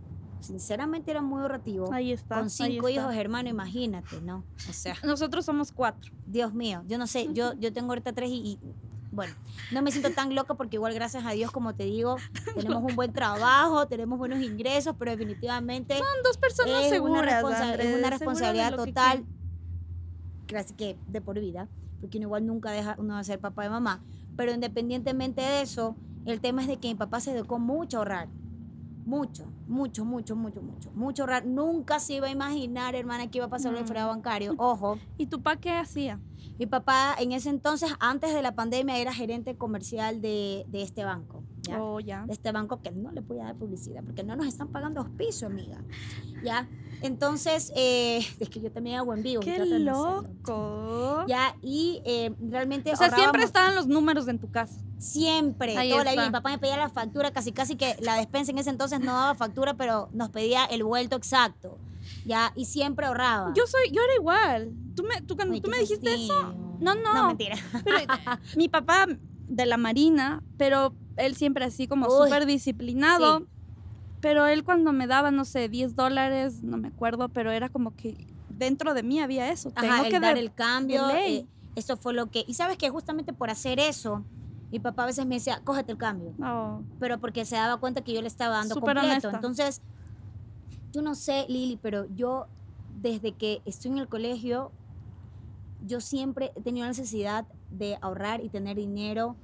sinceramente 0.40 1.10
era 1.10 1.22
muy 1.22 1.40
ahorrativo. 1.40 1.92
Ahí 1.92 2.12
está. 2.12 2.36
Con 2.38 2.50
cinco 2.50 2.88
está. 2.88 3.00
hijos, 3.00 3.14
hermano, 3.14 3.48
imagínate, 3.48 4.20
¿no? 4.20 4.44
O 4.68 4.72
sea, 4.72 4.94
Nosotros 5.04 5.44
somos 5.44 5.72
cuatro. 5.72 6.12
Dios 6.26 6.52
mío, 6.54 6.82
yo 6.86 6.98
no 6.98 7.06
sé, 7.06 7.28
yo, 7.32 7.54
yo 7.54 7.72
tengo 7.72 7.88
ahorita 7.88 8.12
tres 8.12 8.30
y, 8.30 8.34
y, 8.34 8.58
bueno, 9.14 9.34
no 9.72 9.82
me 9.82 9.90
siento 9.90 10.10
tan 10.10 10.34
loca 10.34 10.54
porque 10.54 10.76
igual 10.76 10.92
gracias 10.94 11.24
a 11.24 11.30
Dios, 11.30 11.50
como 11.50 11.74
te 11.74 11.84
digo, 11.84 12.16
tenemos 12.56 12.82
un 12.82 12.96
buen 12.96 13.12
trabajo, 13.12 13.86
tenemos 13.86 14.18
buenos 14.18 14.40
ingresos, 14.42 14.94
pero 14.98 15.10
definitivamente 15.12 15.96
Son 15.96 16.06
dos 16.24 16.36
personas 16.38 16.72
es, 16.82 16.86
una 17.00 17.20
seguras. 17.20 17.42
responsa- 17.42 17.64
Andrés, 17.70 17.86
es 17.88 17.94
una 17.98 18.04
de 18.04 18.10
responsabilidad 18.10 18.76
total, 18.76 19.24
casi 20.46 20.74
que 20.74 20.96
de 21.08 21.20
por 21.20 21.38
vida, 21.40 21.68
porque 22.00 22.18
uno 22.18 22.26
igual 22.26 22.46
nunca 22.46 22.70
deja 22.70 22.96
uno 22.98 23.16
de 23.16 23.24
ser 23.24 23.38
papá 23.40 23.66
y 23.66 23.68
mamá, 23.68 24.02
pero 24.36 24.52
independientemente 24.52 25.40
de 25.40 25.62
eso, 25.62 25.96
el 26.26 26.40
tema 26.40 26.62
es 26.62 26.68
de 26.68 26.78
que 26.78 26.88
mi 26.88 26.94
papá 26.94 27.20
se 27.20 27.32
educó 27.32 27.58
mucho 27.58 27.96
a 27.96 28.00
ahorrar. 28.00 28.28
Mucho, 29.06 29.44
mucho, 29.66 30.04
mucho, 30.04 30.36
mucho, 30.36 30.62
mucho, 30.62 30.90
mucho 30.94 31.22
ahorrar. 31.22 31.46
Nunca 31.46 31.98
se 32.00 32.14
iba 32.14 32.26
a 32.26 32.30
imaginar, 32.30 32.94
hermana, 32.94 33.30
que 33.30 33.38
iba 33.38 33.46
a 33.46 33.50
pasar 33.50 33.74
el 33.74 33.84
Mm. 33.84 33.86
fregado 33.86 34.08
bancario. 34.10 34.54
Ojo, 34.58 34.98
¿Y 35.16 35.26
tu 35.26 35.42
papá 35.42 35.56
qué 35.60 35.70
hacía? 35.72 36.20
mi 36.58 36.66
papá 36.66 37.14
en 37.18 37.32
ese 37.32 37.48
entonces, 37.50 37.92
antes 38.00 38.34
de 38.34 38.42
la 38.42 38.54
pandemia, 38.54 38.98
era 38.98 39.12
gerente 39.12 39.56
comercial 39.56 40.20
de, 40.20 40.64
de 40.68 40.82
este 40.82 41.04
banco. 41.04 41.42
¿Ya? 41.66 41.82
Oh. 41.82 41.98
De 41.98 42.32
este 42.32 42.52
banco 42.52 42.80
que 42.82 42.90
no 42.90 43.10
le 43.12 43.20
voy 43.20 43.40
a 43.40 43.44
dar 43.44 43.56
publicidad 43.56 44.02
porque 44.04 44.22
no 44.22 44.36
nos 44.36 44.46
están 44.46 44.68
pagando 44.68 45.00
auspicio, 45.00 45.46
amiga. 45.46 45.78
¿Ya? 46.42 46.68
Entonces, 47.02 47.72
eh, 47.76 48.18
es 48.40 48.48
que 48.48 48.60
yo 48.60 48.70
también 48.72 48.96
hago 48.98 49.12
en 49.14 49.22
vivo. 49.22 49.42
¡Qué 49.42 49.58
loco! 49.78 51.24
Ya, 51.28 51.54
y 51.60 52.00
eh, 52.04 52.34
realmente. 52.40 52.92
O 52.92 52.96
sea, 52.96 53.10
siempre 53.10 53.44
estaban 53.44 53.74
los 53.74 53.86
números 53.86 54.26
en 54.28 54.38
tu 54.38 54.50
casa. 54.50 54.80
Siempre, 54.98 55.76
Ahí 55.76 55.90
toda 55.90 56.04
la 56.04 56.12
vida. 56.12 56.26
Mi 56.26 56.32
papá 56.32 56.50
me 56.50 56.58
pedía 56.58 56.76
la 56.76 56.88
factura, 56.88 57.30
casi 57.30 57.52
casi 57.52 57.76
que 57.76 57.96
la 58.00 58.16
despensa 58.16 58.52
en 58.52 58.58
ese 58.58 58.70
entonces 58.70 59.00
no 59.00 59.12
daba 59.12 59.34
factura, 59.34 59.74
pero 59.74 60.08
nos 60.12 60.30
pedía 60.30 60.64
el 60.64 60.82
vuelto 60.82 61.16
exacto. 61.16 61.78
Ya, 62.24 62.52
y 62.54 62.64
siempre 62.64 63.06
ahorraba. 63.06 63.52
Yo 63.54 63.66
soy, 63.66 63.90
yo 63.90 64.02
era 64.02 64.14
igual. 64.14 64.72
Tú 64.94 65.02
me, 65.02 65.20
tú, 65.22 65.36
cuando 65.36 65.54
Ay, 65.54 65.60
tú 65.60 65.70
me 65.70 65.78
dijiste 65.78 66.14
eso, 66.14 66.54
no, 66.80 66.94
no. 66.94 67.14
No, 67.14 67.26
mentira. 67.28 67.56
pero 67.84 67.98
mi 68.56 68.68
papá 68.68 69.06
de 69.48 69.66
la 69.66 69.76
marina, 69.76 70.42
pero 70.56 70.94
él 71.16 71.36
siempre 71.36 71.64
así 71.64 71.86
como 71.86 72.10
súper 72.10 72.46
disciplinado. 72.46 73.40
sí. 73.40 73.46
Pero 74.20 74.46
él 74.46 74.64
cuando 74.64 74.92
me 74.94 75.06
daba, 75.06 75.30
no 75.30 75.44
sé, 75.44 75.68
10 75.68 75.96
dólares, 75.96 76.62
no 76.62 76.78
me 76.78 76.88
acuerdo, 76.88 77.28
pero 77.28 77.50
era 77.50 77.68
como 77.68 77.94
que 77.94 78.16
dentro 78.48 78.94
de 78.94 79.02
mí 79.02 79.20
había 79.20 79.50
eso. 79.50 79.70
Tengo 79.70 79.92
Ajá, 79.92 80.06
el 80.06 80.10
que 80.10 80.18
dar 80.20 80.38
el 80.38 80.54
cambio. 80.54 81.10
eh, 81.10 81.46
eso 81.76 81.96
fue 81.98 82.14
lo 82.14 82.30
que. 82.30 82.42
Y 82.46 82.54
sabes 82.54 82.78
que 82.78 82.88
justamente 82.88 83.34
por 83.34 83.50
hacer 83.50 83.78
eso, 83.78 84.24
mi 84.72 84.78
papá 84.78 85.02
a 85.02 85.06
veces 85.06 85.26
me 85.26 85.34
decía, 85.34 85.60
cógete 85.62 85.92
el 85.92 85.98
cambio. 85.98 86.32
Oh, 86.42 86.80
Pero 86.98 87.18
porque 87.18 87.44
se 87.44 87.56
daba 87.56 87.76
cuenta 87.76 88.00
que 88.02 88.14
yo 88.14 88.22
le 88.22 88.28
estaba 88.28 88.56
dando 88.56 88.74
Súper 88.74 88.94
completo. 88.96 89.08
honesta. 89.28 89.30
Entonces, 89.30 89.82
yo 90.94 91.02
no 91.02 91.14
sé, 91.14 91.44
Lili, 91.48 91.78
pero 91.82 92.06
yo, 92.14 92.46
desde 93.02 93.32
que 93.32 93.60
estoy 93.66 93.90
en 93.90 93.98
el 93.98 94.08
colegio, 94.08 94.72
yo 95.86 96.00
siempre 96.00 96.50
he 96.56 96.62
tenido 96.62 96.84
la 96.86 96.90
necesidad 96.92 97.44
de 97.70 97.98
ahorrar 98.00 98.42
y 98.42 98.48
tener 98.48 98.76
dinero 98.76 99.36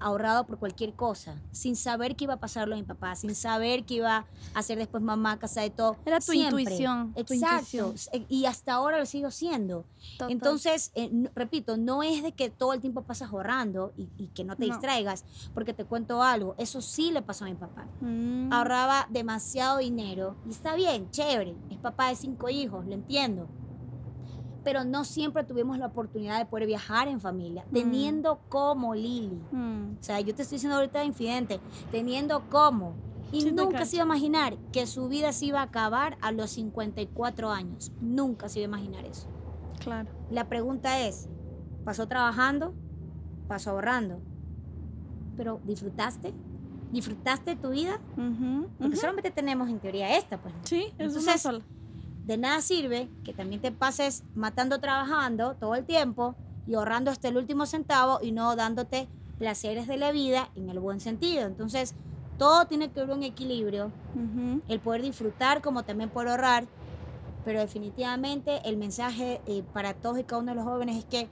ahorrado 0.00 0.46
por 0.46 0.58
cualquier 0.58 0.94
cosa, 0.94 1.36
sin 1.52 1.76
saber 1.76 2.16
qué 2.16 2.24
iba 2.24 2.34
a 2.34 2.40
pasarlo 2.40 2.74
a 2.74 2.78
mi 2.78 2.84
papá, 2.84 3.14
sin 3.16 3.34
saber 3.34 3.84
qué 3.84 3.94
iba 3.94 4.16
a 4.18 4.58
hacer 4.58 4.78
después 4.78 5.02
mamá, 5.02 5.38
casa 5.38 5.60
de 5.62 5.70
todo. 5.70 5.96
Era 6.04 6.18
tu 6.20 6.32
Siempre. 6.32 6.62
intuición, 6.62 7.12
tu 7.14 7.34
Exacto. 7.34 7.76
intuición. 7.86 8.26
Y 8.28 8.44
hasta 8.46 8.74
ahora 8.74 8.98
lo 8.98 9.06
sigo 9.06 9.30
siendo. 9.30 9.84
total. 10.16 10.30
Entonces, 10.32 10.90
eh, 10.94 11.10
repito, 11.34 11.76
no 11.76 12.02
es 12.02 12.22
de 12.22 12.32
que 12.32 12.50
todo 12.50 12.72
el 12.72 12.80
tiempo 12.80 13.02
pasas 13.02 13.30
ahorrando 13.30 13.92
y, 13.96 14.08
y 14.16 14.28
que 14.28 14.44
no 14.44 14.56
te 14.56 14.66
No. 14.66 14.74
distraigas, 14.74 15.24
porque 15.54 15.74
te 15.74 15.84
cuento 15.84 16.22
algo, 16.22 16.54
eso 16.58 16.80
sí 16.80 17.10
le 17.12 17.22
pasó 17.22 17.44
a 17.44 17.48
mi 17.48 17.54
papá. 17.54 17.86
Mm, 18.00 18.52
Ahorraba 18.52 19.06
demasiado 19.10 19.78
dinero 19.78 20.36
y 20.46 20.50
está 20.50 20.74
bien, 20.74 21.10
chévere, 21.10 21.54
es 21.70 21.78
papá 21.78 22.08
de 22.08 22.16
cinco 22.16 22.48
hijos, 22.48 22.86
lo 22.86 22.94
entiendo. 22.94 23.48
Pero 24.68 24.84
no 24.84 25.02
siempre 25.04 25.44
tuvimos 25.44 25.78
la 25.78 25.86
oportunidad 25.86 26.38
de 26.38 26.44
poder 26.44 26.66
viajar 26.66 27.08
en 27.08 27.22
familia, 27.22 27.64
Mm. 27.70 27.72
teniendo 27.72 28.38
como 28.50 28.94
Lili. 28.94 29.40
mm. 29.50 29.92
O 29.98 30.02
sea, 30.02 30.20
yo 30.20 30.34
te 30.34 30.42
estoy 30.42 30.56
diciendo 30.56 30.76
ahorita 30.76 30.98
de 30.98 31.06
infidente, 31.06 31.58
teniendo 31.90 32.42
como. 32.50 32.92
Y 33.32 33.40
Sí, 33.40 33.52
nunca 33.52 33.86
se 33.86 33.96
iba 33.96 34.02
a 34.02 34.06
imaginar 34.06 34.58
que 34.70 34.86
su 34.86 35.08
vida 35.08 35.32
se 35.32 35.46
iba 35.46 35.60
a 35.60 35.62
acabar 35.62 36.18
a 36.20 36.32
los 36.32 36.50
54 36.50 37.48
años. 37.50 37.92
Nunca 38.02 38.50
se 38.50 38.60
iba 38.60 38.66
a 38.66 38.68
imaginar 38.78 39.06
eso. 39.06 39.26
Claro. 39.82 40.10
La 40.30 40.50
pregunta 40.50 41.00
es, 41.00 41.30
¿pasó 41.86 42.06
trabajando? 42.06 42.74
¿Pasó 43.48 43.70
ahorrando? 43.70 44.20
¿Pero 45.38 45.60
disfrutaste? 45.64 46.34
¿Disfrutaste 46.92 47.56
tu 47.56 47.70
vida? 47.70 48.00
Porque 48.78 48.96
solamente 48.96 49.30
tenemos 49.30 49.70
en 49.70 49.78
teoría 49.78 50.14
esta, 50.18 50.36
pues. 50.36 50.52
Sí, 50.64 50.84
es 50.84 50.92
una 50.94 51.04
Entonces, 51.06 51.40
sola. 51.40 51.64
De 52.28 52.36
nada 52.36 52.60
sirve 52.60 53.08
que 53.24 53.32
también 53.32 53.62
te 53.62 53.72
pases 53.72 54.22
matando 54.34 54.80
trabajando 54.80 55.54
todo 55.54 55.74
el 55.74 55.86
tiempo 55.86 56.34
y 56.66 56.74
ahorrando 56.74 57.10
hasta 57.10 57.28
el 57.28 57.38
último 57.38 57.64
centavo 57.64 58.18
y 58.20 58.32
no 58.32 58.54
dándote 58.54 59.08
placeres 59.38 59.86
de 59.86 59.96
la 59.96 60.12
vida 60.12 60.50
en 60.54 60.68
el 60.68 60.78
buen 60.78 61.00
sentido. 61.00 61.46
Entonces, 61.46 61.94
todo 62.36 62.66
tiene 62.66 62.90
que 62.90 63.00
haber 63.00 63.16
un 63.16 63.22
equilibrio, 63.22 63.90
el 64.68 64.78
poder 64.78 65.00
disfrutar 65.00 65.62
como 65.62 65.84
también 65.84 66.10
poder 66.10 66.28
ahorrar, 66.28 66.66
pero 67.46 67.60
definitivamente 67.60 68.60
el 68.66 68.76
mensaje 68.76 69.40
eh, 69.46 69.62
para 69.72 69.94
todos 69.94 70.18
y 70.18 70.24
cada 70.24 70.42
uno 70.42 70.50
de 70.52 70.56
los 70.56 70.64
jóvenes 70.64 70.98
es 70.98 71.04
que 71.06 71.30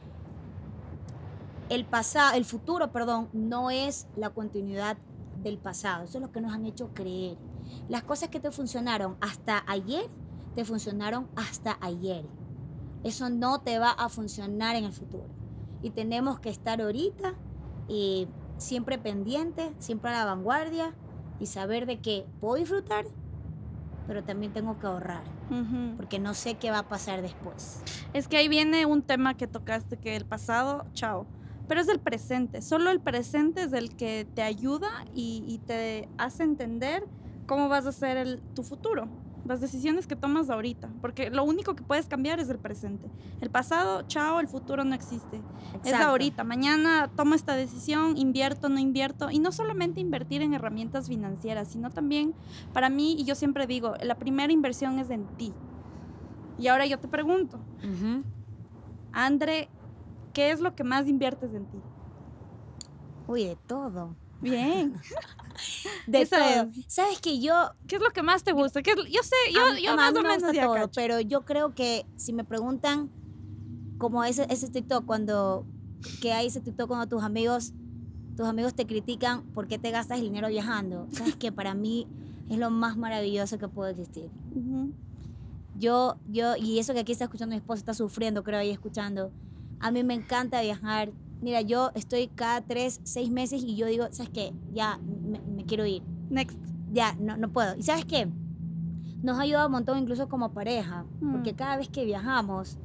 el 1.69 1.85
pasado, 1.85 2.35
el 2.39 2.47
futuro, 2.47 2.91
perdón, 2.91 3.29
no 3.35 3.71
es 3.71 4.07
la 4.17 4.31
continuidad 4.31 4.97
del 5.43 5.59
pasado. 5.59 6.05
Eso 6.05 6.17
es 6.17 6.23
lo 6.23 6.33
que 6.33 6.41
nos 6.41 6.55
han 6.55 6.65
hecho 6.65 6.89
creer. 6.95 7.37
Las 7.91 8.03
cosas 8.03 8.31
que 8.31 8.41
te 8.41 8.51
funcionaron 8.51 9.19
hasta 9.21 9.63
ayer, 9.67 10.09
te 10.57 10.65
funcionaron 10.65 11.29
hasta 11.37 11.77
ayer. 11.81 12.25
Eso 13.05 13.29
no 13.31 13.61
te 13.61 13.79
va 13.79 13.91
a 13.91 14.09
funcionar 14.09 14.75
en 14.75 14.85
el 14.85 14.93
futuro. 14.93 15.27
Y 15.83 15.91
tenemos 15.91 16.41
que 16.41 16.49
estar 16.49 16.81
ahorita 16.81 17.35
eh, 17.89 18.27
siempre 18.57 18.99
pendientes, 18.99 19.71
siempre 19.79 20.11
a 20.11 20.15
la 20.15 20.25
vanguardia 20.25 20.95
y 21.39 21.47
saber 21.47 21.85
de 21.87 22.01
que 22.01 22.27
puedo 22.41 22.55
disfrutar, 22.57 23.05
pero 24.07 24.25
también 24.25 24.53
tengo 24.53 24.79
que 24.79 24.87
ahorrar, 24.87 25.25
Ujú. 25.51 25.97
porque 25.97 26.19
no 26.19 26.33
sé 26.33 26.55
qué 26.55 26.71
va 26.71 26.79
a 26.79 26.89
pasar 26.89 27.21
después. 27.21 27.83
Es 28.15 28.27
que 28.27 28.39
ahí 28.39 28.49
viene 28.49 28.87
un 28.87 29.03
tema 29.03 29.37
que 29.37 29.47
tocaste, 29.47 29.99
que 29.99 30.17
el 30.17 30.25
pasado, 30.25 30.87
chao. 30.95 31.27
Pero 31.69 31.81
es 31.81 31.89
el 31.89 32.01
presente. 32.01 32.63
Solo 32.63 32.91
el 32.91 33.01
presente 33.01 33.65
es 33.65 33.73
el 33.73 33.95
que 33.95 34.27
te 34.35 34.43
ayuda 34.43 34.89
y, 35.15 35.45
y 35.47 35.59
te 35.59 36.09
hace 36.17 36.45
entender 36.45 37.05
cómo 37.47 37.69
vas 37.69 37.85
a 37.87 37.91
hacer 37.91 38.17
el, 38.17 38.41
tu 38.55 38.63
futuro. 38.63 39.09
Las 39.47 39.61
decisiones 39.61 40.07
que 40.07 40.17
tomas 40.17 40.51
ahorita, 40.51 40.89
porque 41.01 41.31
lo 41.31 41.45
único 41.45 41.75
que 41.75 41.83
puedes 41.83 42.07
cambiar 42.07 42.41
es 42.41 42.49
el 42.49 42.59
presente. 42.59 43.09
El 43.41 43.51
pasado, 43.51 44.03
chao, 44.03 44.41
el 44.41 44.49
futuro 44.49 44.85
no 44.85 44.95
existe. 44.95 45.37
Es 45.83 45.91
Exacto. 45.91 46.09
ahorita. 46.09 46.45
Mañana 46.45 47.11
tomo 47.15 47.35
esta 47.35 47.55
decisión, 47.55 48.17
invierto, 48.17 48.69
no 48.69 48.79
invierto. 48.79 49.31
Y 49.31 49.39
no 49.39 49.53
solamente 49.53 50.01
invertir 50.01 50.43
en 50.43 50.55
herramientas 50.55 51.09
financieras, 51.09 51.69
sino 51.69 51.91
también, 51.91 52.35
para 52.73 52.89
mí, 52.89 53.17
y 53.19 53.25
yo 53.25 53.35
siempre 53.35 53.67
digo, 53.67 53.95
la 54.03 54.17
primera 54.17 54.53
inversión 54.53 54.99
es 54.99 55.11
en 55.11 55.27
ti. 55.37 55.53
Y 56.59 56.69
ahora 56.69 56.87
yo 56.87 56.99
te 56.99 57.09
pregunto, 57.09 57.59
Ujú. 57.85 58.23
Andre, 59.13 59.69
¿qué 60.33 60.51
es 60.51 60.61
lo 60.61 60.75
que 60.75 60.85
más 60.85 61.07
inviertes 61.09 61.55
en 61.55 61.67
ti? 61.67 61.79
Uy, 63.27 63.45
de 63.45 63.57
todo. 63.57 64.15
Bien. 64.51 64.95
De 66.07 66.23
Eso 66.23 66.37
todo. 66.37 66.45
es. 66.77 66.85
Sabes 66.93 67.21
que 67.21 67.41
yo 67.41 67.55
¿Qué 67.87 67.97
es 67.97 68.03
lo 68.03 68.11
que 68.11 68.23
más 68.23 68.45
te 68.45 68.53
gusta? 68.53 68.83
¿Qué 68.83 68.91
es- 68.93 68.97
yo 69.11 69.23
sé, 69.23 69.35
yo, 69.53 69.61
A 69.75 69.79
yo 69.79 69.93
a 69.93 69.97
más 69.97 70.11
o 70.11 70.15
me 70.17 70.23
menos 70.23 70.37
gusta 70.43 70.53
ya 70.53 70.65
todo, 70.65 70.75
cacho. 70.75 70.91
pero 70.95 71.21
yo 71.21 71.45
creo 71.45 71.75
que 71.75 72.05
si 72.17 72.33
me 72.33 72.45
preguntan 72.45 73.11
como 73.99 74.23
ese, 74.25 74.47
ese 74.51 74.69
TikTok 74.69 75.05
cuando 75.07 75.65
que 76.21 76.33
hay 76.33 76.47
ese 76.49 76.61
TikTok 76.61 76.87
cuando 76.89 77.07
tus 77.09 77.23
amigos 77.23 77.73
tus 78.37 78.47
amigos 78.47 78.75
te 78.75 78.87
critican 78.87 79.43
por 79.55 79.67
qué 79.67 79.79
te 79.79 79.91
gastas 79.91 80.19
el 80.19 80.25
dinero 80.25 80.49
viajando. 80.49 81.07
Sabes 81.11 81.37
que 81.37 81.51
para 81.53 81.73
mí 81.75 82.07
es 82.51 82.59
lo 82.59 82.69
más 82.71 82.99
maravilloso 82.99 83.57
que 83.59 83.67
puede 83.69 83.93
existir. 83.93 84.29
Ujú. 84.55 84.93
Yo 85.79 86.17
yo 86.29 86.55
y 86.57 86.79
eso 86.79 86.93
que 86.93 87.01
aquí 87.01 87.13
está 87.13 87.25
escuchando 87.25 87.55
mi 87.55 87.59
esposa 87.59 87.79
está 87.79 87.95
sufriendo, 87.95 88.43
creo 88.45 88.59
ahí 88.61 88.71
escuchando. 88.71 89.33
A 89.81 89.91
mí 89.91 90.05
me 90.05 90.13
encanta 90.15 90.61
viajar. 90.61 91.13
Mira, 91.41 91.61
yo 91.61 91.91
estoy 91.95 92.29
cada 92.29 92.61
tres, 92.63 93.01
seis 93.05 93.31
meses 93.31 93.63
y 93.63 93.77
yo 93.77 93.87
digo, 93.87 94.07
¿sabes 94.11 94.31
qué? 94.33 94.53
Ya 94.73 94.99
me- 94.99 95.41
me 95.41 95.65
quiero 95.65 95.85
ir 95.87 96.03
Next. 96.31 96.59
ya, 96.93 97.15
no, 97.21 97.37
no 97.37 97.51
puedo. 97.53 97.77
¿Y 97.77 97.83
sabes 97.83 98.05
qué? 98.05 98.27
Nos 99.23 99.39
ha 99.39 99.43
ayudado 99.43 99.67
un 99.67 99.73
montón 99.73 99.99
incluso 99.99 100.29
como 100.29 100.53
pareja, 100.53 101.05
porque 101.33 101.53
Mm. 101.53 101.57
cada 101.57 101.77
vez 101.77 101.89
que 101.89 102.05
viajamos, 102.05 102.79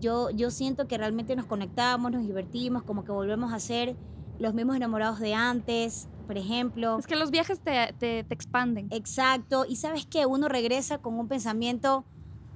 yo, 0.00 0.30
yo 0.30 0.50
siento 0.50 0.86
que 0.88 0.98
realmente 0.98 1.36
nos 1.36 1.46
conectamos, 1.46 2.10
nos 2.10 2.26
divertimos, 2.26 2.82
como 2.82 3.04
que 3.04 3.12
volvemos 3.12 3.52
a 3.52 3.60
ser 3.60 3.96
los 4.38 4.52
mismos 4.54 4.76
enamorados 4.76 5.20
de 5.20 5.34
antes, 5.34 6.08
por 6.26 6.36
ejemplo. 6.38 6.98
Es 6.98 7.06
que 7.06 7.14
los 7.16 7.30
viajes 7.30 7.60
te, 7.60 7.92
te, 7.98 8.24
te 8.24 8.34
expanden. 8.34 8.88
Exacto. 8.90 9.64
Y 9.68 9.76
sabes 9.76 10.06
qué? 10.06 10.26
Uno 10.26 10.48
regresa 10.48 10.98
con 10.98 11.18
un 11.18 11.28
pensamiento 11.28 12.04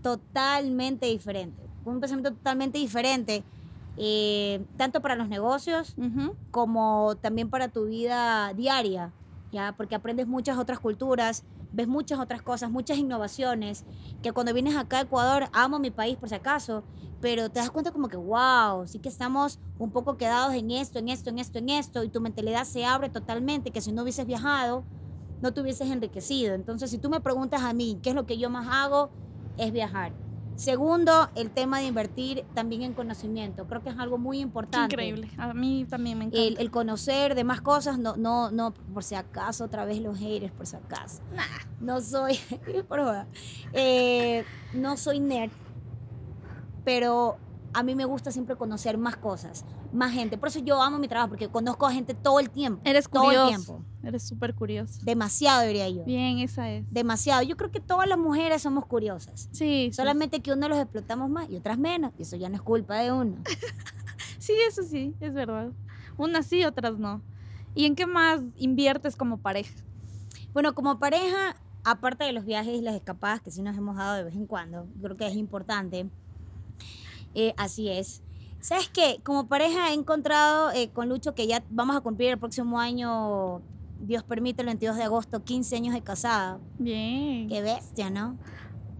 totalmente 0.03 1.07
diferente. 1.07 1.63
con 1.85 1.95
Un 1.95 2.01
pensamiento 2.01 2.33
totalmente 2.33 2.79
diferente, 2.79 3.45
eh, 3.97 4.65
tanto 4.77 5.01
para 5.01 5.17
los 5.17 5.29
negocios 5.29 5.97
como 6.51 7.17
también 7.17 7.51
para 7.51 7.69
tu 7.69 7.87
vida 7.87 8.53
diaria, 8.55 9.13
¿ya? 9.53 9.75
Porque 9.77 9.95
aprendes 9.95 10.27
muchas 10.27 10.59
otras 10.59 10.79
culturas, 10.79 11.45
ves 11.73 11.89
muchas 11.89 12.19
otras 12.19 12.43
cosas, 12.43 12.71
muchas 12.71 12.99
innovaciones, 12.99 13.85
que 14.23 14.33
cuando 14.33 14.53
vienes 14.53 14.77
acá 14.77 14.99
a 14.99 15.01
Ecuador, 15.03 15.49
amo 15.53 15.79
mi 15.79 15.91
país 15.91 16.17
por 16.17 16.29
si 16.29 16.35
acaso, 16.35 16.85
pero 17.21 17.51
te 17.51 17.61
das 17.61 17.71
cuenta 17.71 17.91
como 17.91 18.09
que, 18.09 18.17
wow, 18.17 18.87
sí 18.87 18.99
que 18.99 19.09
estamos 19.09 19.59
un 19.79 19.91
poco 19.91 20.17
quedados 20.17 20.55
en 20.55 20.71
esto, 20.71 20.99
en 20.99 21.09
esto, 21.09 21.31
en 21.31 21.39
esto, 21.39 21.59
en 21.59 21.71
esto, 21.71 22.05
y 22.05 22.09
tu 22.09 22.21
mentalidad 22.21 22.65
se 22.65 22.85
abre 22.85 23.09
totalmente, 23.09 23.71
que 23.71 23.81
si 23.81 23.93
no 23.93 24.03
hubieses 24.03 24.27
viajado, 24.27 24.85
no 25.41 25.53
te 25.53 25.61
hubieses 25.61 25.91
enriquecido. 25.91 26.55
Entonces, 26.55 26.91
si 26.91 26.99
tú 26.99 27.11
me 27.11 27.21
preguntas 27.21 27.63
a 27.63 27.73
mí, 27.73 27.99
¿qué 28.03 28.11
es 28.11 28.15
lo 28.15 28.27
que 28.27 28.39
yo 28.39 28.51
más 28.51 28.69
hago? 28.71 29.11
Es 29.59 29.73
viajar. 29.73 30.26
Segundo, 30.57 31.29
el 31.35 31.51
tema 31.51 31.81
de 31.81 31.87
invertir 31.87 32.45
también 32.55 32.83
en 32.83 32.95
conocimiento. 32.95 33.67
Creo 33.67 33.83
que 33.83 33.91
es 33.91 33.99
algo 33.99 34.19
muy 34.19 34.41
importante 34.41 34.95
increíble. 34.95 35.29
A 35.37 35.53
mí 35.53 35.87
también 35.89 36.19
me 36.19 36.25
encanta. 36.25 36.43
el, 36.43 36.57
el 36.59 36.71
conocer 36.71 37.35
de 37.35 37.45
más 37.45 37.61
cosas, 37.61 37.99
no, 37.99 38.17
no, 38.17 38.51
no, 38.51 38.73
por 38.73 39.05
si 39.05 39.15
acaso, 39.15 39.65
otra 39.65 39.85
vez 39.85 40.01
los 40.01 40.19
haters, 40.19 40.53
por 40.53 40.67
si 40.67 40.77
acaso. 40.77 41.23
No 41.81 42.01
soy, 42.01 42.39
por 42.89 43.05
favor, 43.05 43.27
eh, 43.73 44.45
no 44.73 44.97
soy 44.97 45.21
nerd, 45.21 45.53
pero 46.85 47.37
a 47.75 47.83
mí 47.83 47.95
me 47.95 48.07
gusta 48.07 48.31
siempre 48.31 48.57
conocer 48.57 48.97
más 48.97 49.17
cosas, 49.17 49.65
más 49.97 50.13
gente. 50.13 50.39
Por 50.39 50.49
eso 50.49 50.61
yo 50.61 50.81
amo 50.83 50.99
mi 50.99 51.09
trabajo, 51.09 51.31
porque 51.31 51.49
conozco 51.49 51.87
a 51.87 51.93
gente 51.93 52.15
todo 52.15 52.39
el 52.41 52.51
tiempo. 52.51 52.81
Eres 52.85 53.09
todo 53.09 53.31
el 53.31 53.39
curioso. 53.39 53.65
tiempo. 53.75 53.85
Eres 54.03 54.23
súper 54.23 54.55
curioso. 54.55 55.01
Demasiado, 55.03 55.67
diría 55.67 55.89
yo. 55.89 56.05
Bien, 56.05 56.39
esa 56.39 56.71
es. 56.71 56.93
Demasiado. 56.93 57.43
Yo 57.43 57.57
creo 57.57 57.71
que 57.71 57.81
todas 57.81 58.09
las 58.09 58.19
mujeres 58.19 58.63
somos 58.63 58.87
curiosas. 58.87 59.49
Sí, 59.53 59.89
sí, 59.91 59.93
Solamente 59.93 60.41
que 60.41 60.53
unos 60.53 60.69
los 60.69 60.79
explotamos 60.79 61.29
más 61.29 61.51
y 61.51 61.57
otras 61.57 61.79
menos. 61.79 62.13
Y 62.19 62.23
eso 62.23 62.37
ya 62.37 62.49
no 62.49 62.55
es 62.55 62.63
culpa 62.63 62.97
de 62.97 63.13
uno. 63.13 63.37
Sí, 64.39 64.53
eso 64.69 64.85
sí, 64.85 65.13
es 65.19 65.35
verdad. 65.35 65.73
Unas 66.17 66.47
sí, 66.47 66.65
otras 66.65 66.99
no. 66.99 67.21
¿Y 67.75 67.85
en 67.85 67.97
qué 67.97 68.07
más 68.07 68.41
inviertes 68.57 69.17
como 69.17 69.39
pareja? 69.39 69.75
Bueno, 70.53 70.73
como 70.75 71.01
pareja, 71.01 71.57
aparte 71.85 72.23
de 72.23 72.33
los 72.33 72.45
viajes 72.45 72.75
y 72.75 72.81
las 72.81 72.95
escapadas 72.95 73.41
que 73.41 73.51
sí 73.51 73.61
nos 73.61 73.77
hemos 73.77 73.97
dado 73.97 74.15
de 74.15 74.23
vez 74.25 74.35
en 74.35 74.47
cuando, 74.47 74.87
creo 75.03 75.17
que 75.17 75.27
es 75.27 75.35
importante. 75.35 76.09
Eh, 77.35 77.55
así 77.57 77.89
es. 77.89 78.23
¿Sabes 78.67 78.89
qué? 78.89 79.21
Como 79.23 79.47
pareja 79.47 79.91
he 79.91 79.95
encontrado 79.95 80.73
eh, 80.73 80.91
con 80.93 81.09
Lucho 81.09 81.37
que 81.37 81.47
ya 81.47 81.63
vamos 81.71 81.95
a 81.95 82.01
cumplir 82.01 82.31
el 82.31 82.39
próximo 82.41 82.81
año, 82.81 83.63
Dios 84.01 84.25
permite, 84.25 84.63
el 84.63 84.67
22 84.67 84.97
de 84.97 85.05
agosto, 85.05 85.45
15 85.45 85.77
años 85.77 85.95
de 85.95 86.03
casada. 86.03 86.59
Bien. 86.77 87.49
Qué 87.49 87.63
bestia, 87.63 88.11
¿no? 88.11 88.37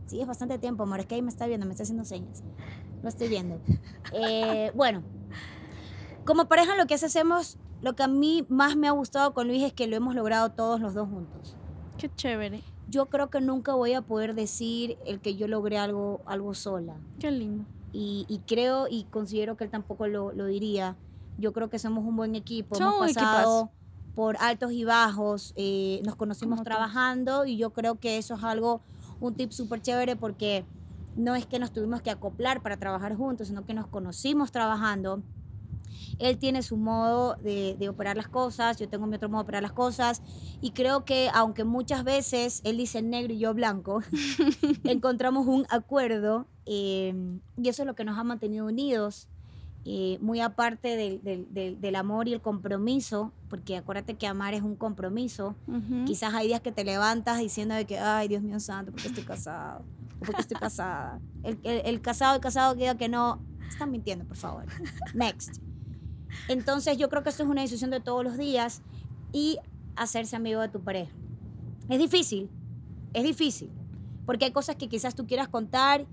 Sí, 0.07 0.21
es 0.21 0.27
bastante 0.29 0.61
tiempo, 0.61 0.85
amor. 0.85 1.01
Es 1.01 1.07
que 1.07 1.17
ahí 1.17 1.23
me 1.23 1.31
está 1.31 1.49
viendo, 1.49 1.67
me 1.67 1.73
está 1.73 1.83
haciendo 1.83 2.05
señas. 2.05 2.45
Lo 3.03 3.09
estoy 3.09 3.27
viendo. 3.27 3.61
Eh, 4.13 4.71
bueno, 4.77 5.03
como 6.25 6.47
pareja 6.47 6.77
lo 6.77 6.87
que 6.87 6.95
hacemos, 6.95 7.59
lo 7.83 7.97
que 7.97 8.05
a 8.05 8.09
mí 8.09 8.47
más 8.49 8.77
me 8.77 8.87
ha 8.87 8.93
gustado 8.93 9.35
con 9.35 9.49
Luis 9.49 9.65
es 9.65 9.73
que 9.73 9.89
lo 9.89 9.97
hemos 9.97 10.15
logrado 10.15 10.53
todos 10.53 10.81
los 10.81 10.95
dos 10.95 11.09
juntos. 11.09 11.57
Qué 11.99 12.09
chévere. 12.15 12.63
Yo 12.89 13.07
creo 13.07 13.31
que 13.31 13.41
nunca 13.41 13.75
voy 13.75 13.95
a 13.95 14.03
poder 14.03 14.37
decir 14.37 14.97
el 15.07 15.19
que 15.19 15.35
yo 15.35 15.49
logré 15.49 15.77
algo, 15.77 16.21
algo 16.25 16.55
sola. 16.55 16.95
Qué 17.19 17.33
lindo. 17.33 17.65
Y, 17.99 18.27
y 18.29 18.41
creo 18.41 18.89
y 18.91 19.05
considero 19.05 19.57
que 19.57 19.65
él 19.65 19.71
tampoco 19.71 20.07
lo, 20.07 20.31
lo 20.33 20.45
diría. 20.45 20.97
Yo 21.39 21.55
creo 21.55 21.71
que 21.71 21.79
somos 21.79 22.05
un 22.05 22.15
buen 22.15 22.35
equipo. 22.35 22.75
Son 22.75 22.89
Hemos 22.95 23.15
pasado 23.15 23.71
por 24.15 24.37
altos 24.39 24.73
y 24.73 24.85
bajos. 24.85 25.55
eh, 25.57 26.03
nos 26.05 26.15
conocimos 26.17 26.57
Como 26.59 26.65
trabajando 26.65 27.47
y 27.47 27.57
yo 27.57 27.71
creo 27.71 27.95
que 27.99 28.19
eso 28.19 28.35
es 28.35 28.45
algo, 28.45 28.83
un 29.21 29.35
tip 29.35 29.51
súper 29.51 29.81
chévere 29.81 30.15
porque 30.15 30.67
no 31.17 31.35
es 31.35 31.47
que 31.47 31.59
nos 31.59 31.73
tuvimos 31.73 32.03
que 32.03 32.11
acoplar 32.11 32.63
para 32.63 32.77
trabajar 32.77 33.17
juntos, 33.17 33.49
sino 33.49 33.65
que 33.65 33.73
nos 33.73 33.87
conocimos 33.87 34.53
trabajando. 34.53 35.23
Él 36.19 36.39
tiene 36.39 36.63
su 36.63 36.77
modo 36.77 37.35
de, 37.37 37.77
de 37.79 37.89
operar 37.89 38.17
las 38.17 38.29
cosas, 38.29 38.79
yo 38.79 38.89
tengo 38.89 39.07
mi 39.07 39.17
otro 39.17 39.29
modo 39.29 39.43
de 39.43 39.45
operar 39.45 39.63
las 39.63 39.73
cosas. 39.73 40.23
Y 40.61 40.71
creo 40.73 41.05
que 41.05 41.29
aunque 41.35 41.65
muchas 41.65 42.05
veces 42.05 42.61
él 42.65 42.77
dice 42.77 43.03
negro 43.03 43.33
y 43.33 43.39
yo 43.39 43.53
blanco, 43.55 44.01
encontramos 44.85 45.47
un 45.47 45.67
acuerdo 45.71 46.47
eh, 46.67 47.15
y 47.57 47.69
eso 47.69 47.83
es 47.83 47.87
lo 47.87 47.95
que 47.95 48.05
nos 48.05 48.19
ha 48.19 48.25
mantenido 48.25 48.67
unidos. 48.67 49.29
eh, 49.89 50.19
muy 50.21 50.41
aparte 50.41 50.97
del, 50.97 51.23
del- 51.23 51.47
del- 51.55 51.81
del 51.81 51.95
amor 51.95 52.27
y 52.27 52.33
el 52.33 52.41
compromiso, 52.41 53.31
porque 53.49 53.77
acuérdate 53.77 54.15
que 54.15 54.27
amar 54.27 54.53
es 54.53 54.63
un 54.63 54.75
compromiso. 54.75 55.55
Ujú. 55.69 56.05
Quizás 56.07 56.35
hay 56.35 56.49
días 56.49 56.61
que 56.61 56.73
te 56.73 56.83
levantas 56.83 57.39
diciendo 57.39 57.73
de 57.77 57.85
que, 57.85 57.97
ay, 57.97 58.27
Dios 58.27 58.43
mío 58.43 58.59
santo, 58.59 58.91
¿por 58.91 59.01
qué 59.01 59.07
estoy 59.09 59.23
casado? 59.23 59.85
¿O 60.21 60.25
¿Por 60.25 60.35
qué 60.35 60.41
estoy 60.41 60.57
casada? 60.59 61.21
El, 61.45 61.61
el- 61.63 61.83
el 61.87 62.01
casado, 62.01 62.35
el 62.35 62.41
casado 62.41 62.75
que 62.75 62.81
diga 62.81 62.97
que 62.97 63.09
no, 63.09 63.39
están 63.69 63.93
mintiendo, 63.93 64.25
por 64.25 64.37
favor. 64.37 64.65
Next. 65.15 65.61
Entonces 66.49 66.97
yo 66.99 67.09
creo 67.09 67.23
que 67.23 67.31
esto 67.31 67.43
es 67.43 67.49
una 67.49 67.63
decisión 67.63 67.91
de 67.91 68.01
todos 68.01 68.23
los 68.25 68.37
días 68.39 68.83
y 69.33 69.59
hacerse 69.97 70.37
amigo 70.37 70.61
de 70.61 70.69
tu 70.69 70.81
pareja. 70.81 71.13
Es 71.89 71.99
difícil, 71.99 72.49
es 73.13 73.25
difícil, 73.25 73.71
porque 74.25 74.45
hay 74.47 74.53
cosas 74.53 74.77
que 74.77 74.89
quizás 74.89 75.15
tú 75.15 75.27
quieras 75.27 75.49
contar 75.49 76.07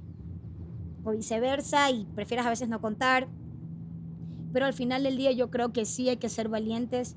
o 1.04 1.12
viceversa 1.12 1.90
y 1.92 2.06
prefieras 2.16 2.46
a 2.46 2.50
veces 2.50 2.70
no 2.70 2.80
contar, 2.82 3.28
pero 4.54 4.66
al 4.66 4.74
final 4.74 5.04
del 5.04 5.18
día 5.18 5.32
yo 5.32 5.50
creo 5.50 5.74
que 5.74 5.86
sí 5.86 6.10
hay 6.10 6.18
que 6.18 6.30
ser 6.30 6.48
valientes 6.48 7.16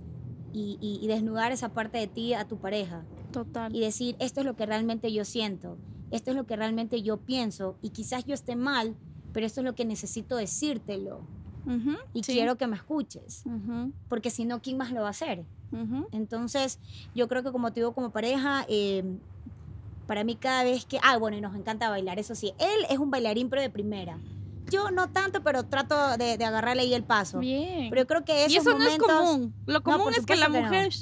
y, 0.52 0.78
y- 0.80 0.98
y 1.04 1.07
desnudar 1.07 1.52
esa 1.52 1.68
parte 1.68 1.98
de 1.98 2.07
ti 2.07 2.32
a 2.34 2.48
tu 2.48 2.57
pareja 2.57 3.04
Total. 3.32 3.74
y 3.74 3.80
decir, 3.80 4.16
esto 4.18 4.40
es 4.40 4.46
lo 4.46 4.57
que 4.57 4.64
realmente 4.66 5.12
yo 5.12 5.24
siento, 5.24 5.76
esto 6.11 6.30
es 6.30 6.36
lo 6.36 6.46
que 6.46 6.57
realmente 6.57 7.02
yo 7.02 7.18
pienso 7.18 7.76
y 7.82 7.90
quizás 7.90 8.24
yo 8.24 8.32
esté 8.34 8.57
mal, 8.57 8.96
pero 9.32 9.44
esto 9.46 9.61
es 9.61 9.64
lo 9.66 9.74
que 9.74 9.84
necesito 9.84 10.36
decírtelo 10.36 11.20
Ujú, 11.66 11.96
y 12.14 12.22
sí. 12.22 12.32
quiero 12.32 12.56
que 12.56 12.66
me 12.66 12.76
escuches, 12.76 13.42
Ujú, 13.44 13.92
porque 14.08 14.30
si 14.30 14.44
no, 14.44 14.60
¿quién 14.62 14.76
más 14.78 14.92
lo 14.92 15.00
va 15.02 15.08
a 15.08 15.10
hacer? 15.10 15.44
ujú. 15.72 16.06
Entonces, 16.12 16.78
yo 17.14 17.26
creo 17.28 17.42
que 17.42 17.52
como 17.52 17.72
te 17.72 17.80
digo, 17.80 17.92
como 17.92 18.10
pareja, 18.10 18.64
eh, 18.68 19.02
para 20.06 20.22
mí 20.24 20.36
cada 20.36 20.62
vez 20.64 20.86
que, 20.86 20.98
ah, 21.02 21.16
bueno, 21.18 21.36
y 21.36 21.40
nos 21.40 21.54
encanta 21.56 21.88
bailar, 21.90 22.18
eso 22.18 22.34
sí, 22.34 22.52
él 22.58 22.86
es 22.88 22.98
un 22.98 23.10
bailarín, 23.10 23.50
pero 23.50 23.60
de 23.62 23.70
primera. 23.70 24.18
Yo 24.70 24.90
no 24.90 25.08
tanto, 25.08 25.42
pero 25.42 25.64
trato 25.64 26.16
de, 26.16 26.36
de 26.38 26.44
agarrarle 26.44 26.82
ahí 26.82 26.94
el 26.94 27.04
paso. 27.04 27.38
Bien. 27.40 27.88
Pero 27.90 28.02
yo 28.02 28.06
creo 28.06 28.24
que 28.24 28.44
esos 28.44 28.52
y 28.52 28.56
eso 28.56 28.70
momentos, 28.72 29.08
no 29.08 29.14
es 29.22 29.28
común. 29.30 29.54
Lo 29.66 29.82
común 29.82 30.04
por 30.04 30.12
es 30.12 30.26
que 30.26 30.36
la 30.36 30.48
supuesto 30.48 30.52
que 30.52 30.60
no. 30.60 30.68
mujer 30.68 30.92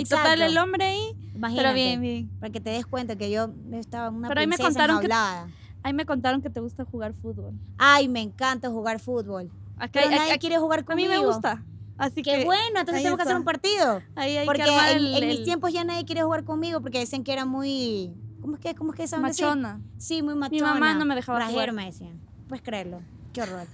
y 0.00 0.04
total 0.04 0.42
el 0.42 0.58
hombre 0.58 0.84
ahí. 0.84 1.00
imagínate, 1.34 1.62
Pero 1.64 1.74
bien, 1.74 2.00
bien. 2.00 2.30
para 2.40 2.50
que 2.52 2.60
te 2.60 2.70
des 2.70 2.86
cuenta 2.86 3.16
que 3.16 3.30
yo 3.30 3.50
estaba 3.72 4.08
una 4.10 4.28
Pero 4.28 4.40
ahí 4.40 4.46
me 4.46 4.56
contaron 4.58 5.00
que- 5.00 5.06
enjaulada. 5.06 5.48
Ahí 5.82 5.92
me 5.92 6.06
contaron 6.06 6.40
que 6.40 6.48
te 6.48 6.60
gusta 6.60 6.84
jugar 6.84 7.12
fútbol. 7.12 7.54
Ay, 7.76 8.08
me 8.08 8.20
encanta 8.20 8.70
jugar 8.70 9.00
fútbol. 9.00 9.50
Acá, 9.82 10.00
Pero 10.04 10.10
nadie 10.10 10.30
aquí- 10.32 10.38
quiere 10.46 10.58
jugar 10.58 10.80
a 10.80 10.84
conmigo. 10.84 11.10
mí 11.10 11.18
me 11.18 11.24
gusta. 11.26 11.64
Así 11.98 12.22
Qué 12.22 12.38
que 12.38 12.44
bueno, 12.44 12.78
entonces 12.80 12.96
ahí 12.96 13.02
tengo 13.04 13.16
que 13.16 13.22
hacer 13.22 13.32
está. 13.32 13.38
un 13.38 13.44
partido. 13.44 14.02
ahí 14.16 14.36
hay 14.38 14.46
Porque 14.46 14.62
que 14.62 14.70
en, 14.92 14.96
el- 14.96 15.14
en 15.22 15.28
mis 15.28 15.42
tiempos 15.44 15.72
ya 15.72 15.84
nadie 15.84 16.04
quiere 16.04 16.22
jugar 16.22 16.44
conmigo 16.44 16.80
porque 16.80 17.00
dicen 17.00 17.24
que 17.24 17.32
era 17.32 17.44
muy 17.44 18.14
¿Cómo 18.40 18.54
es 18.54 18.60
que, 18.60 18.74
cómo 18.74 18.92
es 18.92 18.96
que 18.96 19.06
saben 19.08 19.22
Machona. 19.22 19.74
decir? 19.74 19.90
Sí, 19.98 20.22
muy 20.22 20.34
machona. 20.34 20.56
Mi 20.74 20.80
mamá 20.80 20.94
no 20.94 21.04
me 21.04 21.14
dejaba 21.14 21.38
Brajero 21.38 21.54
jugar. 21.60 21.72
me 21.72 21.84
decían. 21.86 22.20
Puedes 22.48 22.62
creerlo. 22.62 23.00
Qué 23.32 23.42
horror. 23.42 23.66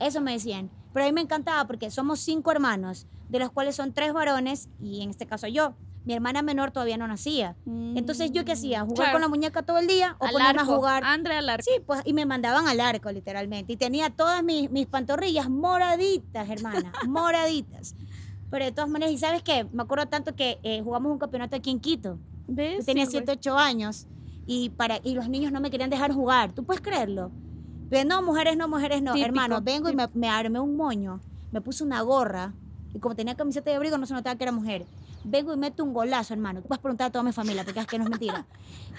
Eso 0.00 0.20
me 0.20 0.32
decían. 0.32 0.70
Pero 0.92 1.04
a 1.06 1.08
mí 1.08 1.12
me 1.12 1.20
encantaba 1.20 1.66
porque 1.66 1.90
somos 1.90 2.18
cinco 2.20 2.50
hermanos, 2.52 3.06
de 3.28 3.38
los 3.38 3.50
cuales 3.50 3.76
son 3.76 3.92
tres 3.92 4.12
varones 4.12 4.68
y 4.80 5.02
en 5.02 5.10
este 5.10 5.26
caso 5.26 5.46
yo. 5.46 5.74
Mi 6.04 6.14
hermana 6.14 6.42
menor 6.42 6.72
todavía 6.72 6.96
no 6.96 7.06
nacía. 7.06 7.54
Entonces, 7.66 8.32
¿yo 8.32 8.44
qué 8.44 8.52
hacía? 8.52 8.80
¿Jugar 8.80 8.96
Claro. 8.96 9.12
con 9.12 9.20
la 9.20 9.28
muñeca 9.28 9.62
todo 9.62 9.78
el 9.78 9.86
día 9.86 10.16
o 10.18 10.24
Al 10.24 10.32
ponerme 10.32 10.62
a 10.62 10.64
jugar? 10.64 11.04
Andre 11.04 11.36
al 11.36 11.48
arco. 11.48 11.64
Sí, 11.64 11.80
pues, 11.86 12.00
y 12.04 12.12
me 12.12 12.26
mandaban 12.26 12.66
al 12.66 12.80
arco, 12.80 13.10
literalmente. 13.12 13.72
Y 13.72 13.76
tenía 13.76 14.10
todas 14.10 14.42
mis, 14.42 14.68
mis 14.70 14.86
pantorrillas 14.86 15.48
moraditas, 15.48 16.48
hermana, 16.50 16.92
moraditas. 17.08 17.94
Pero 18.50 18.64
de 18.64 18.72
todas 18.72 18.90
maneras, 18.90 19.14
¿y 19.14 19.18
sabes 19.18 19.42
qué? 19.42 19.64
Me 19.72 19.82
acuerdo 19.84 20.06
tanto 20.06 20.34
que 20.34 20.58
eh, 20.62 20.80
jugamos 20.82 21.12
un 21.12 21.18
campeonato 21.18 21.54
aquí 21.56 21.70
en 21.70 21.78
Quito. 21.80 22.18
¿Ves? 22.48 22.78
Yo 22.80 22.84
tenía 22.84 23.06
Sí, 23.06 23.12
güey. 23.12 23.24
7, 23.26 23.32
8 23.50 23.56
años 23.58 24.06
y, 24.46 24.70
para, 24.70 24.98
y 25.04 25.14
los 25.14 25.28
niños 25.28 25.52
no 25.52 25.60
me 25.60 25.70
querían 25.70 25.88
dejar 25.88 26.12
jugar. 26.12 26.52
¿Tú 26.52 26.64
puedes 26.64 26.82
creerlo? 26.82 27.30
Pero 27.88 28.08
no, 28.08 28.22
mujeres 28.22 28.56
no, 28.56 28.66
mujeres 28.68 29.02
no. 29.02 29.12
Típico, 29.12 29.26
Hermano, 29.26 29.60
vengo 29.62 29.88
y 29.88 29.94
me, 29.94 30.08
me 30.14 30.28
armé 30.28 30.58
un 30.58 30.76
moño, 30.76 31.20
me 31.52 31.60
puse 31.60 31.84
una 31.84 32.00
gorra 32.02 32.52
y 32.92 32.98
como 32.98 33.14
tenía 33.14 33.34
camiseta 33.36 33.70
de 33.70 33.76
abrigo 33.76 33.96
no 33.98 34.06
se 34.06 34.14
notaba 34.14 34.36
que 34.36 34.44
era 34.44 34.52
mujer. 34.52 34.84
Vengo 35.24 35.54
y 35.54 35.56
meto 35.56 35.84
un 35.84 35.92
golazo, 35.92 36.34
hermano. 36.34 36.62
Tú 36.62 36.68
puedes 36.68 36.80
preguntar 36.80 37.08
a 37.08 37.10
toda 37.10 37.22
mi 37.22 37.32
familia 37.32 37.64
porque 37.64 37.80
es 37.80 37.86
que 37.86 37.98
no 37.98 38.04
es 38.04 38.10
mentira. 38.10 38.46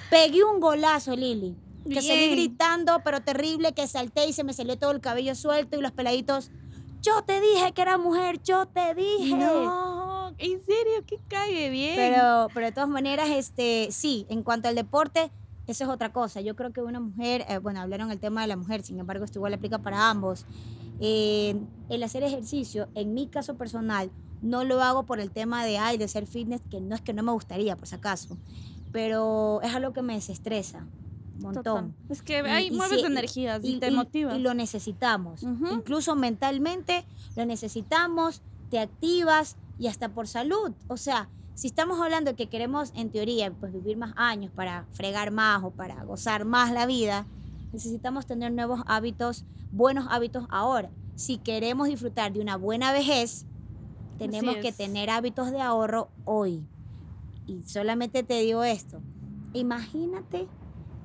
Pegué 0.09 0.43
un 0.43 0.59
golazo, 0.59 1.15
Lili. 1.15 1.55
Que 1.84 1.99
Bien. 1.99 2.32
gritando, 2.32 3.01
pero 3.03 3.21
terrible, 3.21 3.74
que 3.74 3.88
salté 3.88 4.28
y 4.28 4.34
se 4.34 4.45
me 4.45 4.53
salió 4.53 4.78
todo 4.78 4.91
el 4.91 5.01
cabello 5.01 5.36
suelto 5.36 5.78
y 5.78 5.82
los 5.82 5.91
peladitos. 5.91 6.49
Yo 7.01 7.21
te 7.24 7.41
dije 7.41 7.74
que 7.74 7.82
era 7.82 7.97
mujer, 7.97 8.41
yo 8.41 8.65
te 8.67 8.95
dije. 8.95 9.36
No, 9.36 10.30
en 10.38 10.63
serio, 10.63 11.05
que 11.05 11.19
cague 11.28 11.69
bien. 11.69 11.95
Pero, 11.97 12.47
pero 12.53 12.67
de 12.67 12.71
todas 12.71 12.89
maneras, 12.89 13.30
este, 13.30 13.89
sí, 13.91 14.26
en 14.30 14.43
cuanto 14.43 14.69
al 14.69 14.76
deporte, 14.76 15.30
eso 15.67 15.84
es 15.84 15.89
otra 15.89 16.13
cosa. 16.13 16.39
Yo 16.39 16.55
creo 16.55 16.71
que 16.71 16.82
una 16.82 17.01
mujer, 17.01 17.45
eh, 17.49 17.57
bueno, 17.57 17.82
hablaron 17.82 18.11
el 18.11 18.19
tema 18.19 18.41
de 18.41 18.47
la 18.47 18.55
mujer, 18.55 18.84
sin 18.84 18.99
embargo, 18.99 19.26
esto 19.26 19.39
igual 19.39 19.53
aplica 19.53 19.80
para 19.80 20.09
ambos. 20.09 20.45
Eh, 21.01 21.55
el 21.89 22.03
hacer 22.03 22.24
ejercicio, 22.24 22.88
en 22.95 23.13
mi 23.13 23.28
caso 23.28 23.55
personal, 23.55 24.09
no 24.44 24.64
lo 24.64 24.84
hago 24.84 25.04
por 25.04 25.20
el 25.20 25.32
tema 25.32 25.66
de, 25.66 25.78
ay, 25.80 25.98
de 25.98 26.08
ser 26.08 26.28
fitness, 26.28 26.62
que 26.70 26.80
no 26.82 26.94
es 26.94 27.02
que 27.02 27.14
no 27.14 27.24
me 27.24 27.32
gustaría, 27.32 27.76
por 27.76 27.88
si 27.88 27.96
acaso, 27.96 28.38
pero 28.91 29.62
es 29.64 29.74
algo 29.74 29.94
que 29.94 30.02
me 30.04 30.14
desestresa 30.14 30.86
un 31.36 31.41
montón. 31.41 31.64
Total. 31.64 31.94
Es 32.10 32.22
que 32.22 32.34
Y- 32.39 32.50
ahí 32.50 32.68
y 32.68 32.72
mueves 32.72 33.00
sí, 33.02 33.06
energías 33.08 33.62
y, 33.64 33.80
te 33.80 33.89
motivas. 33.89 34.38
y 34.38 34.39
lo 34.39 34.54
necesitamos. 34.54 35.41
Incluso 35.44 36.16
mentalmente 36.16 37.06
lo 37.36 37.46
necesitamos, 37.46 38.41
te 38.70 38.80
activas 38.80 39.56
y 39.80 39.88
hasta 39.88 40.10
por 40.10 40.28
salud. 40.28 40.72
O 40.88 40.98
sea, 40.98 41.30
si 41.56 41.68
estamos 41.68 42.00
hablando 42.00 42.32
de 42.32 42.36
que 42.36 42.48
queremos, 42.50 42.91
en 42.96 43.10
teoría, 43.10 43.52
pues 43.52 43.74
vivir 43.74 43.98
más 43.98 44.14
años 44.16 44.52
para 44.56 44.86
fregar 44.91 45.32
más 45.32 45.64
o 45.64 45.72
para 45.72 46.04
gozar 46.04 46.46
más 46.46 46.72
la 46.72 46.86
vida, 46.86 47.26
necesitamos 47.72 48.26
tener 48.28 48.52
nuevos 48.52 48.82
hábitos, 48.86 49.44
buenos 49.72 50.06
hábitos 50.10 50.46
ahora. 50.50 50.89
Si 51.16 51.38
queremos 51.38 51.88
disfrutar 51.88 52.32
de 52.34 52.39
una 52.41 52.58
buena 52.58 52.91
vejez, 52.91 53.46
tenemos 54.32 54.57
que 54.57 54.71
tener 54.71 55.09
hábitos 55.09 55.51
de 55.51 55.61
ahorro 55.61 56.09
hoy. 56.26 56.67
Y 57.47 57.63
solamente 57.63 58.24
te 58.24 58.41
digo 58.41 58.63
esto. 58.63 59.01
Imagínate, 59.53 60.47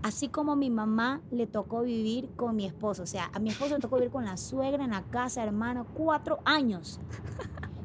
así 0.02 0.28
como 0.28 0.56
mi 0.56 0.70
mamá 0.70 1.20
le 1.30 1.46
tocó 1.46 1.82
vivir 1.82 2.30
con 2.36 2.56
mi 2.56 2.64
esposo. 2.64 3.02
O 3.02 3.06
sea, 3.06 3.30
a 3.32 3.38
mi 3.38 3.50
esposo 3.50 3.74
le 3.74 3.80
tocó 3.80 3.96
vivir 3.96 4.10
con 4.10 4.24
la 4.24 4.36
suegra 4.36 4.84
en 4.84 4.90
la 4.90 5.02
casa, 5.02 5.42
hermano, 5.42 5.86
cuatro 5.94 6.38
años. 6.44 7.00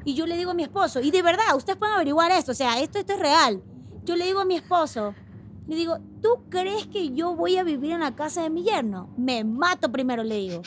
Y 0.04 0.14
yo 0.14 0.26
le 0.26 0.36
digo 0.36 0.50
a 0.52 0.54
mi 0.54 0.62
esposo, 0.64 1.00
y 1.00 1.10
de 1.10 1.22
verdad, 1.22 1.56
ustedes 1.56 1.78
pueden 1.78 1.94
averiguar 1.94 2.30
esto, 2.30 2.52
o 2.52 2.54
sea, 2.54 2.80
esto, 2.80 2.98
esto 2.98 3.14
es 3.14 3.18
real. 3.18 3.62
Yo 4.04 4.16
le 4.16 4.26
digo 4.26 4.40
a 4.40 4.44
mi 4.44 4.54
esposo, 4.54 5.14
le 5.66 5.76
digo, 5.76 5.98
¿tú 6.20 6.28
crees 6.50 6.86
que 6.86 7.10
yo 7.12 7.34
voy 7.34 7.56
a 7.56 7.64
vivir 7.64 7.92
en 7.92 8.00
la 8.00 8.14
casa 8.14 8.42
de 8.42 8.50
mi 8.50 8.64
yerno? 8.64 9.08
Me 9.16 9.44
mato 9.44 9.90
primero, 9.90 10.22
le 10.22 10.36
digo. 10.36 10.62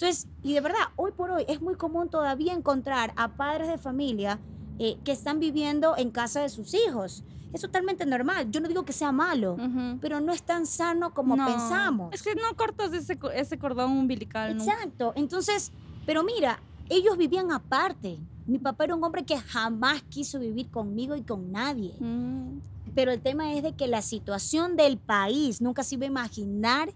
Entonces, 0.00 0.28
y 0.42 0.54
de 0.54 0.62
verdad, 0.62 0.78
hoy 0.96 1.12
por 1.12 1.30
hoy 1.30 1.44
es 1.46 1.60
muy 1.60 1.74
común 1.74 2.08
todavía 2.08 2.54
encontrar 2.54 3.12
a 3.16 3.36
padres 3.36 3.68
de 3.68 3.76
familia 3.76 4.40
eh, 4.78 4.96
que 5.04 5.12
están 5.12 5.40
viviendo 5.40 5.94
en 5.94 6.10
casa 6.10 6.40
de 6.40 6.48
sus 6.48 6.72
hijos. 6.72 7.22
Es 7.52 7.60
totalmente 7.60 8.06
normal. 8.06 8.50
Yo 8.50 8.62
no 8.62 8.68
digo 8.68 8.86
que 8.86 8.94
sea 8.94 9.12
malo, 9.12 9.54
Ujú. 9.54 9.98
pero 10.00 10.22
no 10.22 10.32
es 10.32 10.42
tan 10.42 10.64
sano 10.64 11.12
como 11.12 11.36
No, 11.36 11.44
pensamos. 11.44 12.14
Es 12.14 12.22
que 12.22 12.34
no 12.34 12.56
cortas 12.56 12.94
ese, 12.94 13.18
ese 13.34 13.58
cordón 13.58 13.90
umbilical 13.90 14.56
nunca. 14.56 14.72
Exacto. 14.72 15.12
Entonces, 15.16 15.70
pero 16.06 16.24
mira, 16.24 16.60
ellos 16.88 17.18
vivían 17.18 17.52
aparte. 17.52 18.16
Mi 18.46 18.58
papá 18.58 18.84
era 18.84 18.94
un 18.94 19.04
hombre 19.04 19.26
que 19.26 19.36
jamás 19.38 20.02
quiso 20.08 20.38
vivir 20.38 20.70
conmigo 20.70 21.14
y 21.14 21.20
con 21.24 21.52
nadie. 21.52 21.94
Mm. 22.00 22.60
Pero 22.94 23.12
el 23.12 23.20
tema 23.20 23.52
es 23.52 23.62
de 23.62 23.74
que 23.74 23.86
la 23.86 24.00
situación 24.00 24.76
del 24.76 24.96
país 24.96 25.60
nunca 25.60 25.82
se 25.82 25.96
iba 25.96 26.04
a 26.04 26.08
imaginar 26.08 26.90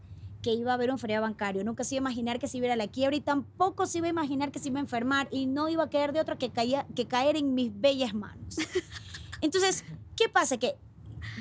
que 0.45 0.53
iba 0.53 0.73
a 0.73 0.75
haber 0.75 0.91
un 0.91 0.99
feriado 0.99 1.23
bancario, 1.23 1.65
nunca 1.65 1.85
se 1.85 1.95
iba 1.95 2.01
a 2.01 2.11
imaginar 2.11 2.39
que 2.39 2.49
se 2.49 2.59
iba 2.59 2.67
a 2.67 2.69
ir 2.69 2.73
a 2.73 2.77
la 2.77 2.87
quiebra 2.87 3.17
y 3.17 3.23
tampoco 3.23 3.87
se 3.87 3.97
iba 3.97 4.09
a 4.09 4.11
imaginar 4.11 4.53
que 4.53 4.59
se 4.59 4.69
iba 4.69 4.79
a 4.79 4.83
enfermar 4.83 5.27
y 5.31 5.47
no 5.47 5.71
iba 5.71 5.85
a 5.85 5.89
caer 5.89 6.13
de 6.13 6.21
otra 6.21 6.37
que, 6.37 6.51
caía, 6.51 6.87
que 6.95 7.07
caer 7.07 7.37
en 7.37 7.55
mis 7.55 7.73
bellas 7.81 8.13
manos. 8.13 8.57
Entonces, 9.41 9.87
¿qué 10.17 10.29
pasa? 10.29 10.59
Que 10.59 10.77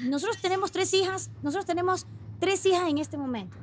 nosotros 0.06 0.41
tenemos 0.41 0.72
tres 0.72 0.93
hijas, 0.93 1.32
nosotros 1.41 1.66
tenemos 1.66 2.08
tres 2.39 2.66
hijas 2.66 2.89
en 2.89 2.97
este 2.97 3.18
momento. 3.18 3.58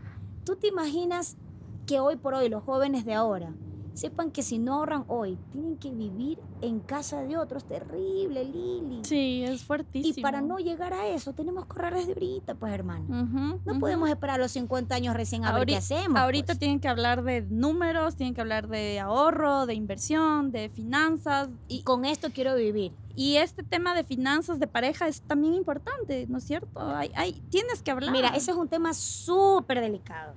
¿Tú 0.44 0.56
te 0.56 0.66
imaginas 0.66 1.38
que 1.86 2.00
hoy 2.00 2.16
por 2.16 2.34
hoy 2.34 2.50
los 2.50 2.62
jóvenes 2.62 3.06
de 3.06 3.14
ahora 3.14 3.50
sepan 3.94 4.30
que 4.30 4.42
si 4.42 4.58
no 4.58 4.74
ahorran 4.74 5.04
hoy, 5.08 5.36
tienen 5.52 5.76
que 5.76 5.90
vivir 5.90 6.38
en 6.62 6.80
casa 6.80 7.22
de 7.22 7.36
otros? 7.36 7.64
Terrible, 7.64 8.44
Lili. 8.44 9.04
Sí, 9.04 9.42
es 9.44 9.62
fuertísimo. 9.64 10.14
Y 10.18 10.22
para 10.22 10.40
no 10.40 10.58
llegar 10.58 10.92
a 10.92 11.08
eso, 11.08 11.32
tenemos 11.32 11.64
que 11.66 11.72
ahorrar 11.72 11.94
desde 11.94 12.12
ahorita, 12.12 12.54
pues, 12.54 12.72
hermano. 12.72 13.04
Ujú, 13.08 13.60
No 13.64 13.72
ujú. 13.72 13.80
podemos 13.80 14.08
esperar 14.08 14.38
los 14.38 14.52
50 14.52 14.94
años 14.94 15.14
recién 15.14 15.44
a 15.44 15.52
ver 15.52 15.66
qué 15.66 15.76
hacemos. 15.76 16.18
Ahorita 16.18 16.46
pues. 16.46 16.58
tienen 16.58 16.80
que 16.80 16.88
hablar 16.88 17.22
de 17.22 17.42
números, 17.42 18.16
tienen 18.16 18.34
que 18.34 18.40
hablar 18.40 18.68
de 18.68 19.00
ahorro, 19.00 19.66
de 19.66 19.74
inversión, 19.74 20.52
de 20.52 20.68
finanzas. 20.68 21.48
Y, 21.68 21.82
Con 21.82 22.04
esto 22.04 22.28
quiero 22.32 22.54
vivir. 22.54 22.92
y 23.16 23.36
este 23.36 23.62
tema 23.62 23.94
de 23.94 24.04
finanzas 24.04 24.58
de 24.60 24.66
pareja 24.66 25.08
es 25.08 25.20
también 25.22 25.54
importante, 25.54 26.26
¿no 26.28 26.38
es 26.38 26.44
cierto? 26.44 26.80
Hay, 26.80 27.10
hay, 27.14 27.32
tienes 27.50 27.82
que 27.82 27.90
hablar. 27.90 28.12
Mira, 28.12 28.28
ese 28.28 28.52
es 28.52 28.56
un 28.56 28.68
tema 28.68 28.94
súper 28.94 29.80
delicado. 29.80 30.34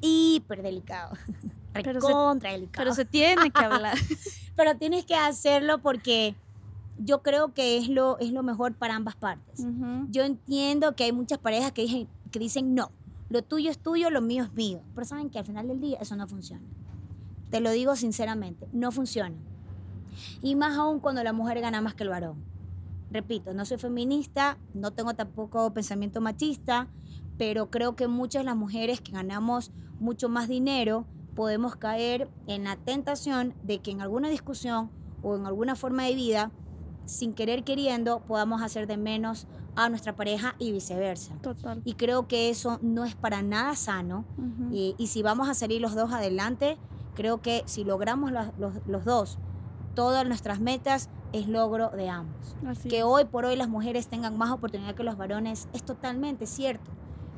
Hiper 0.00 0.62
delicado. 0.62 1.14
Pero 1.72 2.00
se- 2.00 2.06
Recontra 2.06 2.52
delicado. 2.52 2.82
Pero 2.84 2.94
se 2.94 3.04
tiene 3.04 3.50
que 3.50 3.64
hablar. 3.64 3.96
Pero 4.56 4.76
tienes 4.76 5.04
que 5.04 5.14
hacerlo 5.14 5.78
porque 5.78 6.34
yo 6.98 7.22
creo 7.22 7.52
que 7.52 7.76
es 7.76 7.88
lo, 7.88 8.18
es 8.18 8.32
lo 8.32 8.42
mejor 8.42 8.74
para 8.74 8.96
ambas 8.96 9.14
partes. 9.16 9.60
Ujú. 9.60 10.06
Yo 10.10 10.24
entiendo 10.24 10.94
que 10.96 11.04
hay 11.04 11.12
muchas 11.12 11.38
parejas 11.38 11.72
que 11.72 11.82
dicen, 11.82 12.08
que 12.30 12.38
dicen 12.38 12.74
no, 12.74 12.90
lo 13.28 13.42
tuyo 13.42 13.70
es 13.70 13.78
tuyo, 13.78 14.08
lo 14.10 14.22
mío 14.22 14.44
es 14.44 14.52
mío. 14.54 14.80
Pero 14.94 15.04
saben 15.04 15.28
que 15.28 15.38
al 15.38 15.44
final 15.44 15.68
del 15.68 15.80
día 15.80 15.98
eso 16.00 16.16
no 16.16 16.26
funciona. 16.26 16.62
Te 17.50 17.60
lo 17.60 17.70
digo 17.70 17.94
sinceramente, 17.96 18.66
no 18.72 18.90
funciona. 18.90 19.36
Y 20.42 20.54
más 20.56 20.78
aún 20.78 20.98
cuando 21.00 21.22
la 21.22 21.34
mujer 21.34 21.60
gana 21.60 21.82
más 21.82 21.94
que 21.94 22.04
el 22.04 22.08
varón. 22.08 22.42
Repito, 23.10 23.52
no 23.52 23.64
soy 23.66 23.76
feminista, 23.78 24.56
no 24.74 24.90
tengo 24.92 25.12
tampoco 25.14 25.72
pensamiento 25.72 26.20
machista, 26.22 26.88
pero 27.38 27.70
creo 27.70 27.96
que 27.96 28.08
muchas 28.08 28.44
las 28.44 28.56
mujeres 28.56 29.00
que 29.00 29.12
ganamos 29.12 29.72
mucho 30.00 30.28
más 30.28 30.48
dinero 30.48 31.06
podemos 31.34 31.76
caer 31.76 32.30
en 32.46 32.64
la 32.64 32.76
tentación 32.76 33.54
de 33.62 33.78
que 33.80 33.90
en 33.90 34.00
alguna 34.00 34.28
discusión 34.28 34.90
o 35.22 35.36
en 35.36 35.46
alguna 35.46 35.74
forma 35.76 36.04
de 36.04 36.14
vida, 36.14 36.50
sin 37.04 37.34
querer 37.34 37.62
queriendo, 37.64 38.20
podamos 38.20 38.62
hacer 38.62 38.86
de 38.86 38.96
menos 38.96 39.46
a 39.76 39.88
nuestra 39.90 40.16
pareja 40.16 40.54
y 40.58 40.72
viceversa. 40.72 41.34
Total. 41.42 41.82
Y 41.84 41.94
creo 41.94 42.26
que 42.26 42.48
eso 42.48 42.78
no 42.82 43.04
es 43.04 43.14
para 43.14 43.42
nada 43.42 43.76
sano. 43.76 44.24
Y, 44.72 44.94
y 44.98 45.08
si 45.08 45.22
vamos 45.22 45.48
a 45.48 45.54
salir 45.54 45.80
los 45.82 45.94
dos 45.94 46.12
adelante, 46.12 46.78
creo 47.14 47.42
que 47.42 47.62
si 47.66 47.84
logramos 47.84 48.32
la- 48.32 48.52
los, 48.58 48.72
los 48.86 49.04
dos 49.04 49.38
todas 49.94 50.26
nuestras 50.26 50.60
metas, 50.60 51.08
es 51.32 51.48
logro 51.48 51.90
de 51.90 52.08
ambos. 52.08 52.56
Así 52.66 52.88
Que 52.88 52.98
es. 52.98 53.04
hoy 53.04 53.24
por 53.26 53.44
hoy 53.44 53.56
las 53.56 53.68
mujeres 53.68 54.08
tengan 54.08 54.36
más 54.38 54.50
oportunidad 54.50 54.94
que 54.94 55.02
los 55.04 55.16
varones 55.16 55.68
es 55.74 55.82
totalmente 55.82 56.46
cierto. 56.46 56.90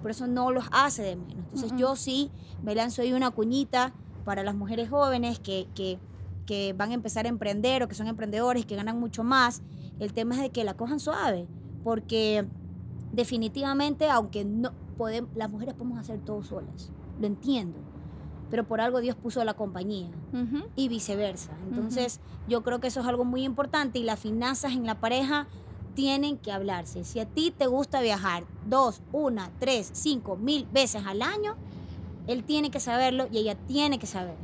Por 0.02 0.10
eso 0.10 0.26
no 0.26 0.50
los 0.50 0.64
hace 0.70 1.02
de 1.02 1.16
menos. 1.16 1.44
Entonces 1.52 1.72
yo 1.76 1.96
sí 1.96 2.30
me 2.62 2.74
lanzo 2.74 3.02
ahí 3.02 3.12
una 3.12 3.30
cuñita 3.30 3.92
para 4.24 4.42
las 4.42 4.54
mujeres 4.54 4.90
jóvenes 4.90 5.38
que, 5.38 5.68
que, 5.74 5.98
que 6.46 6.72
van 6.72 6.90
a 6.90 6.94
empezar 6.94 7.26
a 7.26 7.28
emprender 7.28 7.82
o 7.82 7.88
que 7.88 7.94
son 7.94 8.06
emprendedores, 8.06 8.66
que 8.66 8.76
ganan 8.76 8.98
mucho 8.98 9.24
más. 9.24 9.62
El 9.98 10.12
tema 10.12 10.36
es 10.36 10.40
de 10.42 10.50
que 10.50 10.64
la 10.64 10.74
cojan 10.74 11.00
suave, 11.00 11.46
porque 11.82 12.46
definitivamente, 13.12 14.08
aunque 14.08 14.44
no 14.44 14.72
podemos, 14.96 15.30
las 15.34 15.50
mujeres 15.50 15.74
podemos 15.74 15.98
hacer 15.98 16.20
todo 16.20 16.42
solas, 16.42 16.92
lo 17.20 17.26
entiendo, 17.26 17.78
pero 18.50 18.64
por 18.64 18.80
algo 18.80 19.00
Dios 19.00 19.16
puso 19.16 19.42
la 19.44 19.54
compañía 19.54 20.10
y 20.76 20.88
viceversa. 20.88 21.52
Entonces, 21.68 22.20
yo 22.48 22.62
creo 22.62 22.80
que 22.80 22.88
eso 22.88 23.00
es 23.00 23.06
algo 23.06 23.24
muy 23.24 23.44
importante 23.44 23.98
y 23.98 24.04
las 24.04 24.18
finanzas 24.18 24.72
en 24.72 24.86
la 24.86 25.00
pareja 25.00 25.48
tienen 25.98 26.38
que 26.38 26.52
hablarse. 26.52 27.02
Si 27.02 27.18
a 27.18 27.26
ti 27.26 27.50
te 27.50 27.66
gusta 27.66 28.00
viajar 28.00 28.44
dos, 28.68 29.02
una, 29.10 29.50
tres, 29.58 29.90
cinco, 29.94 30.36
mil 30.36 30.64
veces 30.66 31.02
al 31.04 31.22
año, 31.22 31.56
él 32.28 32.44
tiene 32.44 32.70
que 32.70 32.78
saberlo 32.78 33.26
y 33.32 33.38
ella 33.38 33.56
tiene 33.56 33.98
que 33.98 34.06
saberlo. 34.06 34.38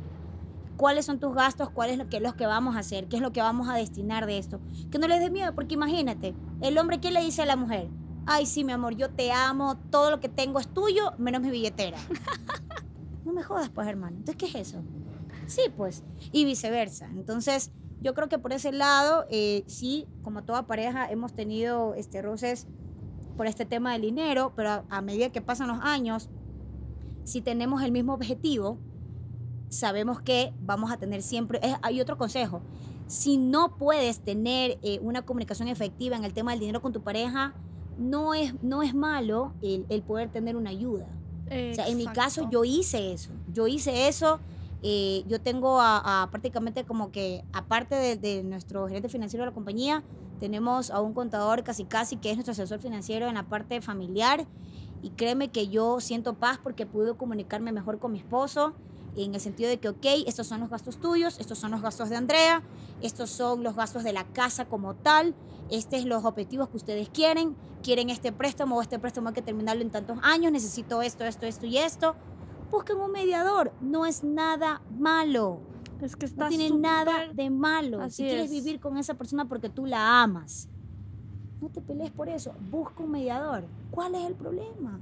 ¿Cuáles 0.75 1.05
son 1.05 1.17
tus 1.17 1.33
gastos? 1.33 1.69
¿Cuál 1.69 1.91
es 1.91 1.97
lo 1.97 2.09
que, 2.09 2.19
los 2.19 2.35
que 2.35 2.45
vamos 2.45 2.75
a 2.75 2.79
hacer? 2.79 3.07
¿Qué 3.07 3.15
es 3.15 3.21
lo 3.21 3.31
que 3.31 3.39
vamos 3.39 3.69
a 3.69 3.75
destinar 3.75 4.25
de 4.25 4.37
esto? 4.37 4.59
Que 4.91 4.99
no 4.99 5.07
les 5.07 5.21
dé 5.21 5.31
miedo, 5.31 5.55
porque 5.55 5.75
imagínate, 5.75 6.35
el 6.59 6.77
hombre, 6.77 6.99
¿qué 6.99 7.09
le 7.09 7.21
dice 7.21 7.43
a 7.43 7.45
la 7.45 7.55
mujer? 7.55 7.87
ay, 8.25 8.45
sí, 8.47 8.65
mi 8.65 8.73
amor, 8.73 8.95
yo 8.97 9.09
te 9.09 9.31
amo, 9.31 9.77
todo 9.91 10.11
lo 10.11 10.19
que 10.19 10.27
tengo 10.27 10.59
es 10.59 10.67
tuyo, 10.67 11.13
menos 11.17 11.41
mi 11.41 11.51
billetera. 11.51 11.97
no 13.23 13.31
me 13.31 13.43
jodas, 13.43 13.69
pues, 13.69 13.87
hermano. 13.87 14.17
Entonces, 14.17 14.35
¿qué 14.35 14.45
es 14.59 14.67
eso? 14.67 14.83
Sí, 15.47 15.61
pues, 15.77 16.03
y 16.33 16.43
viceversa. 16.43 17.05
Entonces, 17.05 17.71
yo 18.05 18.13
creo 18.13 18.29
que 18.29 18.37
por 18.37 18.53
ese 18.53 18.71
lado, 18.71 19.25
eh, 19.31 19.63
sí, 19.65 20.05
como 20.21 20.43
toda 20.43 20.67
pareja, 20.67 21.09
hemos 21.09 21.33
tenido 21.33 21.95
este, 21.95 22.21
roces 22.21 22.67
por 23.35 23.47
este 23.47 23.65
tema 23.65 23.93
del 23.93 24.03
dinero, 24.03 24.53
pero 24.55 24.69
a, 24.69 24.83
a 24.89 25.01
medida 25.01 25.29
que 25.31 25.41
pasan 25.41 25.67
los 25.67 25.79
años, 25.81 26.29
si 27.23 27.41
tenemos 27.41 27.81
el 27.81 27.91
mismo 27.91 28.13
objetivo, 28.13 28.77
sabemos 29.69 30.21
que 30.21 30.53
vamos 30.61 30.91
a 30.91 30.97
tener 30.97 31.21
siempre... 31.23 31.59
es- 31.63 31.75
hay 31.81 31.99
otro 31.99 32.17
consejo. 32.17 32.61
Si 33.07 33.37
no 33.37 33.75
puedes 33.77 34.19
tener 34.19 34.77
eh, 34.83 34.99
una 35.01 35.23
comunicación 35.23 35.67
efectiva 35.67 36.15
en 36.15 36.23
el 36.23 36.33
tema 36.33 36.51
del 36.51 36.59
dinero 36.59 36.81
con 36.81 36.93
tu 36.93 37.01
pareja, 37.01 37.53
no 37.97 38.33
es, 38.35 38.53
no 38.61 38.83
es 38.83 38.93
malo 38.93 39.53
el, 39.61 39.85
el 39.89 40.01
poder 40.03 40.29
tener 40.31 40.55
una 40.55 40.69
ayuda. 40.69 41.07
O 41.71 41.75
sea, 41.75 41.87
en 41.87 41.97
mi 41.97 42.03
caso 42.13 42.41
yo 42.51 42.63
hice 42.65 43.13
eso. 43.13 43.31
Yo 43.51 43.67
hice 43.67 44.07
eso. 44.07 44.39
Eh, 44.83 45.23
yo 45.27 45.41
tengo 45.41 45.79
a, 45.79 46.23
a 46.23 46.29
prácticamente 46.31 46.83
como 46.83 47.11
que, 47.11 47.43
aparte 47.53 47.95
de, 47.95 48.15
de 48.15 48.43
nuestro 48.43 48.87
gerente 48.87 49.09
financiero 49.09 49.43
de 49.43 49.51
la 49.51 49.53
compañía, 49.53 50.03
tenemos 50.39 50.91
a 50.91 51.01
un 51.01 51.13
contador 51.13 51.63
casi 51.63 51.85
casi 51.85 52.17
que 52.17 52.29
es 52.29 52.35
nuestro 52.35 52.51
asesor 52.51 52.79
financiero 52.79 53.27
en 53.27 53.35
la 53.35 53.43
parte 53.43 53.81
familiar. 53.81 54.45
Y 55.01 55.11
créeme 55.11 55.49
que 55.49 55.67
yo 55.67 55.99
siento 55.99 56.33
paz 56.33 56.59
porque 56.61 56.85
pude 56.85 57.15
comunicarme 57.15 57.71
mejor 57.71 57.99
con 57.99 58.11
mi 58.11 58.19
esposo 58.19 58.73
en 59.15 59.33
el 59.33 59.41
sentido 59.41 59.69
de 59.69 59.77
que, 59.77 59.89
ok, 59.89 60.05
estos 60.25 60.47
son 60.47 60.59
los 60.59 60.69
gastos 60.69 60.99
tuyos, 60.99 61.39
estos 61.39 61.57
son 61.57 61.71
los 61.71 61.81
gastos 61.81 62.09
de 62.09 62.15
Andrea, 62.15 62.63
estos 63.01 63.29
son 63.29 63.63
los 63.63 63.75
gastos 63.75 64.03
de 64.03 64.13
la 64.13 64.25
casa 64.25 64.65
como 64.65 64.93
tal, 64.95 65.33
estos 65.69 66.01
son 66.01 66.09
los 66.09 66.25
objetivos 66.25 66.69
que 66.69 66.77
ustedes 66.77 67.09
quieren, 67.09 67.55
quieren 67.81 68.09
este 68.09 68.31
préstamo 68.31 68.77
o 68.77 68.81
este 68.81 68.99
préstamo 68.99 69.29
hay 69.29 69.33
que 69.33 69.41
terminarlo 69.41 69.83
en 69.83 69.91
tantos 69.91 70.17
años, 70.21 70.51
necesito 70.51 71.01
esto, 71.01 71.23
esto, 71.23 71.45
esto 71.45 71.65
y 71.65 71.77
esto. 71.77 72.15
Busquen 72.71 72.97
un 72.97 73.11
mediador, 73.11 73.71
no 73.81 74.05
es 74.05 74.23
nada 74.23 74.81
malo, 74.97 75.59
Es 76.01 76.15
que 76.15 76.25
está 76.25 76.45
no 76.45 76.49
tiene 76.49 76.69
nada 76.77 77.27
de 77.33 77.49
malo. 77.49 78.01
Así 78.01 78.17
si 78.17 78.23
quieres 78.23 78.45
es. 78.45 78.51
vivir 78.51 78.79
con 78.79 78.97
esa 78.97 79.13
persona 79.13 79.47
porque 79.47 79.69
tú 79.69 79.85
la 79.85 80.21
amas, 80.23 80.67
no 81.61 81.69
te 81.69 81.81
pelees 81.81 82.11
por 82.11 82.27
eso, 82.29 82.53
busca 82.69 83.03
un 83.03 83.11
mediador. 83.11 83.65
¿Cuál 83.91 84.15
es 84.15 84.25
el 84.25 84.33
problema? 84.35 84.99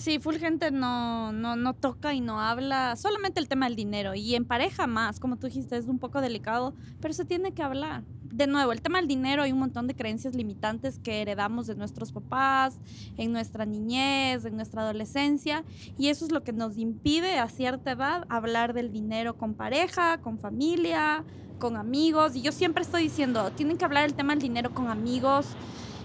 Sí, 0.00 0.18
full 0.18 0.36
gente 0.36 0.70
no, 0.70 1.30
no, 1.30 1.56
no 1.56 1.74
toca 1.74 2.14
y 2.14 2.22
no 2.22 2.40
habla 2.40 2.96
solamente 2.96 3.38
el 3.38 3.48
tema 3.48 3.66
del 3.66 3.76
dinero. 3.76 4.14
Y 4.14 4.34
en 4.34 4.46
pareja 4.46 4.86
más, 4.86 5.20
como 5.20 5.36
tú 5.36 5.46
dijiste, 5.46 5.76
es 5.76 5.88
un 5.88 5.98
poco 5.98 6.22
delicado, 6.22 6.72
pero 7.02 7.12
se 7.12 7.26
tiene 7.26 7.52
que 7.52 7.62
hablar. 7.62 8.02
De 8.22 8.46
nuevo, 8.46 8.72
el 8.72 8.80
tema 8.80 8.98
del 8.98 9.08
dinero, 9.08 9.42
hay 9.42 9.52
un 9.52 9.58
montón 9.58 9.86
de 9.88 9.94
creencias 9.94 10.34
limitantes 10.34 10.98
que 10.98 11.20
heredamos 11.20 11.66
de 11.66 11.74
nuestros 11.74 12.12
papás, 12.12 12.78
en 13.18 13.30
nuestra 13.32 13.66
niñez, 13.66 14.46
en 14.46 14.56
nuestra 14.56 14.80
adolescencia, 14.80 15.64
y 15.98 16.08
eso 16.08 16.24
es 16.24 16.32
lo 16.32 16.42
que 16.42 16.54
nos 16.54 16.78
impide 16.78 17.38
a 17.38 17.50
cierta 17.50 17.90
edad 17.90 18.24
hablar 18.30 18.72
del 18.72 18.92
dinero 18.92 19.36
con 19.36 19.52
pareja, 19.52 20.22
con 20.22 20.38
familia, 20.38 21.24
con 21.58 21.76
amigos. 21.76 22.36
Y 22.36 22.40
yo 22.40 22.52
siempre 22.52 22.84
estoy 22.84 23.02
diciendo, 23.02 23.50
tienen 23.54 23.76
que 23.76 23.84
hablar 23.84 24.06
el 24.06 24.14
tema 24.14 24.32
del 24.32 24.40
dinero 24.40 24.72
con 24.72 24.88
amigos, 24.88 25.48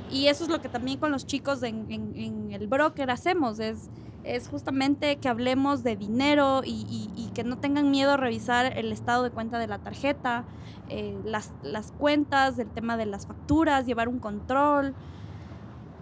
y 0.10 0.28
eso 0.28 0.43
es 0.43 0.49
lo 0.49 0.60
que 0.62 0.70
también 0.70 0.97
con 0.99 1.12
los 1.12 1.26
chicos 1.26 1.64
en, 1.64 1.86
en- 1.91 2.16
en 2.16 2.51
el 2.51 2.68
broker 2.68 3.10
hacemos, 3.12 3.60
es, 3.60 3.89
es 4.24 4.47
justamente 4.47 5.18
que 5.18 5.28
hablemos 5.30 5.84
de 5.84 5.95
dinero 5.95 6.62
y, 6.66 6.72
y- 6.89 7.12
y 7.16 7.30
que 7.34 7.43
no 7.43 7.58
tengan 7.58 7.91
miedo 7.91 8.12
a 8.12 8.18
revisar 8.18 8.78
el 8.78 8.91
estado 8.91 9.24
de 9.24 9.30
cuenta 9.32 9.60
de 9.60 9.68
la 9.68 9.80
tarjeta, 9.80 10.45
eh, 10.89 11.18
las, 11.26 11.51
las 11.64 11.91
cuentas, 11.91 12.58
el 12.60 12.70
tema 12.70 12.97
de 12.97 13.06
las 13.06 13.26
facturas, 13.28 13.86
llevar 13.86 14.08
un 14.08 14.20
control, 14.20 14.93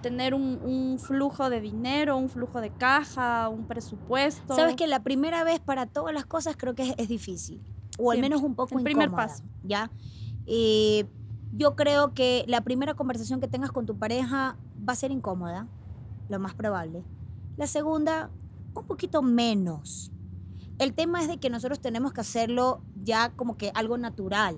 tener 0.01 0.33
un, 0.33 0.59
un 0.63 0.99
flujo 0.99 1.49
de 1.49 1.61
dinero, 1.61 2.17
un 2.17 2.29
flujo 2.29 2.59
de 2.59 2.69
caja, 2.71 3.47
un 3.49 3.65
presupuesto. 3.65 4.53
Sabes 4.55 4.75
que 4.75 4.87
la 4.87 5.01
primera 5.01 5.43
vez 5.45 5.59
para 5.61 5.85
todas 5.85 6.13
las 6.13 6.25
cosas 6.25 6.55
creo 6.57 6.75
que 6.75 6.83
es, 6.89 6.95
es 6.97 7.07
difícil, 7.07 7.61
o 7.97 8.11
al 8.11 8.19
menos 8.19 8.41
un 8.41 8.53
poco 8.55 8.77
El 8.77 8.83
primer 8.83 9.07
incómoda, 9.07 9.27
paso. 9.27 9.43
¿ya? 9.63 9.89
Eh, 10.45 11.05
yo 11.55 11.75
creo 11.75 12.13
que 12.13 12.43
la 12.47 12.61
primera 12.61 12.95
conversación 12.95 13.39
que 13.39 13.47
tengas 13.47 13.71
con 13.71 13.85
tu 13.85 13.97
pareja 13.97 14.57
va 14.87 14.93
a 14.93 14.95
ser 14.95 15.11
incómoda, 15.11 15.67
lo 16.27 16.39
más 16.39 16.55
probable. 16.55 17.03
La 17.57 17.67
segunda, 17.67 18.31
un 18.75 18.85
poquito 18.85 19.21
menos. 19.21 20.11
El 20.79 20.93
tema 20.93 21.21
es 21.21 21.27
de 21.27 21.37
que 21.37 21.51
nosotros 21.51 21.79
tenemos 21.79 22.11
que 22.11 22.21
hacerlo 22.21 22.81
ya 23.03 23.29
como 23.35 23.55
que 23.55 23.71
algo 23.75 23.99
natural. 23.99 24.57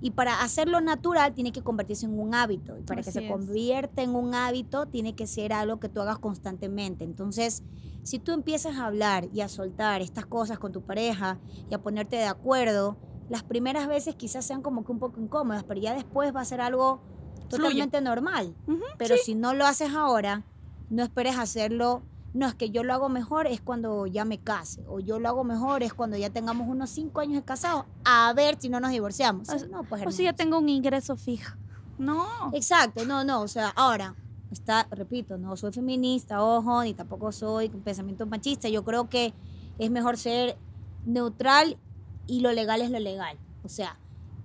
Y 0.00 0.12
para 0.12 0.42
hacerlo 0.42 0.80
natural 0.80 1.34
tiene 1.34 1.50
que 1.50 1.62
convertirse 1.62 2.06
en 2.06 2.20
un 2.20 2.34
hábito. 2.34 2.78
Y 2.78 2.82
para 2.82 3.02
que 3.02 3.10
se 3.10 3.24
es. 3.24 3.30
convierta 3.30 4.02
en 4.02 4.14
un 4.14 4.34
hábito 4.34 4.86
tiene 4.86 5.16
que 5.16 5.26
ser 5.26 5.52
algo 5.52 5.80
que 5.80 5.88
tú 5.88 6.00
hagas 6.00 6.18
constantemente. 6.18 7.04
Entonces, 7.04 7.64
si 8.04 8.20
tú 8.20 8.32
empiezas 8.32 8.76
a 8.76 8.86
hablar 8.86 9.28
y 9.32 9.40
a 9.40 9.48
soltar 9.48 10.02
estas 10.02 10.26
cosas 10.26 10.58
con 10.60 10.70
tu 10.70 10.82
pareja 10.82 11.38
y 11.68 11.74
a 11.74 11.82
ponerte 11.82 12.16
de 12.16 12.26
acuerdo, 12.26 12.96
las 13.28 13.42
primeras 13.42 13.86
veces 13.88 14.14
quizás 14.16 14.44
sean 14.44 14.62
como 14.62 14.84
que 14.84 14.92
un 14.92 14.98
poco 14.98 15.20
incómodas, 15.20 15.64
pero 15.64 15.80
ya 15.80 15.94
después 15.94 16.34
va 16.34 16.40
a 16.40 16.44
ser 16.44 16.60
algo 16.60 17.00
totalmente 17.48 18.00
normal. 18.00 18.54
Pero 18.98 19.16
si 19.16 19.34
no 19.34 19.54
lo 19.54 19.66
haces 19.66 19.92
ahora, 19.94 20.44
no 20.90 21.02
esperes 21.02 21.38
hacerlo. 21.38 22.02
No, 22.32 22.48
es 22.48 22.54
que 22.54 22.70
yo 22.70 22.82
lo 22.82 22.92
hago 22.92 23.08
mejor 23.08 23.46
es 23.46 23.60
cuando 23.60 24.06
ya 24.06 24.24
me 24.24 24.38
case. 24.40 24.82
O 24.88 24.98
yo 24.98 25.20
lo 25.20 25.28
hago 25.28 25.44
mejor 25.44 25.82
es 25.84 25.94
cuando 25.94 26.16
ya 26.16 26.30
tengamos 26.30 26.66
unos 26.68 26.90
cinco 26.90 27.20
años 27.20 27.36
de 27.36 27.42
casados. 27.44 27.84
A 28.04 28.32
ver 28.34 28.56
si 28.60 28.68
no 28.68 28.80
nos 28.80 28.90
divorciamos. 28.90 29.48
O- 29.50 29.66
no, 29.68 29.84
pues 29.84 30.04
O 30.04 30.10
si 30.10 30.24
ya 30.24 30.32
tengo 30.32 30.58
un 30.58 30.68
ingreso 30.68 31.14
fijo. 31.16 31.54
No. 31.96 32.26
Exacto, 32.52 33.04
no, 33.04 33.22
no. 33.22 33.40
O 33.42 33.46
sea, 33.48 33.68
ahora, 33.76 34.16
está, 34.50 34.88
repito, 34.90 35.38
no 35.38 35.56
soy 35.56 35.70
feminista, 35.72 36.42
ojo, 36.42 36.82
ni 36.82 36.92
tampoco 36.92 37.30
soy 37.30 37.68
con 37.68 37.82
pensamiento 37.82 38.26
machista. 38.26 38.68
Yo 38.68 38.82
creo 38.84 39.08
que 39.08 39.32
es 39.78 39.90
mejor 39.92 40.16
ser 40.18 40.58
neutral 41.06 41.78
y 42.26 42.40
lo 42.40 42.52
legal 42.52 42.82
es 42.82 42.90
lo 42.90 42.98
legal. 42.98 43.38
O 43.62 43.68
sea, 43.68 43.98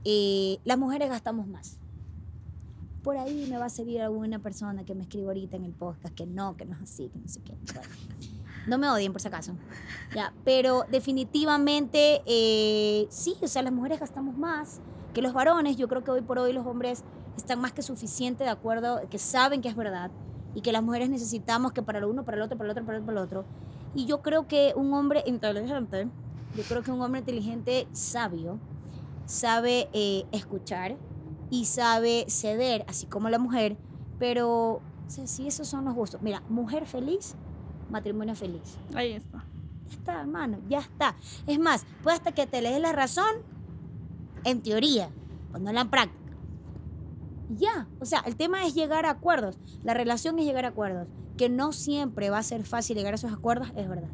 eh, 0.06 0.60
las 0.66 0.78
mujeres 0.78 1.10
gastamos 1.10 1.48
más. 1.48 1.78
Por 3.04 3.18
ahí 3.18 3.48
me 3.50 3.58
va 3.58 3.66
a 3.66 3.70
seguir 3.70 4.02
alguna 4.02 4.40
persona 4.40 4.84
que 4.84 4.94
me 4.94 5.04
escriba 5.04 5.28
ahorita 5.28 5.58
en 5.58 5.66
el 5.66 5.72
podcast 5.72 6.14
que 6.14 6.26
no, 6.26 6.58
que 6.58 6.66
no 6.66 6.76
es 6.76 6.82
así, 6.82 7.10
que 7.10 7.20
no 7.20 7.28
sé 7.28 7.42
qué. 7.42 7.54
Bueno, 7.74 7.90
no 8.68 8.78
me 8.78 8.90
odien 8.90 9.12
por 9.12 9.22
si 9.22 9.28
acaso. 9.28 9.54
Ya, 10.14 10.34
pero 10.44 10.86
definitivamente 10.92 12.22
eh, 12.26 13.08
sí, 13.10 13.36
o 13.42 13.48
sea, 13.48 13.62
las 13.62 13.74
mujeres 13.74 14.00
gastamos 14.00 14.38
más 14.38 14.82
que 15.14 15.22
los 15.22 15.34
varones. 15.34 15.78
Yo 15.78 15.88
creo 15.88 16.04
que 16.04 16.12
hoy 16.12 16.22
por 16.22 16.40
hoy 16.40 16.54
los 16.54 16.66
hombres 16.66 17.04
están 17.38 17.60
más 17.60 17.72
que 17.72 17.82
suficiente 17.82 18.44
de 18.44 18.50
acuerdo, 18.50 19.02
que 19.10 19.18
saben 19.18 19.62
que 19.62 19.70
es 19.70 19.76
verdad 19.76 20.12
y 20.54 20.62
que 20.62 20.72
las 20.72 20.84
mujeres 20.84 21.10
necesitamos 21.10 21.72
que 21.72 21.82
para 21.82 22.00
lo 22.00 22.10
uno, 22.10 22.26
para 22.26 22.38
el 22.38 22.44
otro, 22.44 22.58
para 22.58 22.68
el 22.68 22.72
otro, 22.72 22.86
para 22.86 22.98
el 22.98 23.04
otro, 23.04 23.14
para 23.14 23.20
el 23.20 23.26
otro. 23.26 23.46
Y 23.96 24.06
yo 24.06 24.22
creo 24.22 24.48
que 24.48 24.74
un 24.76 24.94
hombre 24.94 25.24
inteligente, 25.26 26.08
yo 26.60 26.66
creo 26.66 26.84
que 26.84 26.91
un 26.91 27.01
hombre 27.01 27.22
inteligente, 27.22 27.88
sabio, 27.93 28.60
sabe 29.26 29.88
eh, 29.93 30.26
escuchar 30.34 30.97
y 31.49 31.64
sabe 31.66 32.26
ceder, 32.28 32.84
así 32.89 33.05
como 33.05 33.30
la 33.30 33.39
mujer, 33.39 33.78
pero 34.20 34.74
o 34.74 34.82
sea, 35.07 35.26
sí, 35.26 35.47
esos 35.47 35.70
son 35.70 35.86
los 35.86 35.95
gustos. 35.95 36.22
Mira, 36.22 36.43
mujer 36.49 36.86
feliz, 36.86 37.36
matrimonio 37.89 38.36
feliz. 38.36 38.78
Ahí 38.93 39.14
está. 39.14 39.45
Ya 39.88 39.93
está, 39.95 40.20
hermano, 40.20 40.57
ya 40.68 40.80
está. 40.80 41.16
Es 41.47 41.57
más, 41.60 41.86
puede 42.03 42.18
hasta 42.18 42.34
que 42.34 42.45
te 42.45 42.62
le 42.62 42.72
des 42.72 42.82
la 42.82 42.91
razón 42.91 43.32
en 44.43 44.62
teoría, 44.62 45.10
pues 45.51 45.64
en 45.66 45.74
la 45.74 45.89
práctica. 45.89 46.36
Ya, 47.51 47.88
o 48.01 48.05
sea, 48.05 48.20
el 48.26 48.36
tema 48.36 48.66
es 48.66 48.76
llegar 48.76 49.05
a 49.05 49.12
acuerdos. 49.12 49.57
La 49.82 49.93
relación 49.93 50.38
es 50.39 50.45
llegar 50.45 50.66
a 50.66 50.70
acuerdos. 50.70 51.07
Que 51.40 51.48
no 51.50 51.72
siempre 51.72 52.30
va 52.30 52.40
a 52.40 52.44
ser 52.44 52.64
fácil 52.64 52.98
llegar 52.98 53.14
a 53.14 53.16
esos 53.16 53.32
acuerdos, 53.32 53.72
es 53.78 53.88
verdad. 53.88 54.10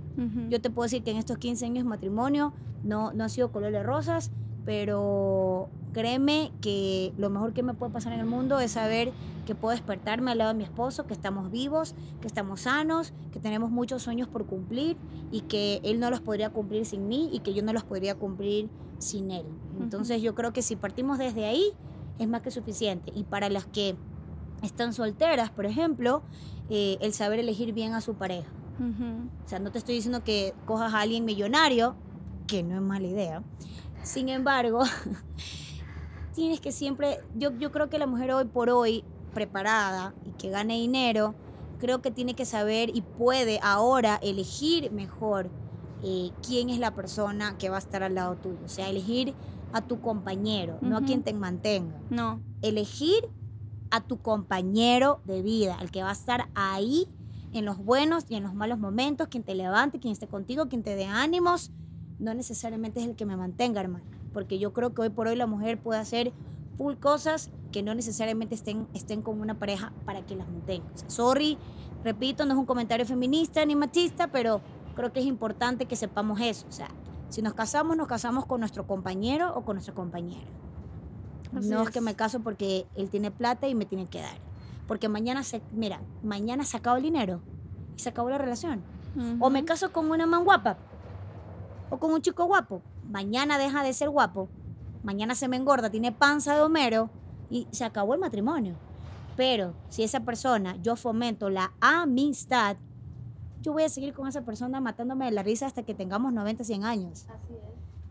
Yo 0.49 0.61
te 0.61 0.69
puedo 0.69 0.83
decir 0.83 1.03
que 1.03 1.09
en 1.09 1.17
estos 1.17 1.39
15 1.39 1.65
años 1.65 1.83
de 1.83 1.89
matrimonio 1.89 2.53
no, 2.83 3.13
no 3.13 3.23
ha 3.23 3.29
sido 3.29 3.51
color 3.51 3.71
de 3.71 3.81
rosas, 3.81 4.31
pero 4.63 5.69
créeme 5.91 6.51
que 6.61 7.13
lo 7.17 7.29
mejor 7.29 7.53
que 7.53 7.63
me 7.63 7.73
puede 7.73 7.91
pasar 7.91 8.13
en 8.13 8.19
el 8.19 8.25
mundo 8.25 8.59
es 8.59 8.71
saber 8.71 9.11
que 9.45 9.55
puedo 9.55 9.71
despertarme 9.71 10.31
al 10.31 10.37
lado 10.37 10.51
de 10.51 10.57
mi 10.57 10.63
esposo, 10.63 11.07
que 11.07 11.13
estamos 11.13 11.49
vivos, 11.49 11.95
que 12.21 12.27
estamos 12.27 12.61
sanos, 12.61 13.13
que 13.31 13.39
tenemos 13.39 13.71
muchos 13.71 14.03
sueños 14.03 14.27
por 14.27 14.45
cumplir 14.45 14.97
y 15.31 15.41
que 15.41 15.79
él 15.83 15.99
no 15.99 16.09
los 16.09 16.21
podría 16.21 16.49
cumplir 16.51 16.85
sin 16.85 17.07
mí 17.07 17.29
y 17.31 17.39
que 17.39 17.53
yo 17.53 17.63
no 17.63 17.73
los 17.73 17.83
podría 17.83 18.15
cumplir 18.15 18.69
sin 18.99 19.31
él. 19.31 19.45
Entonces 19.81 20.21
yo 20.21 20.35
creo 20.35 20.53
que 20.53 20.61
si 20.61 20.75
partimos 20.75 21.17
desde 21.17 21.45
ahí 21.45 21.71
es 22.19 22.27
más 22.27 22.41
que 22.41 22.51
suficiente. 22.51 23.11
Y 23.15 23.23
para 23.23 23.49
las 23.49 23.65
que 23.65 23.95
están 24.63 24.93
solteras, 24.93 25.49
por 25.49 25.65
ejemplo, 25.65 26.23
eh, 26.69 26.97
el 27.01 27.13
saber 27.13 27.39
elegir 27.39 27.73
bien 27.73 27.93
a 27.93 28.01
su 28.01 28.15
pareja. 28.15 28.49
O 28.77 29.47
sea, 29.47 29.59
no 29.59 29.71
te 29.71 29.77
estoy 29.77 29.95
diciendo 29.95 30.23
que 30.23 30.53
cojas 30.65 30.93
a 30.93 31.01
alguien 31.01 31.23
millonario, 31.23 31.95
que 32.45 32.61
no 32.61 32.75
es 32.75 32.81
mala 32.81 33.07
idea. 33.07 33.43
Sin 34.03 34.27
embargo, 34.29 34.83
tienes 36.33 36.59
que 36.59 36.71
siempre, 36.71 37.19
yo, 37.35 37.57
yo 37.57 37.71
creo 37.71 37.89
que 37.89 37.97
la 37.97 38.07
mujer 38.07 38.31
hoy 38.31 38.45
por 38.45 38.69
hoy, 38.69 39.03
preparada 39.33 40.13
y 40.25 40.31
que 40.31 40.49
gane 40.49 40.75
dinero, 40.75 41.35
creo 41.79 42.01
que 42.01 42.11
tiene 42.11 42.33
que 42.33 42.45
saber 42.45 42.89
y 42.93 43.01
puede 43.01 43.59
ahora 43.61 44.19
elegir 44.21 44.91
mejor 44.91 45.49
eh, 46.03 46.31
quién 46.45 46.69
es 46.69 46.79
la 46.79 46.93
persona 46.93 47.57
que 47.57 47.69
va 47.69 47.77
a 47.77 47.79
estar 47.79 48.03
al 48.03 48.15
lado 48.15 48.35
tuyo. 48.35 48.59
O 48.65 48.69
sea, 48.69 48.89
elegir 48.89 49.33
a 49.73 49.81
tu 49.81 50.01
compañero, 50.01 50.77
no 50.81 50.97
a 50.97 51.01
quien 51.01 51.23
te 51.23 51.33
mantenga. 51.33 51.99
No. 52.09 52.41
Elegir 52.61 53.29
a 53.95 54.01
tu 54.01 54.17
compañero 54.17 55.21
de 55.25 55.41
vida, 55.41 55.75
al 55.79 55.89
que 55.89 56.03
va 56.03 56.09
a 56.09 56.13
estar 56.13 56.49
ahí 56.53 57.07
en 57.53 57.63
los 57.63 57.77
buenos 57.77 58.25
y 58.27 58.35
en 58.35 58.43
los 58.43 58.53
malos 58.53 58.77
momentos, 58.77 59.29
quien 59.29 59.43
te 59.43 59.55
levante, 59.55 59.99
quien 59.99 60.11
esté 60.11 60.27
contigo, 60.27 60.67
quien 60.67 60.83
te 60.83 60.95
dé 60.95 61.05
ánimos. 61.05 61.71
No 62.19 62.33
necesariamente 62.33 62.99
es 62.99 63.07
el 63.07 63.15
que 63.15 63.25
me 63.25 63.37
mantenga, 63.37 63.79
hermano. 63.79 64.03
Porque 64.33 64.59
yo 64.59 64.73
creo 64.73 64.93
que 64.93 65.03
hoy 65.03 65.09
por 65.09 65.27
hoy 65.27 65.37
la 65.37 65.47
mujer 65.47 65.81
puede 65.81 65.99
hacer 65.99 66.33
full 66.77 66.95
cosas 66.95 67.49
que 67.71 67.83
no 67.83 67.95
necesariamente 67.95 68.55
estén, 68.55 68.87
estén 68.93 69.21
con 69.21 69.39
una 69.39 69.57
pareja 69.57 69.93
para 70.03 70.25
que 70.25 70.35
las 70.35 70.49
mantenga. 70.49 70.85
O 70.93 70.97
sea, 70.97 71.09
sorry, 71.09 71.57
repito, 72.03 72.45
no 72.45 72.53
es 72.53 72.59
un 72.59 72.65
comentario 72.65 73.05
feminista 73.05 73.65
ni 73.65 73.75
machista, 73.75 74.27
pero 74.27 74.59
creo 74.93 75.13
que 75.13 75.21
es 75.21 75.25
importante 75.25 75.85
que 75.85 75.95
sepamos 75.95 76.41
eso. 76.41 76.67
O 76.67 76.73
sea, 76.73 76.89
si 77.29 77.41
nos 77.41 77.53
casamos, 77.53 77.95
nos 77.95 78.07
casamos 78.07 78.45
con 78.45 78.59
nuestro 78.59 78.85
compañero 78.85 79.53
o 79.55 79.63
con 79.63 79.75
nuestra 79.75 79.95
compañera. 79.95 80.47
Así 81.55 81.69
no 81.69 81.83
es. 81.83 81.89
que 81.89 82.01
me 82.01 82.15
caso 82.15 82.39
porque 82.41 82.85
él 82.95 83.09
tiene 83.09 83.31
plata 83.31 83.67
y 83.67 83.75
me 83.75 83.85
tiene 83.85 84.07
que 84.07 84.21
dar. 84.21 84.37
Porque 84.87 85.09
mañana 85.09 85.43
se, 85.43 85.61
mira, 85.71 86.01
mañana 86.23 86.63
se 86.63 86.77
acabó 86.77 86.97
el 86.97 87.03
dinero 87.03 87.41
y 87.95 87.99
se 87.99 88.09
acabó 88.09 88.29
la 88.29 88.37
relación. 88.37 88.83
O 89.39 89.49
me 89.49 89.63
caso 89.63 89.93
con 89.93 90.11
una 90.11 90.25
man 90.25 90.43
guapa 90.43 90.77
o 91.89 91.97
con 91.97 92.11
un 92.11 92.21
chico 92.21 92.45
guapo. 92.45 92.81
Mañana 93.09 93.57
deja 93.57 93.81
de 93.81 93.93
ser 93.93 94.09
guapo. 94.09 94.49
Mañana 95.03 95.35
se 95.35 95.47
me 95.47 95.55
engorda, 95.55 95.89
tiene 95.89 96.11
panza 96.11 96.53
de 96.55 96.61
Homero 96.61 97.09
y 97.49 97.67
se 97.71 97.85
acabó 97.85 98.13
el 98.13 98.19
matrimonio. 98.19 98.75
Pero 99.37 99.73
si 99.89 100.03
esa 100.03 100.21
persona, 100.21 100.75
yo 100.81 100.95
fomento 100.95 101.49
la 101.49 101.71
amistad, 101.79 102.77
yo 103.61 103.73
voy 103.73 103.83
a 103.83 103.89
seguir 103.89 104.13
con 104.13 104.27
esa 104.27 104.41
persona 104.41 104.81
matándome 104.81 105.25
de 105.25 105.31
la 105.31 105.43
risa 105.43 105.65
hasta 105.65 105.83
que 105.83 105.93
tengamos 105.93 106.33
90, 106.33 106.63
100 106.63 106.83
años. 106.83 107.25
Así 107.29 107.53
es. 107.53 107.59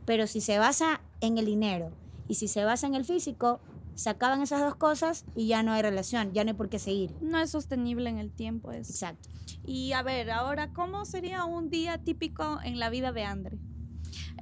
Pero 0.05 0.27
si 0.27 0.41
se 0.41 0.59
basa 0.59 1.01
en 1.21 1.39
el 1.39 1.47
dinero 1.47 1.91
y 2.29 2.35
si 2.37 2.49
se 2.49 2.64
basa 2.64 2.87
en 2.87 2.95
el 2.95 3.05
físico, 3.05 3.61
se 3.95 4.11
acaban 4.11 4.43
esas 4.43 4.61
dos 4.61 4.75
cosas 4.77 5.25
y 5.37 5.47
ya 5.47 5.62
no 5.62 5.72
hay 5.72 5.83
relación, 5.83 6.33
ya 6.33 6.43
no 6.45 6.51
hay 6.51 6.57
por 6.57 6.68
qué 6.68 6.79
seguir. 6.79 7.12
No 7.20 7.39
es 7.39 7.51
sostenible 7.51 8.11
en 8.11 8.18
el 8.18 8.31
tiempo 8.33 8.72
eso. 8.72 8.91
Exacto. 8.93 9.29
Y 9.64 9.93
a 9.93 10.03
ver, 10.03 10.31
ahora, 10.31 10.72
¿cómo 10.72 11.05
sería 11.05 11.45
un 11.45 11.70
día 11.70 11.99
típico 11.99 12.61
en 12.64 12.79
la 12.79 12.91
vida 12.91 13.12
de 13.12 13.25
Andre? 13.25 13.59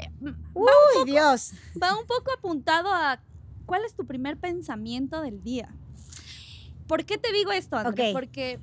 Eh, 0.01 0.11
¡Uy, 0.55 1.05
Dios! 1.07 1.53
va 1.83 1.93
un 1.99 2.07
poco 2.07 2.33
apuntado 2.37 2.89
a 2.93 3.21
cuál 3.67 3.83
es 3.85 3.95
tu 3.95 4.07
primer 4.07 4.39
pensamiento 4.39 5.21
del 5.21 5.43
día. 5.43 5.69
¿Por 6.87 7.05
qué 7.05 7.19
te 7.19 7.33
digo 7.33 7.53
esto, 7.53 7.77
Andre? 7.77 8.13
Porque 8.13 8.59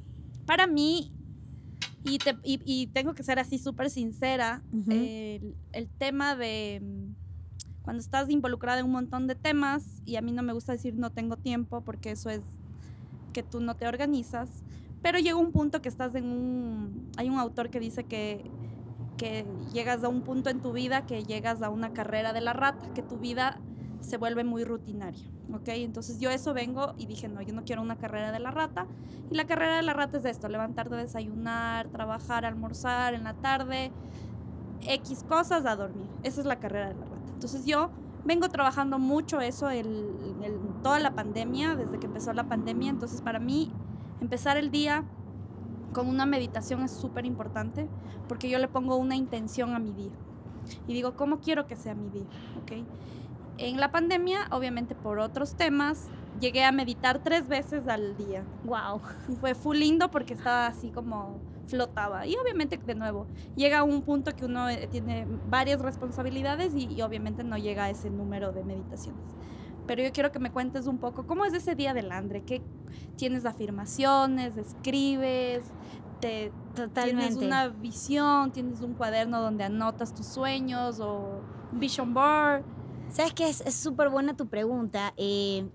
para 0.46 0.68
mí, 0.68 1.12
y, 2.04 2.18
te- 2.18 2.38
y- 2.44 2.62
y 2.66 2.88
tengo 2.88 3.14
que 3.14 3.24
ser 3.24 3.40
así 3.40 3.58
súper 3.60 3.90
sincera, 3.90 4.62
el, 4.90 5.56
el 5.72 5.88
tema 5.90 6.36
de 6.36 6.80
mm, 6.82 7.16
cuando 7.90 8.02
estás 8.02 8.30
involucrada 8.30 8.82
en 8.82 8.86
un 8.86 8.92
montón 8.92 9.26
de 9.26 9.34
temas, 9.34 10.04
y 10.06 10.18
a 10.18 10.22
mí 10.22 10.32
no 10.32 10.44
me 10.44 10.54
gusta 10.54 10.74
decir 10.74 10.94
no 10.94 11.10
tengo 11.10 11.38
tiempo, 11.38 11.82
porque 11.82 12.12
eso 12.12 12.30
es 12.30 12.44
que 13.34 13.42
tú 13.42 13.62
no 13.62 13.76
te 13.76 13.88
organizas, 13.88 14.48
pero 15.02 15.18
llega 15.18 15.38
un 15.38 15.52
punto 15.52 15.82
que 15.82 15.90
estás 15.90 16.14
en 16.14 16.26
un... 16.26 17.10
Hay 17.18 17.32
un 17.32 17.40
autor 17.40 17.72
que 17.72 17.80
dice 17.80 18.04
que, 18.04 18.46
que 19.18 19.44
llegas 19.74 20.04
a 20.04 20.08
un 20.08 20.22
punto 20.22 20.52
en 20.52 20.62
tu 20.62 20.72
vida 20.72 21.08
que 21.08 21.24
llegas 21.24 21.64
a 21.64 21.72
una 21.72 21.92
carrera 21.92 22.32
de 22.32 22.42
la 22.42 22.54
rata, 22.54 22.94
que 22.94 23.02
tu 23.02 23.18
vida 23.18 23.60
se 24.02 24.18
vuelve 24.18 24.44
muy 24.44 24.66
rutinaria, 24.66 25.26
¿ok? 25.52 25.70
Entonces 25.70 26.20
yo 26.20 26.30
eso 26.30 26.54
vengo 26.54 26.94
y 26.96 27.08
dije, 27.08 27.28
no, 27.28 27.42
yo 27.42 27.56
no 27.56 27.64
quiero 27.64 27.82
una 27.82 27.98
carrera 27.98 28.32
de 28.32 28.40
la 28.40 28.52
rata. 28.52 28.86
Y 29.32 29.36
la 29.36 29.48
carrera 29.48 29.78
de 29.78 29.82
la 29.82 29.94
rata 29.94 30.20
es 30.20 30.26
esto, 30.26 30.48
levantarte, 30.48 30.94
desayunar, 30.94 31.88
trabajar, 31.88 32.46
almorzar 32.46 33.16
en 33.16 33.24
la 33.24 33.34
tarde, 33.34 33.92
X 34.82 35.26
cosas 35.28 35.66
a 35.66 35.76
dormir. 35.76 36.08
Esa 36.22 36.42
es 36.42 36.46
la 36.46 36.60
carrera 36.60 36.90
de 36.90 36.94
la 36.94 37.06
rata. 37.06 37.19
Entonces 37.40 37.66
yo 37.66 37.90
vengo 38.26 38.50
trabajando 38.50 39.00
mucho 39.00 39.40
eso 39.40 39.70
el, 39.70 39.88
el- 40.44 40.60
toda 40.84 41.00
la 41.00 41.16
pandemia, 41.16 41.74
desde 41.78 41.98
que 41.98 42.08
empezó 42.08 42.34
la 42.34 42.44
pandemia. 42.50 42.90
Entonces 42.90 43.22
para 43.22 43.40
mí 43.40 43.72
empezar 44.20 44.58
el 44.58 44.72
día 44.72 45.06
con 45.94 46.10
una 46.10 46.26
meditación 46.26 46.82
es 46.82 46.92
súper 46.92 47.26
importante 47.26 47.88
porque 48.28 48.50
yo 48.50 48.60
le 48.60 48.68
pongo 48.68 48.98
una 48.98 49.16
intención 49.16 49.74
a 49.74 49.80
mi 49.80 49.94
día. 49.94 50.12
Y 50.86 50.94
digo, 50.94 51.16
¿cómo 51.16 51.40
quiero 51.40 51.66
que 51.66 51.78
sea 51.78 51.96
mi 51.96 52.10
día? 52.10 52.28
¿Ok? 52.62 52.84
En 53.58 53.80
la 53.80 53.90
pandemia, 53.90 54.50
obviamente 54.52 54.94
por 54.94 55.20
otros 55.20 55.56
temas, 55.56 56.10
llegué 56.42 56.66
a 56.66 56.74
meditar 56.74 57.24
tres 57.24 57.48
veces 57.48 57.88
al 57.88 58.18
día. 58.18 58.44
¡Wow! 58.66 59.00
Y 59.30 59.36
fue 59.38 59.56
full 59.56 59.78
lindo 59.78 60.12
porque 60.12 60.34
estaba 60.34 60.68
así 60.68 60.90
como 60.90 61.40
flotaba. 61.70 62.26
Y 62.26 62.36
obviamente, 62.36 62.78
de 62.78 62.96
nuevo, 62.96 63.28
llega 63.56 63.80
a 63.80 63.84
un 63.84 64.02
punto 64.02 64.36
que 64.36 64.46
uno 64.46 64.70
eh, 64.70 64.88
tiene 64.92 65.28
varias 65.50 65.82
responsabilidades 65.82 66.74
y, 66.76 66.88
y 66.94 67.02
obviamente 67.02 67.44
no 67.44 67.58
llega 67.58 67.86
a 67.86 67.90
ese 67.90 68.10
número 68.10 68.52
de 68.52 68.64
meditaciones. 68.64 69.36
Pero 69.90 70.04
yo 70.04 70.12
quiero 70.12 70.32
que 70.32 70.38
me 70.38 70.52
cuentes 70.52 70.86
un 70.86 71.00
poco 71.00 71.26
cómo 71.26 71.46
es 71.46 71.54
ese 71.56 71.74
día 71.74 71.96
del 71.96 72.12
Andre. 72.12 72.44
¿Qué 72.44 72.62
tienes 73.16 73.46
afirmaciones? 73.46 74.56
¿Escribes? 74.56 75.64
Te, 76.20 76.52
¿Tienes 76.76 76.94
Totalmente. 76.94 77.46
una 77.46 77.70
visión? 77.70 78.52
¿Tienes 78.52 78.82
un 78.82 78.94
cuaderno 78.94 79.42
donde 79.42 79.64
anotas 79.64 80.14
tus 80.14 80.28
sueños 80.28 81.00
o 81.00 81.42
un 81.72 81.80
vision 81.80 82.14
board? 82.14 82.64
¿Sabes 83.10 83.34
qué? 83.34 83.50
Es 83.50 83.62
es 83.62 83.74
súper 83.74 84.10
buena 84.10 84.38
tu 84.38 84.48
pregunta. 84.48 85.14
Eh, 85.18 85.68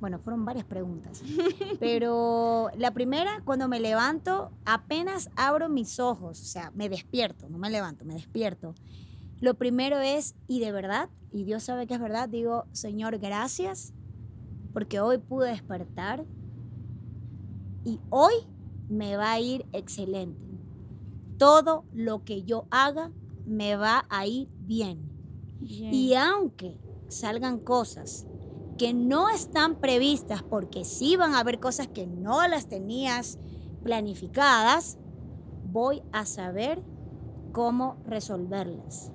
bueno, 0.00 0.18
fueron 0.18 0.44
varias 0.44 0.64
preguntas. 0.64 1.22
Pero 1.80 2.70
la 2.76 2.92
primera, 2.92 3.42
cuando 3.44 3.68
me 3.68 3.80
levanto, 3.80 4.50
apenas 4.64 5.30
abro 5.36 5.68
mis 5.68 6.00
ojos, 6.00 6.40
o 6.40 6.44
sea, 6.44 6.72
me 6.74 6.88
despierto, 6.88 7.48
no 7.48 7.58
me 7.58 7.70
levanto, 7.70 8.04
me 8.04 8.14
despierto. 8.14 8.74
Lo 9.40 9.54
primero 9.54 9.98
es, 9.98 10.34
y 10.48 10.60
de 10.60 10.72
verdad, 10.72 11.08
y 11.32 11.44
Dios 11.44 11.64
sabe 11.64 11.86
que 11.86 11.94
es 11.94 12.00
verdad, 12.00 12.28
digo, 12.28 12.66
Señor, 12.72 13.18
gracias, 13.18 13.92
porque 14.72 15.00
hoy 15.00 15.18
pude 15.18 15.50
despertar 15.50 16.24
y 17.84 18.00
hoy 18.10 18.34
me 18.88 19.16
va 19.16 19.32
a 19.32 19.40
ir 19.40 19.66
excelente. 19.72 20.40
Todo 21.38 21.84
lo 21.92 22.24
que 22.24 22.42
yo 22.42 22.66
haga 22.70 23.12
me 23.46 23.76
va 23.76 24.06
a 24.10 24.26
ir 24.26 24.48
bien. 24.60 25.08
Y 25.60 26.14
aunque 26.14 26.78
salgan 27.08 27.58
cosas 27.58 28.26
que 28.80 28.94
no 28.94 29.28
están 29.28 29.74
previstas, 29.74 30.42
porque 30.42 30.86
sí 30.86 31.14
van 31.14 31.34
a 31.34 31.40
haber 31.40 31.60
cosas 31.60 31.86
que 31.86 32.06
no 32.06 32.48
las 32.48 32.66
tenías 32.66 33.38
planificadas, 33.82 34.96
voy 35.70 36.02
a 36.12 36.24
saber 36.24 36.82
cómo 37.52 37.98
resolverlas. 38.06 39.12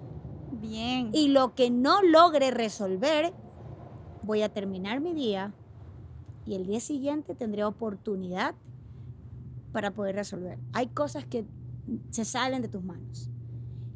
Bien. 0.51 1.09
Y 1.13 1.29
lo 1.29 1.55
que 1.55 1.71
no 1.71 2.03
logre 2.03 2.51
resolver, 2.51 3.33
voy 4.21 4.43
a 4.43 4.49
terminar 4.49 5.01
mi 5.01 5.15
día 5.15 5.51
y 6.45 6.53
el 6.53 6.67
día 6.67 6.79
siguiente 6.79 7.33
tendré 7.33 7.63
oportunidad 7.63 8.53
para 9.71 9.95
poder 9.95 10.13
resolver. 10.13 10.59
Hay 10.73 10.89
cosas 10.89 11.25
que 11.25 11.43
se 12.11 12.23
salen 12.23 12.61
de 12.61 12.67
tus 12.67 12.83
manos. 12.83 13.31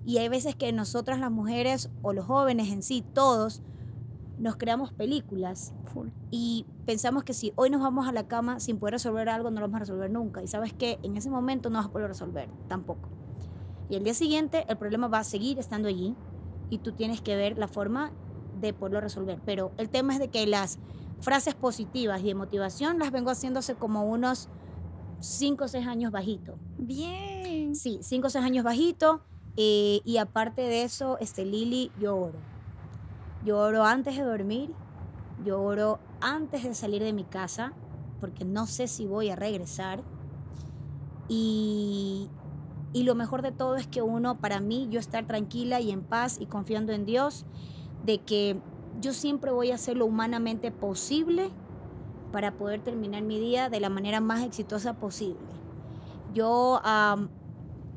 Y 0.03 0.17
hay 0.17 0.29
veces 0.29 0.55
que 0.55 0.73
nosotras 0.73 1.19
las 1.19 1.29
mujeres 1.29 1.91
o 2.01 2.11
los 2.11 2.25
jóvenes 2.25 2.71
en 2.71 2.81
sí, 2.81 3.03
todos, 3.13 3.61
nos 4.39 4.55
creamos 4.55 4.91
películas 4.93 5.73
Full. 5.93 6.07
y 6.31 6.65
pensamos 6.85 7.23
que 7.23 7.33
si 7.33 7.51
hoy 7.55 7.69
nos 7.69 7.81
vamos 7.81 8.07
a 8.07 8.11
la 8.11 8.27
cama 8.27 8.59
sin 8.59 8.79
poder 8.79 8.93
resolver 8.93 9.29
algo, 9.29 9.51
no 9.51 9.59
lo 9.59 9.67
vamos 9.67 9.75
a 9.75 9.79
resolver 9.79 10.09
nunca. 10.09 10.41
Y 10.41 10.47
sabes 10.47 10.73
que 10.73 10.97
en 11.03 11.17
ese 11.17 11.29
momento 11.29 11.69
no 11.69 11.77
vas 11.77 11.87
a 11.87 11.91
poder 11.91 12.07
resolver 12.07 12.49
tampoco. 12.67 13.09
Y 13.89 13.95
el 13.95 14.03
día 14.03 14.13
siguiente 14.13 14.65
el 14.67 14.77
problema 14.77 15.07
va 15.07 15.19
a 15.19 15.23
seguir 15.23 15.59
estando 15.59 15.87
allí 15.89 16.15
y 16.69 16.77
tú 16.79 16.93
tienes 16.93 17.21
que 17.21 17.35
ver 17.35 17.57
la 17.57 17.67
forma 17.67 18.11
de 18.61 18.73
poderlo 18.73 19.01
resolver. 19.01 19.39
Pero 19.45 19.71
el 19.77 19.89
tema 19.89 20.13
es 20.13 20.19
de 20.19 20.29
que 20.29 20.45
las 20.47 20.79
frases 21.21 21.53
positivas 21.55 22.21
y 22.21 22.27
de 22.27 22.35
motivación 22.35 22.97
las 22.99 23.11
vengo 23.11 23.29
haciendo 23.31 23.59
hace 23.59 23.75
como 23.75 24.03
unos 24.05 24.47
5 25.19 25.65
o 25.65 25.67
6 25.67 25.85
años 25.85 26.11
bajito. 26.11 26.57
Bien. 26.77 27.75
Sí, 27.75 27.99
5 28.01 28.27
o 28.27 28.29
6 28.29 28.45
años 28.45 28.63
bajito. 28.63 29.21
eh, 29.57 29.99
y 30.05 30.17
aparte 30.17 30.61
de 30.61 30.83
eso, 30.83 31.17
este, 31.19 31.43
Lili, 31.43 31.91
yo 31.99 32.15
oro. 32.15 32.39
Yo 33.45 33.57
oro 33.57 33.83
antes 33.83 34.17
de 34.17 34.23
dormir, 34.23 34.73
yo 35.45 35.61
oro 35.61 35.99
antes 36.21 36.63
de 36.63 36.73
salir 36.73 37.01
de 37.01 37.13
mi 37.13 37.23
casa, 37.23 37.73
porque 38.19 38.43
no 38.43 38.67
sé 38.67 38.87
si 38.87 39.05
voy 39.05 39.29
a 39.29 39.35
regresar. 39.35 40.01
Y, 41.27 42.29
y 42.91 43.03
lo 43.03 43.15
mejor 43.15 43.41
de 43.41 43.51
todo 43.51 43.75
es 43.75 43.87
que 43.87 44.01
uno, 44.01 44.39
para 44.39 44.59
mí, 44.59 44.87
yo 44.89 44.99
estar 44.99 45.25
tranquila 45.25 45.79
y 45.79 45.91
en 45.91 46.01
paz 46.01 46.37
y 46.39 46.47
confiando 46.47 46.91
en 46.91 47.05
Dios, 47.05 47.45
de 48.05 48.19
que 48.19 48.59
yo 48.99 49.13
siempre 49.13 49.51
voy 49.51 49.71
a 49.71 49.75
hacer 49.75 49.95
lo 49.95 50.05
humanamente 50.05 50.71
posible 50.71 51.51
para 52.31 52.53
poder 52.53 52.81
terminar 52.81 53.23
mi 53.23 53.39
día 53.39 53.69
de 53.69 53.79
la 53.79 53.89
manera 53.89 54.19
más 54.19 54.43
exitosa 54.43 54.95
posible. 54.95 55.39
Yo 56.33 56.81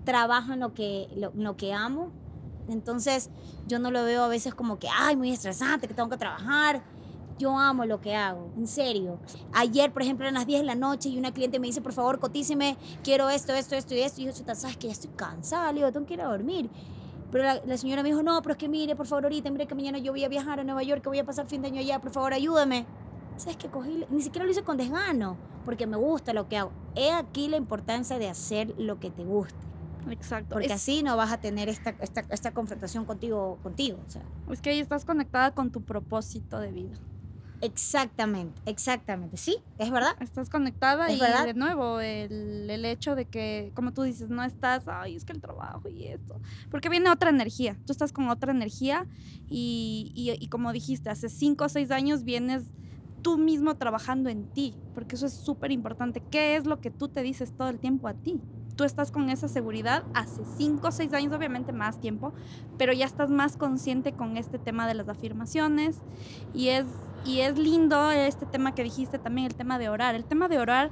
trabajo 0.05 0.53
en 0.53 0.61
lo 0.61 0.73
que, 0.75 1.09
lo, 1.17 1.33
lo 1.35 1.57
que 1.57 1.73
amo, 1.73 2.13
entonces 2.69 3.31
yo 3.67 3.79
no 3.79 3.91
lo 3.91 4.05
veo 4.05 4.23
a 4.25 4.29
veces 4.29 4.55
como 4.55 4.79
que, 4.79 4.89
ay, 4.93 5.17
muy 5.17 5.31
estresante, 5.31 5.89
que 5.89 5.95
tengo 5.95 6.09
que 6.09 6.17
trabajar. 6.17 6.83
Yo 7.39 7.59
amo 7.59 7.87
lo 7.87 8.01
que 8.01 8.15
hago, 8.15 8.51
en 8.57 8.67
serio. 8.67 9.19
Ayer, 9.53 9.93
por 9.93 10.03
ejemplo, 10.03 10.25
eran 10.25 10.35
las 10.35 10.47
10 10.47 10.61
de 10.61 10.67
la 10.67 10.75
noche 10.75 11.09
y 11.09 11.19
una 11.19 11.33
cliente 11.33 11.59
me 11.59 11.67
dice, 11.67 11.81
por 11.81 11.93
favor, 11.93 12.21
cotíceme, 12.21 12.77
quiero 13.03 13.31
esto, 13.31 13.53
esto, 13.53 13.75
esto 13.75 13.95
y 13.95 14.01
esto. 14.01 14.21
Y 14.21 14.27
yo, 14.27 14.33
"Chuta, 14.33 14.55
sabes 14.55 14.77
que 14.77 14.87
ya 14.87 14.93
estoy 14.93 15.11
cansada, 15.17 15.73
le 15.73 15.81
digo, 15.81 15.91
tengo 15.93 16.07
que 16.07 16.15
ir 16.15 16.21
a 16.21 16.27
dormir. 16.29 16.71
Pero 17.33 17.45
la, 17.45 17.61
la 17.65 17.77
señora 17.79 18.03
me 18.03 18.11
dijo, 18.11 18.23
no, 18.23 18.41
pero 18.43 18.53
es 18.53 18.59
que 18.59 18.69
mire, 18.69 18.95
por 18.95 19.07
favor, 19.07 19.25
ahorita, 19.25 19.51
mire 19.51 19.67
que 19.67 19.75
mañana 19.75 19.99
yo 19.99 20.13
voy 20.13 20.23
a 20.23 20.29
viajar 20.29 20.61
a 20.61 20.65
Nueva 20.65 20.83
York, 20.83 21.03
que 21.03 21.09
voy 21.09 21.19
a 21.19 21.25
pasar 21.25 21.47
fin 21.47 21.63
de 21.63 21.69
año 21.69 21.81
allá, 21.81 22.01
por 22.01 22.13
favor, 22.13 22.33
ayúdame. 22.35 22.87
¿sabes 23.37 23.57
qué? 23.57 23.69
Cogí, 23.69 24.05
ni 24.11 24.23
siquiera 24.23 24.45
lo 24.45 24.53
hice 24.53 24.63
con 24.63 24.77
desgano, 24.77 25.37
porque 25.65 25.87
me 25.87 25.97
gusta 25.97 26.33
lo 26.33 26.49
que 26.49 26.59
hago. 26.59 26.73
He 26.95 27.13
aquí 27.13 27.49
la 27.49 27.57
importancia 27.57 28.19
de 28.19 28.29
hacer 28.29 28.75
lo 28.79 29.01
que 29.01 29.11
te 29.11 29.25
guste. 29.25 29.72
Exacto. 30.11 30.55
Porque 30.55 30.73
Es- 30.73 30.83
así 30.83 31.03
no 31.03 31.17
vas 31.17 31.33
a 31.33 31.39
tener 31.39 31.69
esta, 31.69 31.91
esta, 32.01 32.25
esta 32.31 32.53
confrontación 32.53 33.05
contigo, 33.05 33.59
contigo. 33.63 34.03
O 34.07 34.11
sea, 34.11 34.23
Es 34.51 34.61
que 34.61 34.71
ahí 34.71 34.81
estás 34.81 35.05
conectada 35.05 35.53
con 35.53 35.71
tu 35.71 35.83
propósito 35.83 36.59
de 36.61 36.73
vida. 36.73 36.99
exactamente, 37.61 38.61
exactamente. 38.67 39.37
Sí, 39.37 39.57
es 39.79 39.91
verdad. 39.91 40.13
Estás 40.21 40.49
conectada 40.51 41.11
¿Es 41.11 41.17
y 41.17 41.21
verdad? 41.21 41.47
de 41.47 41.55
nuevo 41.55 42.01
el, 42.01 42.69
el 42.69 42.85
hecho 42.85 43.15
de 43.15 43.27
que, 43.27 43.73
como 43.75 43.93
tú 43.93 44.03
dices, 44.03 44.29
no 44.31 44.43
estás, 44.43 44.89
ay, 44.89 45.15
es 45.17 45.25
que 45.25 45.33
el 45.33 45.41
trabajo 45.41 45.89
y 45.89 46.09
esto. 46.09 46.41
Porque 46.71 46.89
viene 46.89 47.11
otra 47.11 47.31
energía. 47.31 47.81
Tú 47.85 47.93
estás 47.93 48.13
con 48.13 48.29
otra 48.29 48.51
energía 48.53 49.07
y, 49.49 50.11
y- 50.15 50.37
y 50.45 50.49
como 50.49 50.73
dijiste, 50.73 51.11
hace 51.11 51.29
cinco 51.29 51.67
o 51.67 51.69
seis 51.69 51.91
años 51.93 52.25
vienes 52.25 52.75
tú 53.23 53.39
mismo 53.39 53.77
trabajando 53.77 54.29
en 54.31 54.47
ti, 54.49 54.81
porque 54.93 55.15
eso 55.15 55.27
es 55.27 55.35
súper 55.35 55.71
importante. 55.71 56.25
¿Qué 56.29 56.57
es 56.57 56.67
lo 56.67 56.81
que 56.81 56.91
tú 56.91 57.09
te 57.09 57.23
dices 57.23 57.55
todo 57.55 57.69
el 57.69 57.79
tiempo 57.79 58.09
a 58.09 58.15
ti? 58.15 58.45
Tú 58.77 58.85
estás 58.85 59.11
con 59.11 59.29
esa 59.29 59.49
seguridad 59.49 60.05
hace 60.15 60.43
cinco 60.57 60.89
o 60.89 60.93
seis 60.93 61.13
años, 61.13 61.33
obviamente 61.33 61.73
más 61.73 62.01
tiempo, 62.01 62.33
pero 62.79 62.93
ya 62.93 63.05
estás 63.05 63.31
más 63.31 63.57
consciente 63.57 64.13
con 64.13 64.37
este 64.37 64.59
tema 64.59 64.87
de 64.87 64.95
las 64.95 65.09
afirmaciones 65.09 65.99
y 66.55 66.69
es, 66.69 66.87
y 67.27 67.41
es 67.41 67.59
lindo 67.59 68.11
este 68.11 68.47
tema 68.47 68.75
que 68.75 68.83
dijiste 68.83 69.19
también, 69.19 69.47
el 69.47 69.55
tema 69.55 69.79
de 69.79 69.89
orar. 69.89 70.15
El 70.15 70.25
tema 70.25 70.49
de 70.49 70.59
orar, 70.59 70.91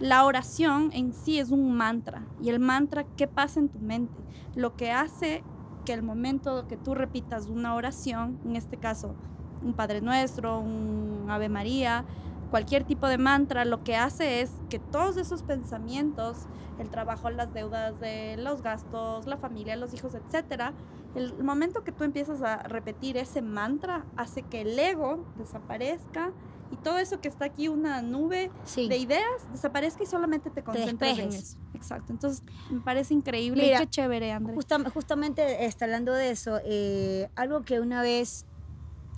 la 0.00 0.24
oración 0.24 0.90
en 0.92 1.14
sí 1.14 1.38
es 1.38 1.50
un 1.50 1.72
mantra. 1.72 2.26
Y 2.42 2.50
el 2.50 2.60
mantra, 2.60 3.04
¿qué 3.16 3.26
pasa 3.26 3.60
en 3.60 3.68
tu 3.68 3.78
mente? 3.78 4.20
Lo 4.54 4.76
que 4.76 4.92
hace 4.92 5.42
que 5.84 5.92
el 5.92 6.02
momento 6.02 6.66
que 6.66 6.76
tú 6.76 6.94
repitas 6.94 7.48
una 7.48 7.74
oración, 7.74 8.38
en 8.44 8.56
este 8.56 8.76
caso 8.76 9.14
un 9.62 9.72
Padre 9.72 10.00
Nuestro, 10.00 10.60
un 10.60 11.26
Ave 11.28 11.48
María, 11.48 12.04
cualquier 12.50 12.84
tipo 12.84 13.06
de 13.08 13.18
mantra, 13.18 13.64
lo 13.64 13.82
que 13.82 13.96
hace 13.96 14.40
es 14.40 14.50
que 14.70 14.78
todos 14.78 15.16
esos 15.16 15.42
pensamientos, 15.42 16.46
el 16.78 16.88
trabajo, 16.90 17.30
las 17.30 17.52
deudas, 17.52 17.98
de 18.00 18.36
los 18.38 18.62
gastos, 18.62 19.26
la 19.26 19.36
familia, 19.36 19.76
los 19.76 19.92
hijos, 19.94 20.14
etcétera, 20.14 20.72
el 21.14 21.42
momento 21.42 21.82
que 21.84 21.92
tú 21.92 22.04
empiezas 22.04 22.42
a 22.42 22.56
repetir 22.64 23.16
ese 23.16 23.40
mantra 23.42 24.04
hace 24.16 24.42
que 24.42 24.62
el 24.62 24.76
ego 24.78 25.24
desaparezca 25.36 26.32
y 26.72 26.76
todo 26.76 26.98
eso 26.98 27.20
que 27.20 27.28
está 27.28 27.44
aquí, 27.44 27.68
una 27.68 28.02
nube 28.02 28.50
Sí. 28.64 28.88
de 28.88 28.96
ideas, 28.96 29.22
desaparezca 29.52 30.02
y 30.02 30.06
solamente 30.06 30.50
te 30.50 30.62
concentras 30.64 31.10
en 31.18 31.26
despejes. 31.26 31.50
eso. 31.50 31.58
Exacto. 31.74 32.12
Entonces, 32.12 32.42
me 32.70 32.80
parece 32.80 33.14
increíble 33.14 33.62
Mira, 33.62 33.76
y 33.78 33.80
qué 33.84 33.90
chévere, 33.90 34.32
Andrés. 34.32 34.56
Justam- 34.56 34.90
justamente 34.92 35.66
está 35.66 35.84
hablando 35.84 36.12
de 36.12 36.30
eso, 36.30 36.58
eh, 36.64 37.28
algo 37.36 37.62
que 37.62 37.78
una 37.80 38.02
vez, 38.02 38.46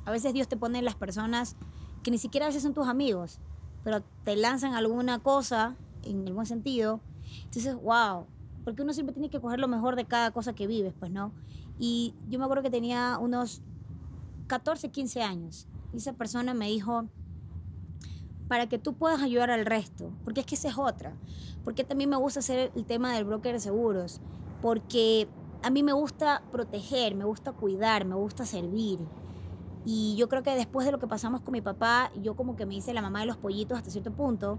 a 0.05 0.11
veces 0.11 0.35
Dios 0.35 0.49
te 0.49 0.57
pone 0.57 0.79
en 0.81 0.85
las 0.85 0.97
personas 0.97 1.57
que 2.07 2.13
ni 2.13 2.19
siquiera 2.19 2.47
a 2.47 2.51
veces 2.51 2.63
son 2.63 2.73
tus 2.73 2.87
amigos, 2.87 3.41
pero 3.83 4.01
te 4.23 4.37
lanzan 4.37 4.75
alguna 4.75 5.19
cosa 5.19 5.75
en 6.05 6.25
el 6.29 6.35
buen 6.35 6.47
sentido. 6.47 7.01
Entonces, 7.43 7.75
wow, 7.75 8.27
porque 8.63 8.83
uno 8.83 8.93
siempre 8.93 9.13
tiene 9.13 9.29
que 9.29 9.41
coger 9.41 9.59
lo 9.59 9.67
mejor 9.67 9.97
de 9.97 10.05
cada 10.05 10.31
cosa 10.31 10.53
que 10.53 10.69
vives, 10.69 10.95
pues, 10.97 11.11
¿no? 11.11 11.33
Y 11.81 12.15
yo 12.29 12.39
me 12.39 12.45
acuerdo 12.45 12.63
que 12.63 12.71
tenía 12.71 13.19
unos 13.21 13.61
14, 14.47 14.93
15 14.93 15.23
años. 15.25 15.67
Y 15.93 15.97
esa 15.97 16.13
persona 16.13 16.55
me 16.55 16.69
dijo, 16.69 17.07
para 18.47 18.69
que 18.69 18.79
tú 18.79 18.95
puedas 18.95 19.21
ayudar 19.21 19.51
al 19.51 19.67
resto, 19.67 20.13
porque 20.23 20.43
es 20.43 20.47
que 20.47 20.55
esa 20.55 20.69
es 20.69 20.79
otra. 20.79 21.13
Porque 21.65 21.83
también 21.83 22.09
me 22.09 22.17
gusta 22.17 22.39
hacer 22.39 22.71
el 22.77 22.85
tema 22.85 23.15
del 23.15 23.25
broker 23.25 23.53
de 23.53 23.59
seguros, 23.59 24.21
porque 24.63 25.27
a 25.65 25.71
mí 25.71 25.83
me 25.83 25.93
gusta 25.93 26.45
proteger, 26.53 27.17
me 27.17 27.25
gusta 27.25 27.51
cuidar, 27.51 28.05
me 28.05 28.15
gusta 28.15 28.47
servir. 28.47 29.01
Y 29.87 30.17
yo 30.17 30.29
creo 30.29 30.43
que 30.43 30.55
después 30.57 30.85
de 30.85 30.91
lo 30.91 30.99
que 30.99 31.07
pasamos 31.07 31.43
con 31.43 31.53
mi 31.53 31.61
papá, 31.61 32.11
yo 32.21 32.35
como 32.35 32.57
que 32.57 32.67
me 32.67 32.75
hice 32.75 32.93
la 32.93 33.01
mamá 33.01 33.21
de 33.21 33.27
los 33.27 33.37
pollitos 33.37 33.79
hasta 33.79 33.89
cierto 33.89 34.11
punto, 34.11 34.59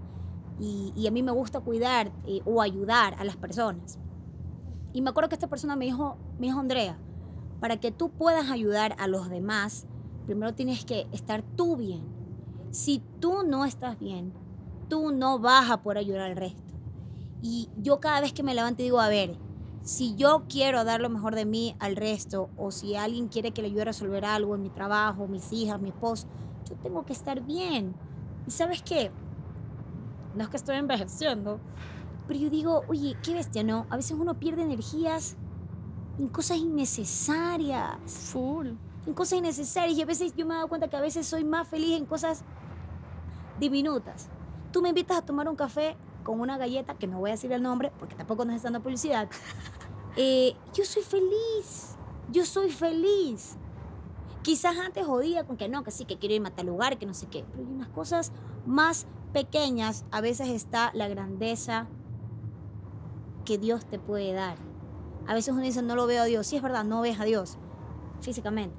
y, 0.58 1.06
a 1.06 1.10
mí 1.12 1.22
me 1.22 1.30
gusta 1.30 1.60
cuidar 1.60 2.10
eh, 2.26 2.40
o 2.44 2.60
ayudar 2.62 3.14
a 3.18 3.24
las 3.24 3.36
personas. 3.36 3.98
Y 4.92 5.02
me 5.02 5.10
acuerdo 5.10 5.28
que 5.28 5.36
esta 5.36 5.46
persona 5.46 5.76
me 5.76 5.84
dijo, 5.84 6.16
me 6.40 6.46
dijo, 6.46 6.58
Andrea, 6.58 6.98
para 7.60 7.76
que 7.76 7.92
tú 7.92 8.10
puedas 8.10 8.50
ayudar 8.50 8.96
a 8.98 9.06
los 9.06 9.28
demás, 9.28 9.86
primero 10.26 10.54
tienes 10.54 10.84
que 10.84 11.06
estar 11.12 11.42
tú 11.42 11.76
bien. 11.76 12.02
Si 12.70 13.02
tú 13.20 13.44
no 13.44 13.66
estás 13.66 13.98
bien, 13.98 14.32
tú 14.88 15.12
no 15.12 15.38
vas 15.38 15.70
a 15.70 15.82
poder 15.82 15.98
ayudar 15.98 16.22
al 16.22 16.36
resto. 16.36 16.62
Y 17.42 17.68
yo 17.76 18.00
cada 18.00 18.20
vez 18.20 18.32
que 18.32 18.42
me 18.42 18.54
levanto 18.54 18.82
digo, 18.82 18.98
a 18.98 19.08
ver, 19.08 19.36
si 19.88 20.14
yo 20.16 20.42
quiero 20.50 20.84
dar 20.84 21.00
lo 21.00 21.08
mejor 21.08 21.34
de 21.34 21.46
mí 21.46 21.74
al 21.78 21.96
resto, 21.96 22.50
o 22.58 22.70
si 22.70 22.94
alguien 22.94 23.28
quiere 23.28 23.52
que 23.52 23.62
le 23.62 23.68
ayude 23.68 23.80
a 23.80 23.84
resolver 23.86 24.22
algo 24.26 24.54
en 24.54 24.60
mi 24.60 24.68
trabajo, 24.68 25.26
mis 25.26 25.50
hijas, 25.50 25.80
mi 25.80 25.88
esposo, 25.88 26.28
yo 26.68 26.76
tengo 26.76 27.06
que 27.06 27.14
estar 27.14 27.40
bien. 27.40 27.94
¿Y 28.46 28.50
sabes 28.50 28.82
qué? 28.82 29.10
No 30.34 30.44
es 30.44 30.50
que 30.50 30.58
estoy 30.58 30.76
envejeciendo, 30.76 31.58
pero 32.26 32.38
yo 32.38 32.50
digo, 32.50 32.82
oye, 32.86 33.16
qué 33.22 33.32
bestia, 33.32 33.64
¿no? 33.64 33.86
A 33.88 33.96
veces 33.96 34.12
uno 34.12 34.38
pierde 34.38 34.60
energías 34.60 35.38
en 36.18 36.28
cosas 36.28 36.58
innecesarias 36.58 37.96
Full. 38.30 38.66
en 39.06 39.14
cosas 39.14 39.38
innecesarias 39.38 39.96
y 39.96 40.02
a 40.02 40.06
veces 40.06 40.34
yo 40.36 40.44
me 40.44 40.52
he 40.52 40.56
dado 40.56 40.68
cuenta 40.68 40.88
que 40.88 40.98
a 40.98 41.00
veces 41.00 41.26
soy 41.26 41.44
más 41.44 41.66
feliz 41.66 41.96
en 41.96 42.04
cosas 42.04 42.44
diminutas. 43.58 44.28
Tú 44.70 44.82
me 44.82 44.90
invitas 44.90 45.16
a 45.16 45.22
tomar 45.22 45.48
un 45.48 45.56
café 45.56 45.96
con 46.28 46.42
una 46.42 46.58
galleta, 46.58 46.94
que 46.94 47.06
no 47.06 47.20
voy 47.20 47.30
a 47.30 47.32
decir 47.32 47.50
el 47.52 47.62
nombre 47.62 47.90
porque 47.98 48.14
tampoco 48.14 48.44
nos 48.44 48.56
está 48.56 48.66
dando 48.66 48.82
publicidad. 48.82 49.28
Eh, 50.20 50.56
yo 50.74 50.84
soy 50.84 51.04
feliz, 51.04 51.96
yo 52.32 52.44
soy 52.44 52.72
feliz. 52.72 53.56
Quizás 54.42 54.76
antes 54.76 55.06
jodía 55.06 55.44
con 55.44 55.56
que 55.56 55.68
no, 55.68 55.84
que 55.84 55.92
sí, 55.92 56.06
que 56.06 56.18
quiero 56.18 56.34
irme 56.34 56.48
a 56.48 56.54
tal 56.56 56.66
lugar, 56.66 56.98
que 56.98 57.06
no 57.06 57.14
sé 57.14 57.28
qué, 57.28 57.44
pero 57.52 57.62
hay 57.62 57.72
unas 57.72 57.88
cosas 57.90 58.32
más 58.66 59.06
pequeñas, 59.32 60.04
a 60.10 60.20
veces 60.20 60.48
está 60.48 60.90
la 60.92 61.06
grandeza 61.06 61.86
que 63.44 63.58
Dios 63.58 63.86
te 63.86 64.00
puede 64.00 64.32
dar. 64.32 64.56
A 65.28 65.34
veces 65.34 65.54
uno 65.54 65.62
dice, 65.62 65.82
no 65.82 65.94
lo 65.94 66.08
veo 66.08 66.22
a 66.22 66.26
Dios. 66.26 66.48
Sí, 66.48 66.56
es 66.56 66.62
verdad, 66.62 66.82
no 66.82 67.00
ves 67.00 67.20
a 67.20 67.24
Dios 67.24 67.58
físicamente. 68.20 68.74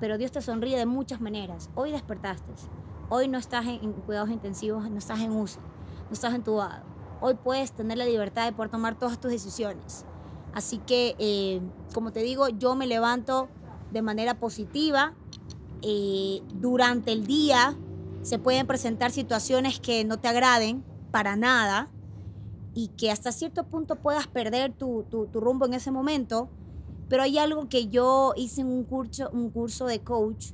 Pero 0.00 0.18
Dios 0.18 0.32
te 0.32 0.42
sonríe 0.42 0.76
de 0.76 0.86
muchas 0.86 1.20
maneras. 1.20 1.70
Hoy 1.76 1.92
despertaste. 1.92 2.52
Hoy 3.10 3.28
no 3.28 3.38
estás 3.38 3.64
en, 3.66 3.84
en 3.84 3.92
cuidados 3.92 4.30
intensivos, 4.30 4.90
no 4.90 4.98
estás 4.98 5.20
en 5.20 5.30
UCI, 5.30 5.60
no 6.08 6.12
estás 6.12 6.34
entubado. 6.34 6.82
Hoy 7.20 7.34
puedes 7.34 7.72
tener 7.72 7.98
la 7.98 8.04
libertad 8.04 8.44
de 8.46 8.52
poder 8.52 8.70
tomar 8.70 8.98
todas 8.98 9.20
tus 9.20 9.30
decisiones. 9.30 10.04
Así 10.52 10.78
que, 10.78 11.16
eh, 11.18 11.60
como 11.94 12.12
te 12.12 12.20
digo, 12.20 12.48
yo 12.48 12.74
me 12.74 12.86
levanto 12.86 13.48
de 13.92 14.02
manera 14.02 14.38
positiva. 14.38 15.14
Eh, 15.82 16.42
durante 16.54 17.12
el 17.12 17.26
día 17.26 17.76
se 18.22 18.38
pueden 18.38 18.66
presentar 18.66 19.10
situaciones 19.10 19.80
que 19.80 20.04
no 20.04 20.18
te 20.18 20.28
agraden 20.28 20.82
para 21.10 21.36
nada 21.36 21.90
y 22.74 22.88
que 22.88 23.10
hasta 23.10 23.32
cierto 23.32 23.64
punto 23.64 23.96
puedas 23.96 24.26
perder 24.26 24.72
tu, 24.72 25.04
tu- 25.10 25.26
tu 25.26 25.40
rumbo 25.40 25.66
en 25.66 25.74
ese 25.74 25.90
momento. 25.90 26.48
Pero 27.08 27.22
hay 27.22 27.38
algo 27.38 27.68
que 27.68 27.88
yo 27.88 28.32
hice 28.36 28.62
en 28.62 28.68
un 28.68 28.84
curso, 28.84 29.28
un 29.32 29.50
curso 29.50 29.86
de 29.86 30.00
coach, 30.00 30.52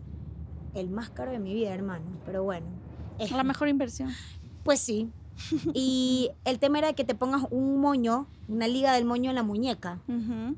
el 0.75 0.91
más 0.91 1.11
caro 1.11 1.31
de 1.31 1.39
mi 1.39 1.55
vida, 1.55 1.73
hermano. 1.73 2.05
Pero 2.27 2.43
bueno. 2.43 2.67
es- 3.19 3.31
La 3.31 3.45
mejor 3.45 3.69
inversión. 3.69 4.11
Pues 4.65 4.81
sí. 4.81 5.11
Y 5.75 6.31
el 6.45 6.59
tema 6.59 6.79
era 6.79 6.93
que 6.93 7.05
te 7.05 7.15
pongas 7.15 7.45
un 7.51 7.81
moño, 7.81 8.27
una 8.49 8.69
liga 8.69 8.93
del 8.93 9.05
moño 9.05 9.31
en 9.31 9.37
la 9.37 9.43
muñeca. 9.43 9.99
Ujú. 10.09 10.57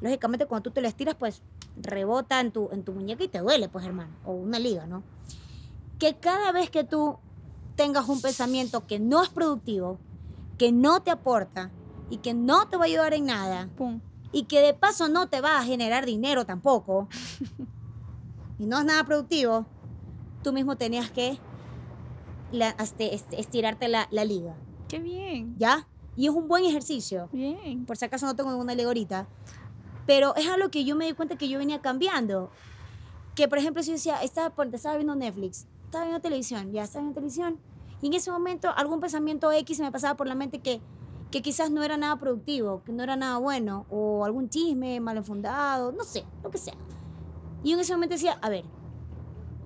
Lógicamente, 0.00 0.46
cuando 0.46 0.64
tú 0.64 0.70
te 0.70 0.80
lo 0.80 0.88
estiras, 0.88 1.14
pues 1.14 1.42
rebota 1.76 2.40
en 2.40 2.50
tu, 2.50 2.68
en 2.72 2.82
tu 2.82 2.92
muñeca 2.92 3.24
y 3.24 3.28
te 3.28 3.38
duele, 3.38 3.68
pues, 3.68 3.84
hermano. 3.86 4.10
O 4.24 4.32
una 4.32 4.58
liga, 4.58 4.86
¿no? 4.86 5.02
Que 5.98 6.16
cada 6.16 6.52
vez 6.52 6.70
que 6.70 6.84
tú 6.84 7.18
tengas 7.76 8.08
un 8.08 8.20
pensamiento 8.20 8.86
que 8.86 8.98
no 8.98 9.22
es 9.22 9.28
productivo, 9.28 9.98
que 10.58 10.72
no 10.72 11.00
te 11.00 11.10
aporta 11.10 11.70
y 12.10 12.18
que 12.18 12.34
no 12.34 12.68
te 12.68 12.76
va 12.76 12.84
a 12.84 12.86
ayudar 12.86 13.14
en 13.14 13.26
nada, 13.26 13.68
Pum. 13.76 14.00
y 14.32 14.44
que 14.44 14.60
de 14.60 14.74
paso 14.74 15.08
no 15.08 15.28
te 15.28 15.40
va 15.40 15.58
a 15.58 15.64
generar 15.64 16.04
dinero 16.04 16.44
tampoco, 16.44 17.08
y 18.58 18.66
no 18.66 18.78
es 18.78 18.84
nada 18.84 19.04
productivo, 19.04 19.64
tú 20.42 20.52
mismo 20.52 20.76
tenías 20.76 21.10
que 21.10 21.38
la- 22.52 22.76
estirarte 23.32 23.88
la, 23.88 24.08
la 24.10 24.24
liga, 24.24 24.54
Qué 24.88 24.98
bien. 24.98 25.54
¿ya? 25.58 25.88
Y 26.16 26.26
es 26.26 26.32
un 26.32 26.46
buen 26.46 26.64
ejercicio. 26.64 27.28
Bien. 27.32 27.86
Por 27.86 27.96
si 27.96 28.04
acaso 28.04 28.26
no 28.26 28.36
tengo 28.36 28.50
ninguna 28.50 28.74
liga 28.74 28.88
ahorita. 28.88 29.26
Pero 30.06 30.34
es 30.36 30.46
algo 30.48 30.70
que 30.70 30.84
yo 30.84 30.94
me 30.96 31.06
di 31.06 31.14
cuenta 31.14 31.36
que 31.36 31.48
yo 31.48 31.58
venía 31.58 31.80
cambiando. 31.80 32.50
Que, 33.34 33.48
por 33.48 33.56
ejemplo, 33.58 33.82
si 33.82 33.88
yo 33.88 33.94
decía, 33.94 34.22
estaba, 34.22 34.52
estaba 34.72 34.96
viendo 34.96 35.14
Netflix, 35.14 35.66
estaba 35.86 36.04
viendo 36.04 36.20
televisión, 36.20 36.70
ya 36.72 36.82
estaba 36.82 37.02
viendo 37.04 37.14
televisión, 37.14 37.58
y 38.02 38.08
en 38.08 38.14
ese 38.14 38.30
momento 38.30 38.68
algún 38.76 39.00
pensamiento 39.00 39.50
X 39.52 39.78
se 39.78 39.82
me 39.82 39.90
pasaba 39.90 40.16
por 40.18 40.26
la 40.26 40.34
mente 40.34 40.58
que, 40.58 40.82
que 41.30 41.40
quizás 41.40 41.70
no 41.70 41.82
era 41.82 41.96
nada 41.96 42.16
productivo, 42.16 42.82
que 42.84 42.92
no 42.92 43.02
era 43.02 43.16
nada 43.16 43.38
bueno, 43.38 43.86
o 43.88 44.26
algún 44.26 44.50
chisme 44.50 45.00
mal 45.00 45.16
enfundado, 45.16 45.92
no 45.92 46.04
sé, 46.04 46.24
lo 46.42 46.50
que 46.50 46.58
sea. 46.58 46.74
Y 47.64 47.72
en 47.72 47.80
ese 47.80 47.94
momento 47.94 48.14
decía, 48.16 48.38
a 48.42 48.50
ver, 48.50 48.64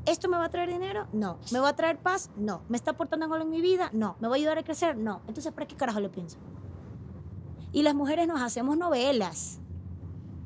¿esto 0.07 0.29
me 0.29 0.37
va 0.37 0.47
a 0.47 0.49
traer 0.49 0.71
dinero? 0.71 1.07
No. 1.13 1.39
¿Me 1.53 1.59
va 1.59 1.71
a 1.71 1.77
traer 1.77 1.99
paz? 1.99 2.31
No. 2.37 2.63
¿Me 2.69 2.77
está 2.77 2.93
aportando 2.93 3.27
algo 3.27 3.37
en 3.37 3.51
mi 3.51 3.61
vida? 3.61 3.91
No. 3.93 4.17
¿Me 4.21 4.29
va 4.29 4.35
a 4.35 4.37
ayudar 4.37 4.59
a 4.59 4.63
crecer? 4.63 4.97
No. 4.97 5.21
Entonces, 5.27 5.53
¿para 5.53 5.67
qué 5.67 5.77
carajo 5.77 6.01
lo 6.01 6.11
pienso? 6.11 6.39
Y 7.73 7.83
las 7.83 7.95
mujeres 7.95 8.27
nos 8.27 8.41
hacemos 8.41 8.77
novelas, 8.79 9.59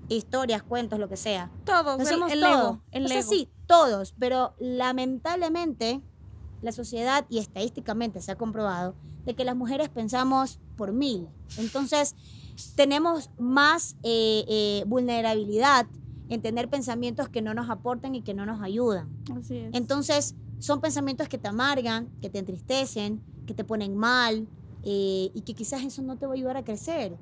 historias, 0.08 0.62
cuentos, 0.62 0.98
lo 0.98 1.08
que 1.08 1.16
sea. 1.16 1.50
Todos. 1.64 1.98
Lo 1.98 2.02
el, 2.02 2.08
hacemos 2.08 2.32
el 2.32 2.40
todo. 2.40 2.50
ego. 2.52 2.82
El 2.90 3.04
o 3.04 3.08
sea, 3.08 3.20
ego. 3.20 3.30
sí, 3.30 3.48
todos, 3.66 4.14
pero 4.18 4.54
lamentablemente 4.58 6.02
la 6.62 6.72
sociedad 6.72 7.24
y 7.28 7.38
estadísticamente 7.38 8.20
se 8.20 8.32
ha 8.32 8.36
comprobado 8.36 8.94
de 9.24 9.34
que 9.34 9.44
las 9.44 9.54
mujeres 9.56 9.88
pensamos 9.88 10.58
por 10.76 10.92
mil. 10.92 11.28
Entonces, 11.58 12.16
tenemos 12.74 13.30
más 13.38 13.96
eh, 14.02 14.44
eh, 14.48 14.84
vulnerabilidad 14.86 15.86
en 16.30 16.40
tener 16.40 16.70
pensamientos 16.70 17.28
que 17.28 17.42
no 17.42 17.52
nos 17.52 17.68
aportan 17.68 18.14
y 18.14 18.22
que 18.22 18.32
no 18.32 18.46
nos 18.46 18.62
ayudan. 18.62 19.08
Así 19.36 19.58
es. 19.58 19.74
Entonces, 19.74 20.36
son 20.60 20.80
pensamientos 20.80 21.28
que 21.28 21.38
te 21.38 21.48
amargan, 21.48 22.08
que 22.22 22.30
te 22.30 22.38
entristecen, 22.38 23.20
que 23.46 23.52
te 23.52 23.64
ponen 23.64 23.96
mal 23.96 24.46
eh, 24.84 25.30
y 25.34 25.42
que 25.42 25.54
quizás 25.54 25.82
eso 25.82 26.02
no 26.02 26.16
te 26.16 26.26
va 26.26 26.32
a 26.32 26.36
ayudar 26.36 26.56
a 26.56 26.64
crecer. 26.64 27.16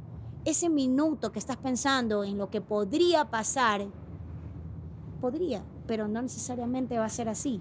Ese 0.44 0.68
minuto 0.68 1.32
que 1.32 1.38
estás 1.38 1.56
pensando 1.56 2.22
en 2.22 2.36
lo 2.36 2.50
que 2.50 2.60
podría 2.60 3.30
pasar, 3.30 3.86
podría, 5.20 5.64
pero 5.86 6.06
no 6.06 6.20
necesariamente 6.20 6.98
va 6.98 7.06
a 7.06 7.10
ser 7.10 7.28
así. 7.28 7.60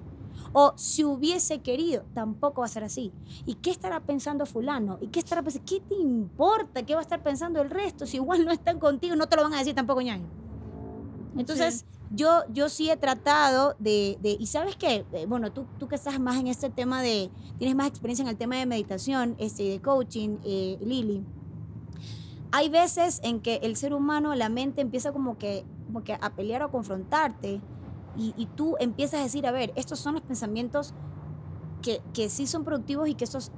O 0.51 0.73
si 0.75 1.03
hubiese 1.03 1.61
querido, 1.61 2.03
tampoco 2.13 2.61
va 2.61 2.65
a 2.65 2.69
ser 2.69 2.83
así. 2.83 3.13
¿Y 3.45 3.55
qué 3.55 3.71
estará 3.71 4.01
pensando 4.01 4.45
fulano? 4.45 4.97
¿Y 5.01 5.07
qué 5.07 5.19
estará 5.19 5.41
pensando? 5.41 5.65
¿Qué 5.65 5.79
te 5.79 5.95
importa? 5.95 6.83
¿Qué 6.83 6.93
va 6.93 6.99
a 6.99 7.03
estar 7.03 7.23
pensando 7.23 7.61
el 7.61 7.69
resto? 7.69 8.05
Si 8.05 8.17
igual 8.17 8.45
no 8.45 8.51
están 8.51 8.79
contigo, 8.79 9.15
no 9.15 9.27
te 9.27 9.37
lo 9.37 9.43
van 9.43 9.53
a 9.53 9.59
decir 9.59 9.73
tampoco 9.73 10.01
ñaño. 10.01 10.46
Entonces, 11.37 11.85
yo, 12.11 12.43
yo 12.53 12.69
sí 12.69 12.89
he 12.89 12.97
tratado 12.97 13.75
de, 13.79 14.17
de- 14.21 14.37
y 14.39 14.47
sabes 14.47 14.75
qué, 14.75 15.05
Eh, 15.11 15.25
bueno, 15.27 15.51
tú, 15.51 15.65
tú 15.77 15.87
que 15.87 15.95
estás 15.95 16.19
más 16.19 16.37
en 16.37 16.47
este 16.47 16.69
tema 16.69 17.01
de, 17.01 17.29
tienes 17.57 17.75
más 17.75 17.87
experiencia 17.87 18.23
en 18.23 18.29
el 18.29 18.37
tema 18.37 18.55
de 18.55 18.65
meditación, 18.65 19.35
este, 19.39 19.63
de 19.63 19.81
coaching, 19.81 20.37
eh, 20.43 20.77
Lili, 20.81 21.23
hay 22.51 22.69
veces 22.69 23.19
en 23.23 23.41
que 23.41 23.55
el 23.63 23.75
ser 23.75 23.93
humano, 23.93 24.33
la 24.35 24.49
mente 24.49 24.81
empieza 24.81 25.11
como 25.11 25.37
que, 25.37 25.65
como 25.85 26.03
que 26.03 26.13
a 26.13 26.29
pelear 26.35 26.63
o 26.63 26.71
confrontarte 26.71 27.61
y, 28.15 28.33
y 28.37 28.45
tú 28.47 28.75
empiezas 28.79 29.19
a 29.19 29.23
decir, 29.23 29.45
a 29.45 29.51
ver, 29.51 29.73
estos 29.75 29.99
son 29.99 30.13
los 30.15 30.23
pensamientos 30.23 30.93
que, 31.81 32.01
que 32.13 32.29
sí 32.29 32.47
son 32.47 32.63
productivos 32.63 33.09
y 33.09 33.15
que 33.15 33.25
esos, 33.25 33.51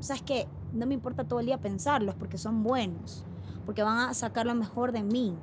sabes 0.00 0.22
que 0.22 0.46
no 0.72 0.86
me 0.86 0.94
importa 0.94 1.24
todo 1.24 1.40
el 1.40 1.46
día 1.46 1.60
pensarlos 1.60 2.14
porque 2.14 2.38
son 2.38 2.62
buenos, 2.62 3.24
porque 3.66 3.82
van 3.82 3.98
a 4.08 4.14
sacar 4.14 4.46
lo 4.46 4.54
mejor 4.54 4.92
de 4.92 5.02
mí. 5.02 5.34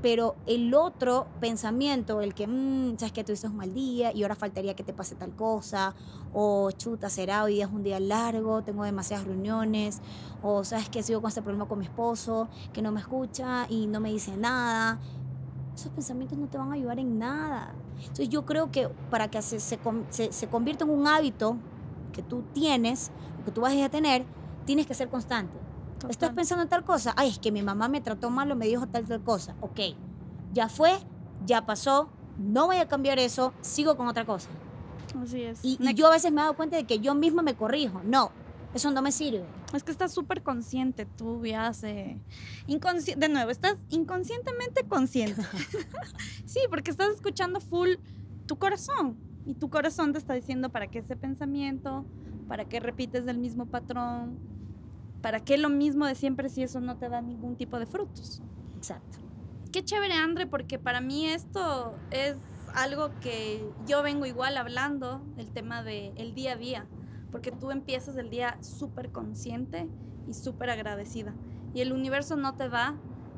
Pero 0.00 0.34
el 0.46 0.74
otro 0.74 1.26
pensamiento, 1.40 2.20
el 2.20 2.34
que, 2.34 2.46
"Mm, 2.46 2.98
sabes 2.98 3.12
que 3.12 3.24
tuviste 3.24 3.46
un 3.46 3.56
mal 3.56 3.72
día 3.72 4.12
y 4.12 4.22
ahora 4.22 4.34
faltaría 4.34 4.74
que 4.74 4.82
te 4.82 4.92
pase 4.92 5.14
tal 5.14 5.34
cosa, 5.36 5.94
o 6.32 6.70
chuta, 6.72 7.08
será 7.08 7.44
hoy 7.44 7.54
día 7.54 7.66
es 7.66 7.72
un 7.72 7.82
día 7.82 8.00
largo, 8.00 8.62
tengo 8.62 8.84
demasiadas 8.84 9.26
reuniones, 9.26 10.00
o 10.42 10.64
sabes 10.64 10.88
que 10.88 11.02
sigo 11.02 11.20
con 11.20 11.28
este 11.28 11.42
problema 11.42 11.66
con 11.66 11.78
mi 11.78 11.84
esposo, 11.84 12.48
que 12.72 12.82
no 12.82 12.90
me 12.92 13.00
escucha 13.00 13.66
y 13.68 13.86
no 13.86 14.00
me 14.00 14.10
dice 14.10 14.36
nada. 14.36 14.98
Esos 15.74 15.92
pensamientos 15.92 16.36
no 16.38 16.48
te 16.48 16.58
van 16.58 16.70
a 16.70 16.74
ayudar 16.74 16.98
en 16.98 17.18
nada. 17.18 17.74
Entonces 18.00 18.28
yo 18.28 18.44
creo 18.44 18.70
que 18.70 18.88
para 19.10 19.30
que 19.30 19.40
se, 19.42 19.60
se, 19.60 19.78
se, 20.10 20.32
se 20.32 20.48
convierta 20.48 20.84
en 20.84 20.90
un 20.90 21.06
hábito 21.06 21.56
que 22.12 22.22
tú 22.22 22.42
tienes, 22.52 23.10
que 23.44 23.50
tú 23.50 23.62
vas 23.62 23.74
a 23.74 23.88
tener, 23.88 24.24
tienes 24.66 24.86
que 24.86 24.94
ser 24.94 25.08
constante. 25.08 25.56
Estás 26.10 26.18
Total. 26.18 26.34
pensando 26.34 26.62
en 26.62 26.68
tal 26.68 26.84
cosa. 26.84 27.14
Ay, 27.16 27.30
es 27.30 27.38
que 27.38 27.52
mi 27.52 27.62
mamá 27.62 27.88
me 27.88 28.00
trató 28.00 28.30
mal 28.30 28.50
o 28.50 28.56
me 28.56 28.66
dijo 28.66 28.86
tal, 28.88 29.04
tal 29.06 29.22
cosa. 29.22 29.54
Ok, 29.60 29.80
ya 30.52 30.68
fue, 30.68 30.90
ya 31.46 31.64
pasó, 31.66 32.10
no 32.38 32.66
voy 32.66 32.76
a 32.76 32.88
cambiar 32.88 33.18
eso, 33.18 33.52
sigo 33.60 33.96
con 33.96 34.08
otra 34.08 34.24
cosa. 34.24 34.48
Así 35.20 35.42
es. 35.42 35.64
Y, 35.64 35.78
y 35.80 35.94
yo 35.94 36.06
a 36.06 36.10
veces 36.10 36.32
me 36.32 36.40
he 36.40 36.44
dado 36.44 36.56
cuenta 36.56 36.76
de 36.76 36.84
que 36.84 36.98
yo 36.98 37.14
misma 37.14 37.42
me 37.42 37.54
corrijo. 37.54 38.00
No, 38.04 38.30
eso 38.74 38.90
no 38.90 39.02
me 39.02 39.12
sirve. 39.12 39.44
Es 39.74 39.84
que 39.84 39.90
estás 39.90 40.12
súper 40.12 40.42
consciente, 40.42 41.06
tú 41.06 41.44
ya 41.46 41.66
hace... 41.66 42.18
inconsci- 42.66 43.16
de 43.16 43.28
nuevo, 43.28 43.50
estás 43.50 43.76
inconscientemente 43.90 44.84
consciente. 44.88 45.40
sí, 46.46 46.60
porque 46.70 46.90
estás 46.90 47.08
escuchando 47.14 47.60
full 47.60 47.90
tu 48.46 48.56
corazón. 48.58 49.16
Y 49.46 49.54
tu 49.54 49.70
corazón 49.70 50.12
te 50.12 50.18
está 50.18 50.34
diciendo 50.34 50.68
para 50.70 50.86
qué 50.88 51.00
ese 51.00 51.16
pensamiento, 51.16 52.04
para 52.48 52.64
qué 52.66 52.80
repites 52.80 53.26
el 53.26 53.38
mismo 53.38 53.66
patrón, 53.66 54.38
para 55.22 55.40
qué 55.40 55.56
lo 55.56 55.68
mismo 55.68 56.06
de 56.06 56.14
siempre 56.14 56.48
si 56.48 56.62
eso 56.62 56.80
no 56.80 56.96
te 56.98 57.08
da 57.08 57.22
ningún 57.22 57.56
tipo 57.56 57.78
de 57.78 57.86
frutos. 57.86 58.42
Exacto. 58.76 59.18
Qué 59.70 59.82
chévere, 59.84 60.14
Andre, 60.14 60.46
porque 60.46 60.78
para 60.78 61.00
mí 61.00 61.26
esto 61.26 61.94
es 62.10 62.36
algo 62.74 63.10
que 63.20 63.64
yo 63.86 64.02
vengo 64.02 64.26
igual 64.26 64.56
hablando, 64.56 65.22
el 65.38 65.50
tema 65.50 65.82
del 65.82 66.12
el 66.16 66.34
día 66.34 66.52
a 66.52 66.56
día, 66.56 66.86
porque 67.30 67.52
tú 67.52 67.70
empiezas 67.70 68.16
el 68.16 68.28
día 68.28 68.58
súper 68.60 69.10
consciente 69.10 69.88
y 70.26 70.34
súper 70.34 70.68
agradecida. 70.68 71.34
Y 71.72 71.80
el 71.80 71.92
universo 71.92 72.36
no 72.36 72.54
te 72.54 72.68
da 72.68 72.96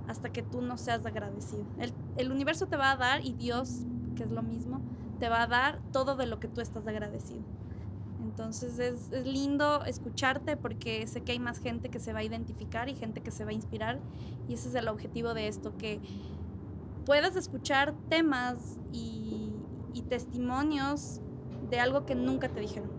hasta 0.09 0.32
que 0.32 0.43
tú 0.43 0.61
no 0.61 0.76
seas 0.76 1.07
agradecido. 1.07 1.66
El, 1.78 1.93
el 2.16 2.32
universo 2.32 2.66
te 2.66 2.76
va 2.76 2.91
a 2.91 2.97
dar 2.97 3.24
y 3.24 3.35
Dios, 3.35 3.85
que 4.16 4.24
es 4.24 4.30
lo 4.30 4.43
mismo, 4.43 4.80
te 5.20 5.28
va 5.28 5.43
a 5.43 5.47
dar 5.47 5.80
todo 5.93 6.16
de 6.16 6.26
lo 6.26 6.41
que 6.41 6.49
tú 6.49 6.61
estás 6.61 6.87
agradecido. 6.87 7.45
Entonces 8.35 8.80
es, 8.80 9.12
es 9.12 9.24
lindo 9.24 9.85
escucharte 9.85 10.57
porque 10.57 11.07
sé 11.07 11.20
que 11.20 11.30
hay 11.30 11.39
más 11.39 11.61
gente 11.61 11.89
que 11.89 12.01
se 12.01 12.12
va 12.12 12.18
a 12.18 12.24
identificar 12.24 12.89
y 12.89 12.97
gente 12.97 13.20
que 13.20 13.30
se 13.30 13.45
va 13.45 13.53
a 13.53 13.55
inspirar 13.55 14.01
y 14.49 14.55
ese 14.55 14.70
es 14.70 14.74
el 14.74 14.89
objetivo 14.89 15.35
de 15.35 15.47
esto, 15.47 15.76
que 15.78 16.01
puedas 17.07 17.37
escuchar 17.37 17.95
temas 18.09 18.80
y, 18.93 19.53
y 19.93 20.03
testimonios 20.03 21.20
de 21.70 21.78
algo 21.78 22.07
que 22.07 22.16
nunca 22.16 22.49
te 22.49 22.59
dijeron. 22.59 22.91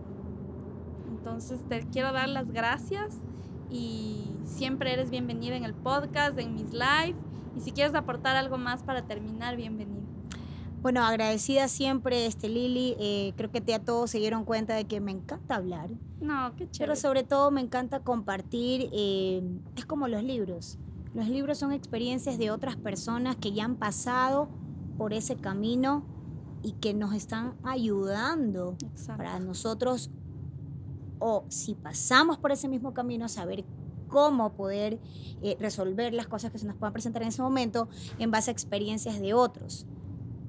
Entonces 1.10 1.60
te 1.68 1.86
quiero 1.86 2.12
dar 2.12 2.30
las 2.30 2.50
gracias 2.50 3.18
y 3.68 4.32
siempre 4.42 4.94
eres 4.94 5.10
bienvenida 5.10 5.54
en 5.54 5.64
el 5.64 5.74
podcast, 5.74 6.38
en 6.38 6.54
mis 6.54 6.72
live 6.72 7.14
y 7.54 7.60
si 7.60 7.72
quieres 7.72 7.94
aportar 7.94 8.36
algo 8.36 8.56
más 8.56 8.82
para 8.82 9.02
terminar, 9.02 9.54
bienvenido. 9.56 9.95
Bueno, 10.82 11.04
agradecida 11.04 11.68
siempre, 11.68 12.26
este, 12.26 12.48
Lili. 12.48 12.94
Eh, 12.98 13.32
creo 13.36 13.50
que 13.50 13.62
ya 13.66 13.80
todos 13.80 14.10
se 14.10 14.18
dieron 14.18 14.44
cuenta 14.44 14.74
de 14.74 14.84
que 14.84 15.00
me 15.00 15.10
encanta 15.10 15.56
hablar. 15.56 15.90
No, 16.20 16.54
qué 16.56 16.70
chévere. 16.70 16.78
Pero 16.78 16.96
sobre 16.96 17.24
todo 17.24 17.50
me 17.50 17.60
encanta 17.60 18.00
compartir, 18.00 18.88
eh, 18.92 19.42
es 19.76 19.84
como 19.86 20.08
los 20.08 20.22
libros. 20.22 20.78
Los 21.14 21.28
libros 21.28 21.58
son 21.58 21.72
experiencias 21.72 22.38
de 22.38 22.50
otras 22.50 22.76
personas 22.76 23.36
que 23.36 23.52
ya 23.52 23.64
han 23.64 23.76
pasado 23.76 24.48
por 24.98 25.12
ese 25.12 25.36
camino 25.36 26.04
y 26.62 26.72
que 26.72 26.94
nos 26.94 27.14
están 27.14 27.54
ayudando 27.62 28.76
Exacto. 28.82 29.16
para 29.16 29.38
nosotros, 29.40 30.10
o 31.18 31.44
si 31.48 31.74
pasamos 31.74 32.38
por 32.38 32.52
ese 32.52 32.68
mismo 32.68 32.92
camino, 32.92 33.28
saber 33.28 33.64
cómo 34.08 34.52
poder 34.52 34.98
eh, 35.42 35.56
resolver 35.60 36.12
las 36.14 36.26
cosas 36.26 36.50
que 36.52 36.58
se 36.58 36.66
nos 36.66 36.76
puedan 36.76 36.92
presentar 36.92 37.22
en 37.22 37.28
ese 37.28 37.42
momento 37.42 37.88
en 38.18 38.30
base 38.30 38.50
a 38.50 38.52
experiencias 38.52 39.20
de 39.20 39.34
otros. 39.34 39.86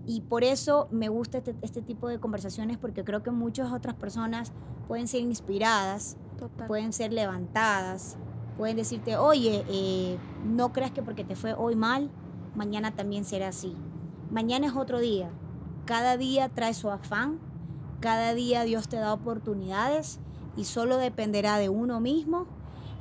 Y 0.08 0.22
por 0.22 0.46
eso 0.46 0.88
me 0.90 1.10
gusta 1.10 1.40
este, 1.40 1.54
este 1.62 1.82
tipo 1.82 2.08
de 2.08 2.20
conversaciones 2.20 2.78
porque 2.78 3.04
creo 3.04 3.24
que 3.24 3.32
muchas 3.32 3.74
otras 3.74 3.94
personas 3.94 4.54
pueden 4.88 5.08
ser 5.10 5.22
inspiradas 5.22 6.16
Total. 6.40 6.66
pueden 6.66 6.94
ser 6.94 7.12
levantadas, 7.12 8.18
pueden 8.58 8.78
decirte, 8.78 9.18
oye, 9.18 9.66
eh, 9.68 10.18
no 10.46 10.72
creas 10.72 10.92
que 10.92 11.04
porque 11.04 11.26
te 11.26 11.36
fue 11.36 11.54
hoy 11.54 11.76
mal, 11.76 12.10
mañana 12.56 12.96
también 12.96 13.26
será 13.26 13.50
así. 13.50 13.76
Mañana 14.32 14.68
es 14.68 14.76
otro 14.78 15.00
día. 15.00 15.30
Cada 15.86 16.16
día 16.16 16.48
trae 16.50 16.74
su 16.74 16.90
afán, 16.90 17.40
cada 18.00 18.34
día 18.34 18.64
Dios 18.64 18.88
te 18.88 18.96
da 18.96 19.14
oportunidades 19.14 20.20
y 20.56 20.64
solo 20.64 20.98
dependerá 20.98 21.58
de 21.58 21.68
uno 21.68 22.00
mismo 22.00 22.46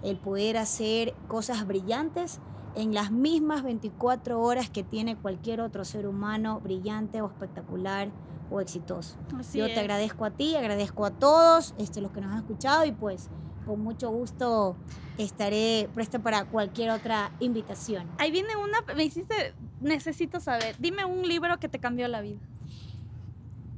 el 0.02 0.16
poder 0.18 0.56
hacer 0.56 1.14
cosas 1.28 1.66
brillantes 1.66 2.40
en 2.76 2.92
las 2.94 3.10
mismas 3.10 3.62
24 3.62 4.40
horas 4.40 4.70
que 4.70 4.84
tiene 4.84 5.16
cualquier 5.16 5.60
otro 5.60 5.84
ser 5.84 6.06
humano 6.06 6.60
brillante 6.60 7.22
o 7.22 7.26
espectacular 7.26 8.10
o 8.50 8.60
exitoso. 8.60 9.16
Así 9.36 9.58
Yo 9.58 9.66
es. 9.66 9.74
te 9.74 9.80
agradezco 9.80 10.24
a 10.24 10.30
ti, 10.30 10.54
agradezco 10.54 11.04
a 11.06 11.10
todos 11.10 11.74
este, 11.78 12.00
los 12.00 12.12
que 12.12 12.20
nos 12.20 12.32
han 12.32 12.38
escuchado 12.38 12.84
y 12.84 12.92
pues 12.92 13.28
con 13.64 13.80
mucho 13.80 14.10
gusto 14.10 14.76
estaré 15.18 15.88
presta 15.94 16.20
para 16.20 16.44
cualquier 16.44 16.90
otra 16.90 17.32
invitación. 17.40 18.06
Ahí 18.18 18.30
viene 18.30 18.54
una, 18.56 18.82
me 18.94 19.04
hiciste, 19.04 19.54
necesito 19.80 20.38
saber, 20.38 20.76
dime 20.78 21.04
un 21.04 21.26
libro 21.26 21.58
que 21.58 21.68
te 21.68 21.78
cambió 21.78 22.06
la 22.08 22.20
vida. 22.20 22.38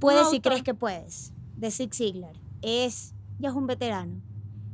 Puedes 0.00 0.28
si 0.30 0.40
crees 0.40 0.62
que 0.62 0.74
puedes, 0.74 1.32
de 1.56 1.70
Zig 1.70 1.94
Ziglar. 1.94 2.36
Es, 2.62 3.14
ya 3.38 3.48
es 3.48 3.54
un 3.54 3.66
veterano. 3.66 4.20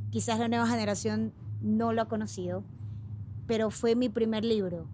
Quizás 0.09 0.39
la 0.39 0.47
nueva 0.47 0.67
generación 0.67 1.33
no 1.61 1.93
lo 1.93 2.01
ha 2.01 2.07
conocido, 2.07 2.63
pero 3.47 3.71
fue 3.71 3.95
mi 3.95 4.09
primer 4.09 4.43
libro. 4.43 4.89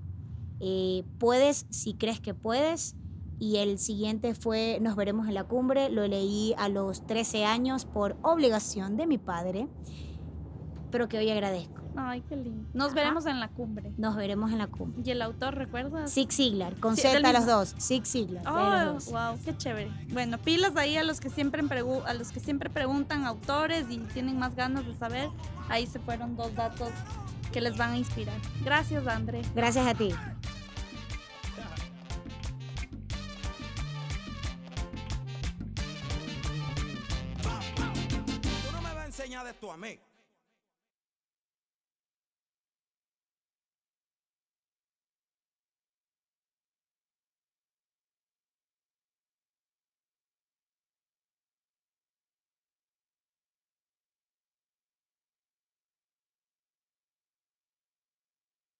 Eh, 0.59 1.03
puedes 1.17 1.65
si 1.69 1.95
crees 1.95 2.19
que 2.19 2.33
puedes. 2.33 2.95
Y 3.39 3.57
el 3.57 3.79
siguiente 3.79 4.35
fue 4.35 4.77
Nos 4.81 4.95
veremos 4.95 5.27
en 5.27 5.33
la 5.33 5.45
cumbre. 5.45 5.89
Lo 5.89 6.07
leí 6.07 6.53
a 6.57 6.69
los 6.69 7.07
13 7.07 7.45
años 7.45 7.85
por 7.85 8.15
obligación 8.21 8.97
de 8.97 9.07
mi 9.07 9.17
padre, 9.17 9.67
pero 10.91 11.09
que 11.09 11.17
hoy 11.17 11.29
agradezco. 11.31 11.80
Ay, 11.95 12.21
qué 12.29 12.35
lindo. 12.37 12.69
Nos 12.73 12.87
Ajá. 12.87 12.95
veremos 12.95 13.25
en 13.25 13.39
la 13.39 13.49
cumbre. 13.49 13.91
Nos 13.97 14.15
veremos 14.15 14.51
en 14.51 14.57
la 14.59 14.67
cumbre. 14.67 15.01
¿Y 15.05 15.11
el 15.11 15.21
autor, 15.21 15.55
recuerdas? 15.55 16.11
Zig 16.13 16.31
Ziglar, 16.31 16.75
con 16.79 16.95
Sí, 16.95 17.01
Z 17.03 17.13
del 17.15 17.25
a 17.25 17.33
los 17.33 17.45
dos. 17.45 17.75
Zig 17.79 18.05
Ziglar, 18.05 18.43
Oh, 18.47 18.93
los 18.93 19.05
dos. 19.05 19.13
wow, 19.13 19.39
qué 19.43 19.55
chévere. 19.57 19.91
Bueno, 20.11 20.37
pilas 20.37 20.75
ahí 20.77 20.95
a 20.97 21.03
los 21.03 21.19
que 21.19 21.29
siempre 21.29 21.61
a 22.05 22.13
los 22.13 22.31
que 22.31 22.39
siempre 22.39 22.69
preguntan 22.69 23.25
autores 23.25 23.85
y 23.89 23.97
tienen 23.99 24.39
más 24.39 24.55
ganas 24.55 24.85
de 24.85 24.95
saber. 24.95 25.29
Ahí 25.69 25.85
se 25.87 25.99
fueron 25.99 26.35
dos 26.35 26.53
datos 26.55 26.89
que 27.51 27.61
les 27.61 27.77
van 27.77 27.91
a 27.91 27.97
inspirar. 27.97 28.37
Gracias, 28.63 29.05
André. 29.07 29.41
Gracias 29.53 29.85
a 29.85 29.93
ti. 29.93 30.13
a. 39.61 40.10